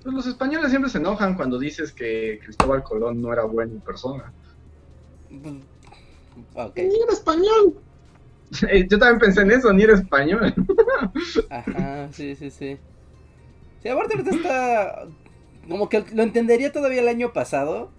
[0.07, 4.33] Pues los españoles siempre se enojan cuando dices que Cristóbal Colón no era buena persona.
[5.29, 5.55] Pues,
[6.55, 6.77] Ok.
[6.77, 7.83] Ni era español.
[8.71, 10.55] Eh, Yo también pensé en eso, ni era español.
[11.51, 12.79] Ajá, sí, sí, sí.
[13.83, 15.09] Sí, aparte ahorita está...
[15.69, 17.91] Como que lo entendería todavía el año pasado.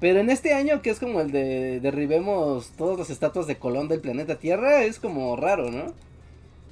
[0.00, 3.88] Pero en este año, que es como el de derribemos todas las estatuas de Colón
[3.88, 5.92] del planeta Tierra, es como raro, ¿no?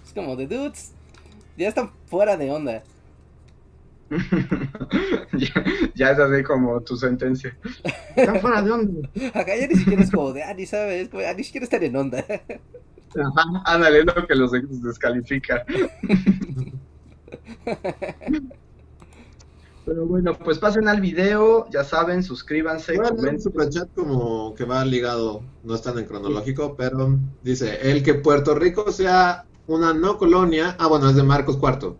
[0.02, 0.94] Es como de dudes.
[1.58, 2.82] Ya están fuera de onda.
[5.32, 5.64] ya,
[5.94, 7.56] ya es así como tu sentencia.
[8.14, 9.08] Están fuera de onda.
[9.34, 11.82] Acá ya ni siquiera es como de, ah, ni sabes, como, ah, ni siquiera están
[11.82, 12.24] en onda.
[13.14, 15.64] Ajá, ándale, es lo que los des- descalifica.
[19.84, 23.40] Pero bueno, pues pasen al video, ya saben, suscríbanse, Bueno, un comenten.
[23.40, 28.54] superchat como que va ligado, no es tan en cronológico, pero dice, el que Puerto
[28.56, 30.76] Rico sea una no colonia.
[30.80, 31.98] Ah, bueno, es de Marcos Cuarto.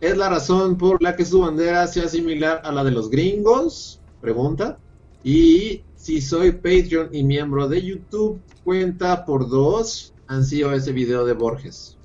[0.00, 4.00] ¿Es la razón por la que su bandera sea similar a la de los gringos?
[4.20, 4.78] Pregunta.
[5.22, 10.14] Y si soy Patreon y miembro de YouTube, cuenta por dos.
[10.26, 11.98] Han sido ese video de Borges.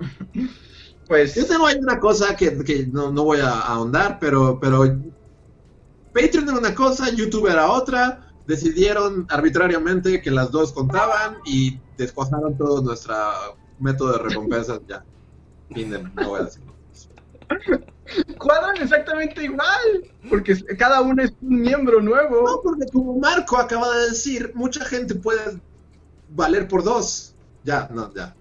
[1.06, 4.82] Pues Yo tengo ahí una cosa que, que no, no voy a ahondar, pero, pero
[6.12, 8.32] Patreon era una cosa, YouTube era otra.
[8.44, 13.14] Decidieron arbitrariamente que las dos contaban y descuajaron todo nuestro
[13.78, 14.80] método de recompensas.
[14.88, 15.04] Ya.
[15.72, 16.65] Fin de, no voy a decir.
[18.38, 22.60] Cuadran exactamente igual, porque cada uno es un miembro No, nuevo.
[22.62, 25.58] porque como Marco acaba de decir, mucha gente puede
[26.30, 27.34] valer por dos.
[27.64, 28.34] Ya, no, ya.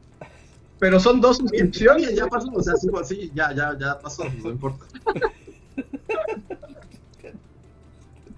[0.79, 2.07] Pero son dos suscripciones.
[2.07, 4.85] bien, ya pasó, o sea, sí, sí, ya, ya, ya pasó, no importa.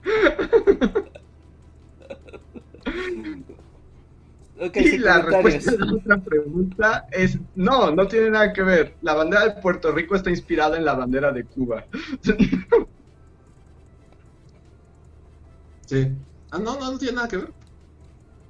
[4.74, 8.96] Y sí, la respuesta a la otra pregunta es no, no tiene nada que ver.
[9.02, 11.86] La bandera de Puerto Rico está inspirada en la bandera de Cuba.
[15.86, 16.12] Sí.
[16.52, 17.52] Ah, no, no, no tiene nada que ver.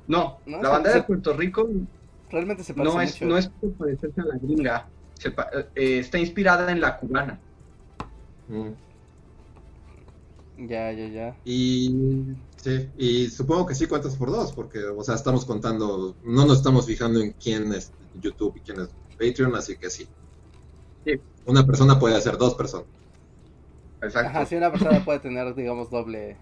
[0.08, 1.70] No, No, la bandera se- de Puerto Rico
[2.30, 3.26] Realmente se parece no es, mucho.
[3.26, 4.88] no es por parecerse a la gringa.
[5.14, 7.40] Se pa- eh, está inspirada en la cubana.
[8.48, 8.70] Mm.
[10.68, 11.36] Ya, ya, ya.
[11.46, 11.94] Y
[12.68, 16.58] sí, y supongo que sí cuentas por dos, porque, o sea, estamos contando, no nos
[16.58, 17.92] estamos fijando en quién es
[18.22, 20.08] YouTube y quién es Patreon, así que sí.
[21.06, 21.14] Sí.
[21.46, 22.88] Una persona puede ser dos personas.
[24.02, 24.30] Exacto.
[24.30, 26.36] Ajá, si una persona puede tener, digamos, doble.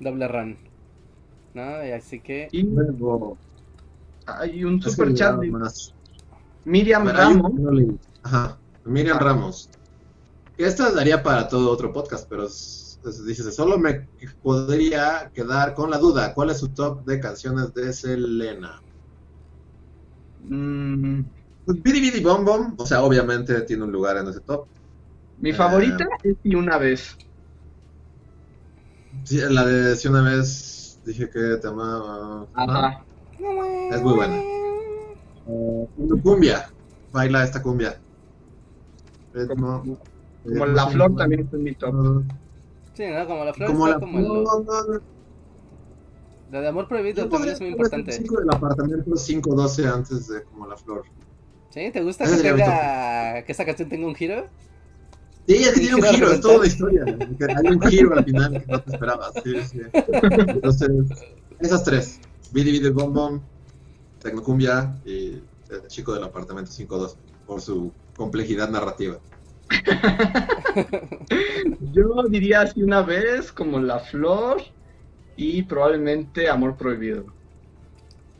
[0.00, 0.56] Doble run.
[1.54, 1.86] ¿No?
[1.86, 2.48] Y así que.
[2.50, 3.38] Y Luego,
[4.26, 5.94] hay un es que super chat más.
[6.64, 8.00] Miriam Bueno, hay un Ramos.
[8.24, 9.24] Ajá, Miriam Ah.
[9.24, 9.68] Ramos.
[10.58, 14.08] Esta daría para todo otro podcast, pero es- es- dice, solo me
[14.42, 18.82] podría quedar con la duda, ¿cuál es su top de canciones de Selena?
[20.40, 21.24] Mm,
[21.64, 24.66] Pues Bidi Bidi Bom Bom, o sea, obviamente tiene un lugar en ese top.
[25.36, 25.56] mi Eh.
[25.56, 27.16] favorita es Y una vez.
[29.24, 32.48] Sí, la de si una vez dije que te amaba.
[32.54, 33.06] Ajá.
[33.90, 34.36] Es muy buena.
[34.36, 35.88] Eh,
[36.22, 36.58] cumbia,
[37.12, 37.98] baila esta cumbia.
[39.34, 39.98] Ritmo,
[40.42, 41.94] Como la flor también está en mi top.
[42.94, 43.26] Sí, ¿no?
[43.26, 44.24] Como la flor Como está la como el.
[44.26, 45.02] flor.
[46.52, 48.12] La de amor prohibido también es muy importante.
[48.12, 51.02] el cinco del apartamento 512 antes de como la flor.
[51.70, 51.90] ¿Sí?
[51.92, 53.42] ¿Te gusta que tenga.
[53.42, 54.46] que esta canción tenga un giro?
[55.48, 57.04] Sí, es que tiene un giro es toda una historia.
[57.04, 59.32] hay un giro al final que no te esperabas.
[59.42, 59.80] Sí, sí.
[59.92, 60.88] Entonces,
[61.58, 62.20] esas tres:
[62.52, 63.40] Bidi Bidi Bom Bom,
[64.20, 67.16] Tecnocumbia y el chico del apartamento 512,
[67.46, 69.18] por su complejidad narrativa.
[71.92, 74.62] Yo diría así una vez, como la flor
[75.36, 77.26] y probablemente amor prohibido.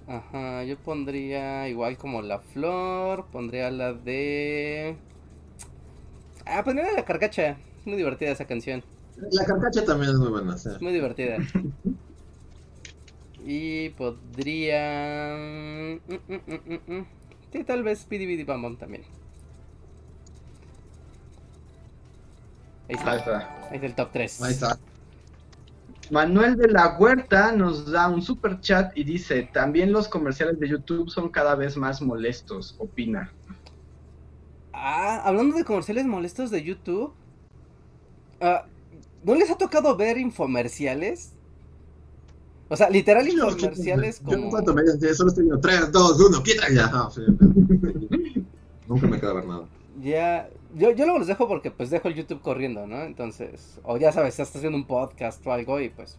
[0.06, 4.96] Ajá, yo pondría igual como la flor, pondría la de...
[6.46, 7.56] Ah, pondría la carcacha.
[7.78, 8.84] Es muy divertida esa canción.
[9.32, 10.56] La carcacha también es muy buena.
[10.58, 10.70] sí.
[10.70, 11.38] Es muy divertida.
[13.46, 15.36] Y podría...
[15.36, 17.06] mm, mm, mm.
[17.52, 19.04] Sí, tal vez Pidi Bidi Bam Bam también.
[22.88, 23.10] Ahí está.
[23.12, 23.38] Ahí está.
[23.70, 24.42] Ahí está el top 3.
[24.42, 24.78] Ahí está.
[26.10, 30.68] Manuel de la Huerta nos da un super chat y dice, también los comerciales de
[30.68, 33.32] YouTube son cada vez más molestos, opina.
[34.72, 37.12] Ah, hablando de comerciales molestos de YouTube.
[38.40, 38.66] ah,
[39.22, 41.32] ¿No les ha tocado ver infomerciales?
[42.68, 44.50] O sea, literal Yo- infomerciales Yo como...
[44.50, 47.08] cuanto me dicen, solo estoy viendo 3, 2, 1, quita ya.
[47.10, 47.22] Sí.
[48.88, 49.64] Nunca me queda ver nada.
[50.02, 53.02] Ya, yo, yo luego los dejo porque pues dejo el YouTube corriendo, ¿no?
[53.02, 56.18] Entonces, o ya sabes, estás haciendo un podcast o algo y pues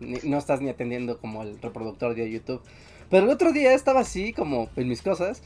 [0.00, 2.62] no estás ni atendiendo como el reproductor de YouTube.
[3.10, 5.42] Pero el otro día estaba así como en mis cosas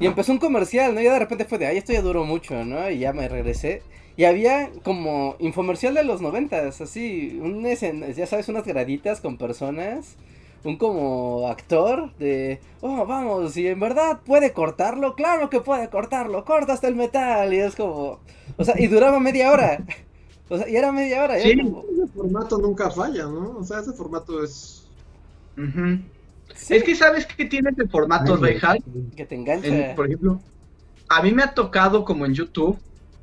[0.00, 1.00] y empezó un comercial, ¿no?
[1.00, 2.90] Y de repente fue de, ay, esto ya duró mucho, ¿no?
[2.90, 3.82] Y ya me regresé.
[4.16, 10.16] Y había como infomercial de los noventas, así, un ya sabes, unas graditas con personas
[10.64, 16.44] un como actor de, oh, vamos, y en verdad puede cortarlo, claro que puede cortarlo,
[16.44, 18.20] corta hasta el metal, y es como,
[18.56, 19.84] o sea, y duraba media hora,
[20.48, 21.56] o sea, y era media hora, Sí.
[21.58, 23.58] como, Ese formato nunca falla, ¿no?
[23.58, 24.88] O sea, ese formato es.
[26.54, 28.82] Sí, Es que sabes que tiene ese formato Ay, real.
[29.16, 30.40] que te engancha, En- por ejemplo,
[31.08, 32.78] a mí me ha tocado como en YouTube,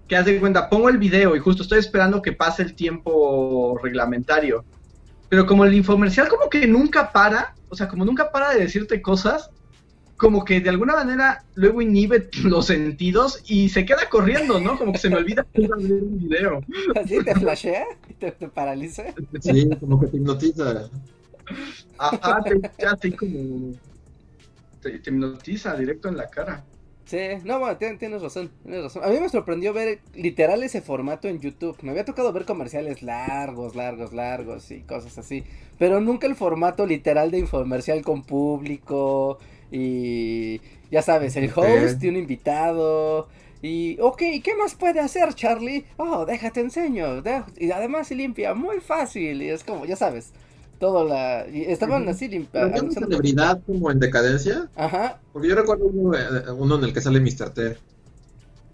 [0.08, 3.80] que haz de cuenta, pongo el video y justo estoy esperando que pase el tiempo
[3.82, 4.64] reglamentario.
[5.32, 9.02] Pero como el infomercial como que nunca para, o sea, como nunca para de decirte
[9.02, 9.50] cosas,
[10.18, 14.78] como que de alguna manera luego inhibe los sentidos y se queda corriendo, ¿no?
[14.78, 16.62] Como que se me olvida que iba a ver un video.
[17.02, 19.06] así te flashea, y te, te paraliza,
[19.40, 20.90] Sí, como que te hipnotiza.
[21.98, 23.74] Ajá, te queda así como...
[24.82, 26.66] te, te hipnotiza directo en la cara.
[27.12, 29.04] Sí, no, bueno, tien- tienes razón, tienes razón.
[29.04, 31.76] A mí me sorprendió ver literal ese formato en YouTube.
[31.82, 35.44] Me había tocado ver comerciales largos, largos, largos y cosas así.
[35.78, 39.40] Pero nunca el formato literal de infomercial con público
[39.72, 43.28] y ya sabes, el host y un invitado.
[43.62, 45.86] Y, ok, ¿qué más puede hacer Charlie?
[45.98, 47.22] Oh, déjate enseño.
[47.60, 49.42] y además se limpia muy fácil.
[49.42, 50.32] Y es como, ya sabes,
[50.82, 51.48] todo la...
[51.48, 52.76] y estaban así limpiando.
[52.76, 54.70] ¿hay una celebridad como en decadencia?
[54.76, 55.22] Ajá.
[55.32, 57.52] Porque yo recuerdo uno, eh, uno en el que sale Mr.
[57.54, 57.78] T.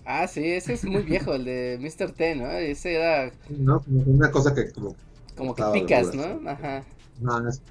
[0.06, 2.12] Ah, sí, ese es muy viejo, el de Mr.
[2.14, 2.50] T, ¿no?
[2.50, 3.82] Ese era ¿no?
[3.82, 4.96] Como una cosa que como...
[5.36, 6.50] como que picas, ¿no?
[6.50, 6.84] Ajá.
[7.20, 7.62] No, es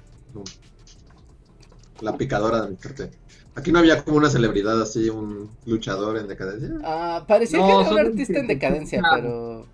[2.01, 2.93] la picadora de Mr.
[2.93, 3.11] T.
[3.55, 6.69] Aquí no había como una celebridad así, un luchador en decadencia.
[6.83, 9.11] Ah, parecía No, que era un artista en decadencia, Ah.
[9.15, 9.65] pero...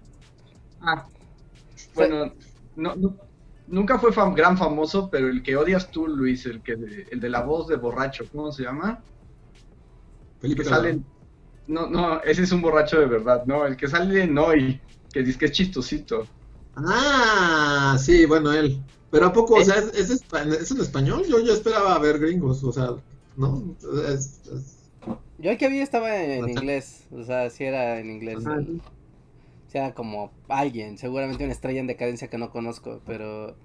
[0.82, 1.08] Ah,
[1.96, 2.34] bueno,
[2.76, 3.16] no, no-
[3.68, 7.20] nunca fue fam- gran famoso, pero el que odias tú, Luis, el que de, el
[7.20, 9.04] de la voz de borracho, ¿cómo se llama?
[10.40, 11.02] Felipe que Calderón.
[11.02, 11.04] sale.
[11.68, 14.82] No, no, ese es un borracho de verdad, no, el que sale en hoy,
[15.12, 16.28] que dice que es chistosito.
[16.76, 18.84] Ah, sí, bueno, él.
[19.10, 19.66] Pero a poco, o ¿Eh?
[19.66, 20.26] sea, ¿es, es,
[20.62, 21.24] es en español?
[21.28, 22.90] Yo, yo esperaba ver gringos, o sea,
[23.38, 23.76] ¿no?
[24.10, 24.92] Es, es-
[25.38, 28.38] Yo el que vi estaba en inglés, o sea, sí era en inglés.
[28.38, 28.58] Ajá.
[29.78, 33.56] Era como alguien, seguramente una estrella en decadencia que no conozco, pero...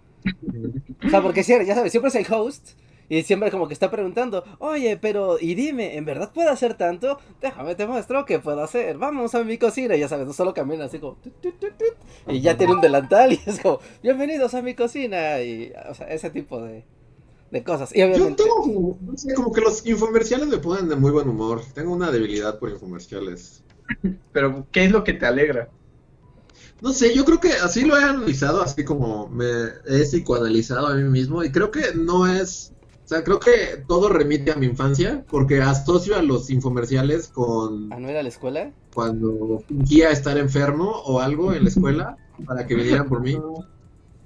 [1.06, 2.70] O sea, porque ya sabes, siempre es el host
[3.08, 7.18] y siempre como que está preguntando, oye, pero, y dime, ¿en verdad puedo hacer tanto?
[7.40, 10.52] Déjame, te muestro qué puedo hacer, vamos a mi cocina, y ya sabes, no solo
[10.52, 11.14] camina así como...
[11.16, 11.96] tut, tut, tut, tut,
[12.28, 16.08] y ya tiene un delantal y es como, bienvenidos a mi cocina, y, o sea,
[16.08, 16.84] ese tipo de,
[17.50, 17.94] de cosas.
[17.94, 21.28] Y Yo tengo, como- no sé, como que los infomerciales me ponen de muy buen
[21.28, 21.62] humor.
[21.74, 23.62] Tengo una debilidad por infomerciales.
[24.32, 25.70] Pero, ¿qué es lo que te alegra?
[26.80, 29.46] No sé, yo creo que así lo he analizado, así como me
[29.86, 32.72] he psicoanalizado a mí mismo y creo que no es,
[33.04, 37.92] o sea, creo que todo remite a mi infancia porque asocio a los infomerciales con
[37.92, 38.72] ¿A no ir a la escuela?
[38.94, 43.36] cuando fingía estar enfermo o algo en la escuela para que vinieran por mí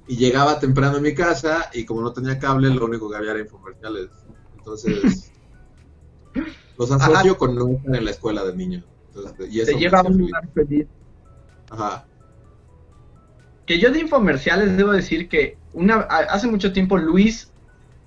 [0.07, 3.31] y llegaba temprano a mi casa y como no tenía cable lo único que había
[3.31, 4.11] era infomerciales.
[4.59, 5.33] Entonces
[6.77, 8.85] los asocio con no estar en la escuela de niño.
[9.09, 10.87] Entonces, y eso Te lleva a un lugar feliz.
[11.71, 12.07] Ajá.
[13.67, 17.51] Que yo de infomerciales debo decir que una hace mucho tiempo Luis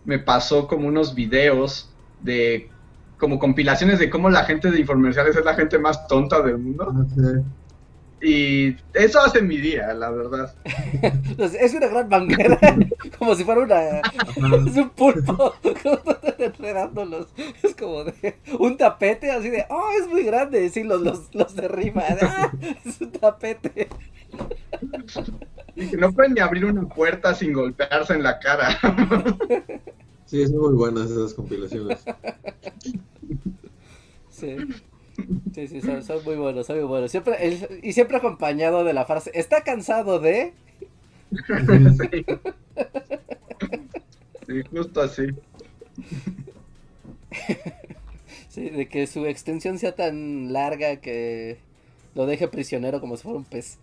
[0.03, 1.89] me pasó como unos videos
[2.21, 2.69] de
[3.17, 6.93] como compilaciones de cómo la gente de infomerciales es la gente más tonta del mundo
[6.93, 7.41] Ah.
[8.27, 10.55] Y eso hace mi día, la verdad.
[11.37, 12.57] Es una gran manguera,
[13.19, 13.99] como si fuera una...
[13.99, 15.53] Es un pulpo
[16.39, 17.27] enredándolos.
[17.61, 20.67] Es como de un tapete así de, oh, es muy grande.
[20.69, 22.03] Sí, los, los, los derriba.
[22.19, 22.51] Ah,
[22.83, 23.89] es un tapete.
[25.75, 28.79] Y que no pueden ni abrir una puerta sin golpearse en la cara.
[30.25, 32.03] Sí, son muy buenas esas compilaciones.
[34.31, 34.57] Sí.
[35.53, 37.11] Sí, sí, son, son muy buenos, son muy buenos.
[37.11, 40.53] Siempre, el- y siempre acompañado de la frase, ¿está cansado de?
[41.97, 42.25] sí.
[44.47, 45.23] Sí, justo así.
[48.49, 51.57] Sí, de que su extensión sea tan larga que
[52.15, 53.77] lo deje prisionero como si fuera un pez.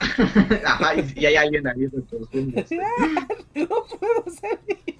[0.64, 2.64] Ajá, y, y hay alguien ahí retorciendo.
[3.54, 4.98] No puedo salir.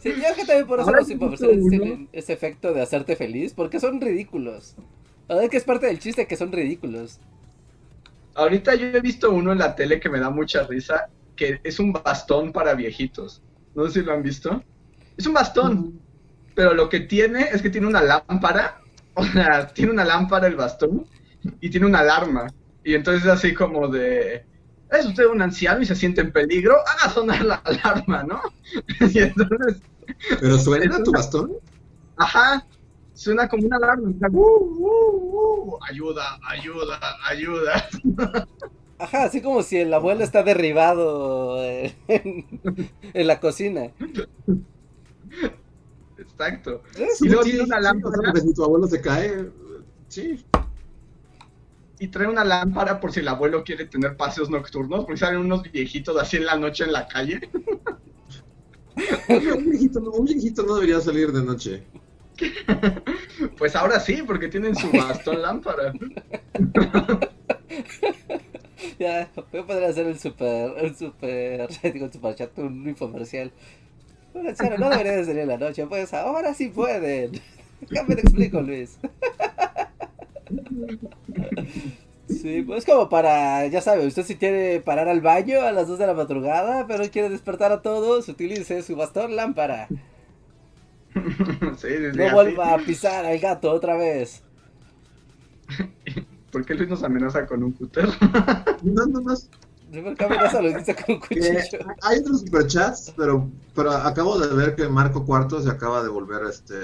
[0.00, 1.68] Sí, yo creo que también por eso los uno.
[1.68, 4.74] tienen ese efecto de hacerte feliz, porque son ridículos.
[5.28, 7.20] A ver que es parte del chiste que son ridículos.
[8.34, 11.78] Ahorita yo he visto uno en la tele que me da mucha risa, que es
[11.78, 13.42] un bastón para viejitos.
[13.74, 14.62] No sé si lo han visto.
[15.18, 16.00] Es un bastón,
[16.54, 18.80] pero lo que tiene es que tiene una lámpara,
[19.14, 21.06] o sea, tiene una lámpara el bastón
[21.60, 22.46] y tiene una alarma.
[22.82, 24.46] Y entonces es así como de,
[24.92, 28.40] es usted un anciano y se siente en peligro, haga sonar la alarma, ¿no?
[29.12, 29.82] y entonces,
[30.40, 31.52] ¿Pero suena tu bastón?
[32.16, 32.66] ajá,
[33.14, 34.10] suena como una alarma.
[34.32, 36.98] "Uh, uh, uh, ayuda, ayuda,
[37.28, 37.88] ayuda.
[38.98, 42.60] Ajá, así como si el abuelo está derribado eh, en,
[43.14, 43.92] en la cocina.
[46.18, 46.82] Exacto.
[46.98, 48.32] Es- Y luego tiene una sí, lámpara.
[48.34, 49.48] que si tu abuelo se cae,
[50.08, 50.44] sí.
[52.00, 55.62] Y trae una lámpara por si el abuelo quiere tener paseos nocturnos, porque salen unos
[55.70, 57.40] viejitos así en la noche en la calle.
[59.28, 61.84] Un viejito, no, un viejito no debería salir de noche.
[63.56, 65.94] Pues ahora sí, porque tienen su bastón lámpara.
[68.98, 73.50] Ya, voy a poder hacer el super, el super, digo el super chat, un infomercial.
[74.34, 77.32] Un no debería de salir en la noche, pues ahora sí pueden.
[77.88, 78.98] Déjame te explico, Luis.
[82.26, 85.98] Sí, pues como para, ya sabe, usted si quiere parar al baño a las 2
[85.98, 89.92] de la madrugada, pero quiere despertar a todos, utilice su bastón lámpara.
[91.76, 92.30] sí, No así.
[92.30, 94.44] vuelva a pisar al gato otra vez.
[96.50, 98.08] ¿Por qué Luis nos amenaza con un cúter?
[98.82, 99.50] No, no más.
[99.92, 101.78] Sí, porque amenaza dice con un cuchillo.
[102.02, 106.42] hay otros superchats, pero, pero acabo de ver que Marco Cuarto se acaba de volver
[106.48, 106.76] este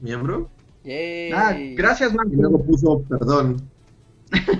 [0.00, 0.50] miembro.
[0.84, 1.32] Yay.
[1.32, 2.32] ah, gracias, Y Marco.
[2.34, 3.56] luego puso perdón.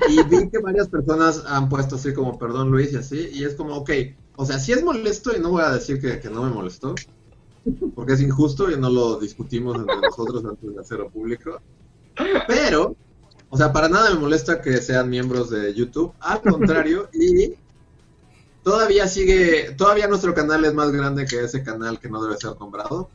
[0.09, 3.29] Y vi que varias personas han puesto así como perdón Luis y así.
[3.33, 3.91] Y es como, ok,
[4.37, 6.95] o sea, sí es molesto y no voy a decir que, que no me molestó.
[7.95, 11.61] Porque es injusto y no lo discutimos entre nosotros antes de hacerlo público.
[12.49, 12.97] Pero,
[13.49, 16.13] o sea, para nada me molesta que sean miembros de YouTube.
[16.21, 17.55] Al contrario, y
[18.63, 22.59] todavía sigue, todavía nuestro canal es más grande que ese canal que no debe ser
[22.59, 23.11] nombrado.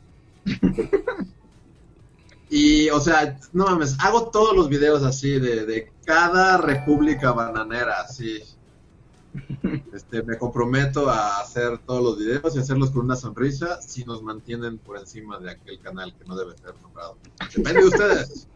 [2.48, 8.00] Y, o sea, no mames, hago todos los videos así de, de cada república bananera,
[8.00, 8.42] así.
[9.92, 14.22] Este, me comprometo a hacer todos los videos y hacerlos con una sonrisa si nos
[14.22, 17.16] mantienen por encima de aquel canal que no debe ser nombrado.
[17.54, 18.48] Depende de ustedes.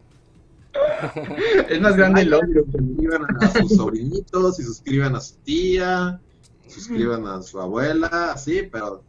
[1.69, 2.63] Es más grande el logro.
[2.71, 6.19] Suscriban a sus sobrinitos y suscriban a su tía,
[6.67, 9.03] suscriban a su abuela, sí, pero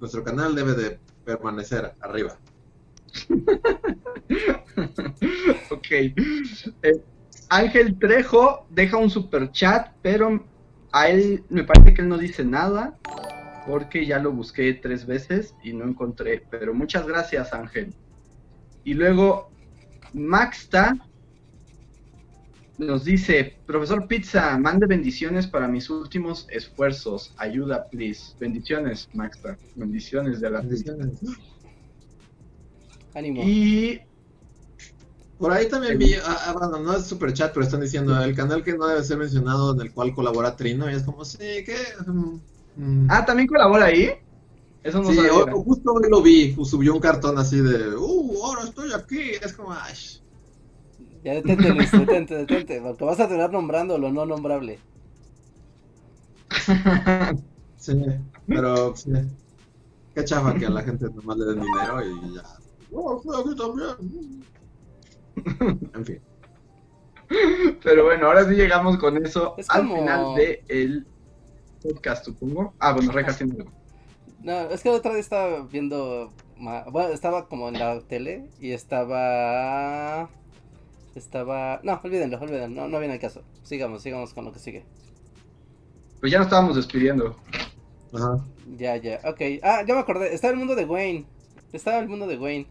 [0.00, 2.38] nuestro canal debe de permanecer arriba.
[5.70, 5.90] Ok.
[5.90, 6.14] Eh,
[7.48, 10.44] Ángel Trejo deja un super chat, pero
[10.92, 12.98] a él me parece que él no dice nada
[13.66, 16.42] porque ya lo busqué tres veces y no encontré.
[16.50, 17.94] Pero muchas gracias, Ángel.
[18.84, 19.50] Y luego
[20.12, 20.96] Maxta
[22.78, 27.34] nos dice, profesor Pizza, mande bendiciones para mis últimos esfuerzos.
[27.36, 28.34] Ayuda, please.
[28.40, 29.58] Bendiciones, Maxta.
[29.76, 30.94] Bendiciones de la pizza.
[33.14, 33.42] Ánimo.
[33.42, 34.00] Y
[35.38, 38.62] Por ahí también vi, ah, bueno, no es super chat, pero están diciendo el canal
[38.62, 41.76] que no debe ser mencionado en el cual colabora Trino y es como, sí, ¿qué?
[42.76, 43.06] Mm.
[43.08, 44.10] Ah, ¿también colabora ahí?
[44.82, 45.18] Eso no sí,
[45.64, 49.52] justo hoy lo vi, pues, subió un cartón así de, uh, ahora estoy aquí, es
[49.54, 49.94] como, ay.
[51.22, 54.84] Ya detente, Luis, detente, detente, porque vas a terminar nombrando lo no nombrable.
[57.76, 57.94] Sí,
[58.46, 59.10] pero sí.
[60.14, 62.59] Qué chafa que a la gente nomás le den dinero y ya.
[62.92, 64.44] Oh, estoy aquí también.
[65.94, 66.20] En fin.
[67.82, 71.06] Pero bueno, ahora sí llegamos con eso Es al como- final del
[71.82, 72.74] podcast, supongo.
[72.80, 73.32] Ah, bueno, Reja.
[74.42, 78.72] No, es que la otra vez estaba viendo, bueno, estaba como en la tele y
[78.72, 80.28] estaba,
[81.14, 83.42] estaba, no, olvídenlo, olvídenlo, no, no viene el caso.
[83.62, 84.84] Sigamos, sigamos con lo que sigue.
[86.20, 87.36] Pues ya nos estábamos despidiendo.
[88.12, 88.44] Ajá.
[88.76, 89.40] Ya, ya, ok.
[89.62, 91.26] Ah, ya me acordé, estaba el mundo de Wayne,
[91.72, 92.66] estaba el mundo de Wayne,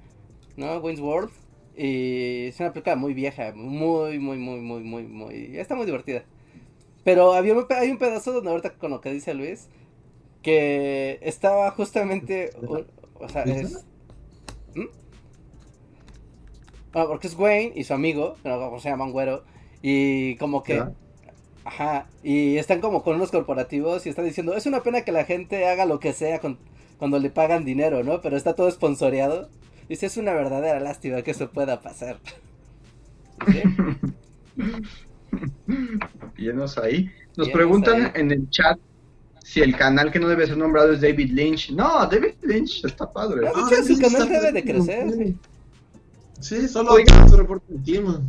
[0.60, 0.78] ¿no?
[0.80, 1.32] Wayne's World.
[1.76, 6.26] Y es una película muy vieja, muy, muy, muy, muy, muy, muy, está muy divertida.
[7.04, 9.70] Pero había un, hay un pedazo donde ahorita con lo que dice Luis,
[10.42, 12.52] que estaba justamente,
[13.16, 13.86] o sea, es...
[14.76, 14.86] ¿Mm?
[16.94, 19.44] Ah, porque es Wayne y su amigo, como se llaman güero,
[19.82, 20.76] y como que...
[20.76, 20.92] Ya.
[21.66, 25.26] Ajá, y están como con unos corporativos y están diciendo, es una pena que la
[25.26, 26.58] gente haga lo que sea con-
[26.98, 28.22] cuando le pagan dinero, ¿no?
[28.22, 29.50] Pero está todo esponsoreado.
[29.90, 32.20] Dice, es una verdadera lástima que eso pueda pasar.
[33.52, 33.62] ¿Sí?
[36.38, 37.10] Llenos ahí.
[37.38, 38.12] Nos Llenos preguntan ahí.
[38.16, 38.78] en el chat
[39.44, 41.72] si el canal que no debe ser nombrado es David Lynch.
[41.72, 43.42] No, David Lynch está padre.
[43.42, 45.36] No, Ah, su sí, canal está debe de crecer.
[46.40, 46.68] sí.
[46.68, 47.28] Solo Oiga.
[47.28, 48.22] su reporte de clima.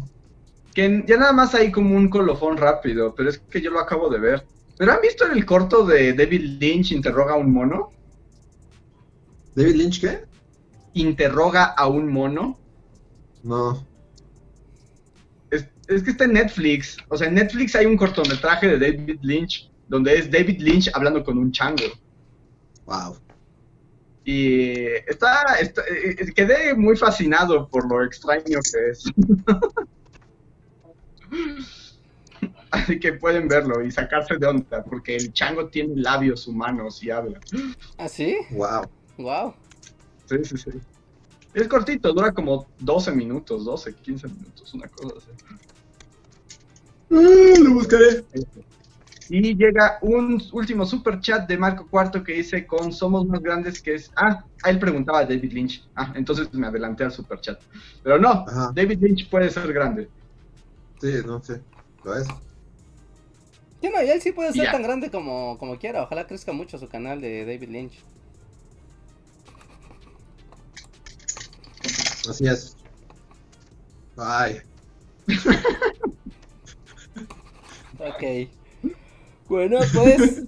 [0.74, 4.08] Que ya nada más hay como un colofón rápido, pero es que yo lo acabo
[4.08, 4.46] de ver.
[4.78, 7.90] ¿Pero han visto el corto de David Lynch interroga a un mono?
[9.54, 10.20] ¿David Lynch qué?
[10.94, 12.58] Interroga a un mono.
[13.42, 13.86] No.
[15.50, 16.96] Es, es que está en Netflix.
[17.08, 21.24] O sea, en Netflix hay un cortometraje de David Lynch donde es David Lynch hablando
[21.24, 21.84] con un chango.
[22.86, 23.16] Wow.
[24.24, 24.70] Y
[25.08, 29.04] está, está- eh, eh, quedé muy fascinado por lo extraño que es.
[32.70, 37.10] Así que pueden verlo y sacarse de onda, porque el chango tiene labios humanos y
[37.10, 37.40] habla.
[37.98, 38.36] ¿Ah, sí?
[38.52, 38.82] Wow.
[39.18, 39.54] Wow.
[40.30, 40.70] Sí, sí, sí.
[41.54, 45.44] Es cortito, dura como 12 minutos, 12, 15 minutos, una cosa así.
[47.08, 48.24] Mm, lo buscaré.
[49.28, 53.80] Y llega un último super chat de Marco Cuarto que dice con Somos más grandes
[53.82, 54.10] que es...
[54.16, 55.84] Ah, él preguntaba a David Lynch.
[55.96, 57.60] Ah, entonces me adelanté al super chat.
[58.02, 58.70] Pero no, Ajá.
[58.74, 60.08] David Lynch puede ser grande.
[61.00, 61.60] Sí, no sé.
[62.04, 62.26] Lo es.
[63.82, 64.72] Ya no, y él sí puede ser Ya.
[64.72, 66.02] tan grande como, como quiera.
[66.02, 67.98] Ojalá crezca mucho su canal de David Lynch.
[72.28, 72.76] Así es.
[74.16, 74.62] Bye.
[78.00, 78.48] Ok.
[79.46, 80.44] Bueno, pues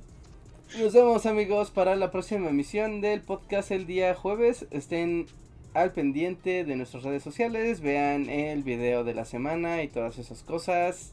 [0.79, 4.65] nos vemos amigos para la próxima emisión del podcast el día jueves.
[4.71, 5.27] Estén
[5.75, 10.43] al pendiente de nuestras redes sociales, vean el video de la semana y todas esas
[10.43, 11.13] cosas.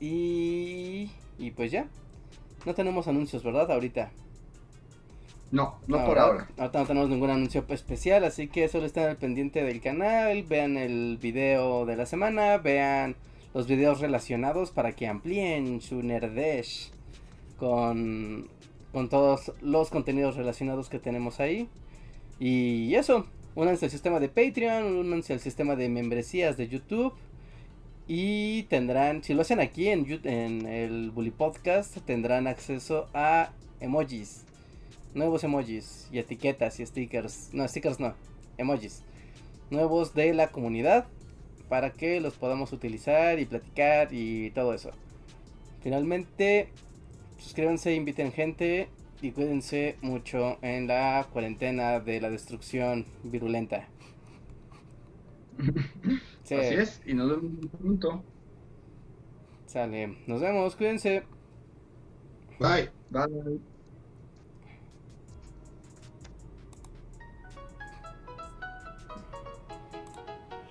[0.00, 1.86] Y, y pues ya.
[2.64, 3.70] No tenemos anuncios, ¿verdad?
[3.70, 4.10] Ahorita.
[5.50, 6.48] No, no, por ahora.
[6.58, 10.76] Ahorita no tenemos ningún anuncio especial, así que solo estén al pendiente del canal, vean
[10.76, 13.16] el video de la semana, vean
[13.54, 16.92] los videos relacionados para que amplíen su nerdesh
[17.56, 18.48] con,
[18.92, 21.68] con todos los contenidos relacionados que tenemos ahí.
[22.38, 27.14] Y eso, únanse al sistema de Patreon, únanse al sistema de membresías de YouTube.
[28.06, 33.50] Y tendrán, si lo hacen aquí en, en el Bully Podcast, tendrán acceso a
[33.80, 34.44] emojis.
[35.14, 37.50] Nuevos emojis y etiquetas y stickers.
[37.52, 38.14] No, stickers no,
[38.56, 39.02] emojis.
[39.70, 41.06] Nuevos de la comunidad
[41.68, 44.90] para que los podamos utilizar y platicar y todo eso.
[45.82, 46.70] Finalmente,
[47.38, 48.88] suscríbanse, inviten gente
[49.20, 53.88] y cuídense mucho en la cuarentena de la destrucción virulenta.
[56.44, 58.22] Así es, y nos vemos pronto.
[59.66, 61.24] Sale, nos vemos, cuídense.
[62.58, 62.90] Bye.
[63.10, 63.60] Bye.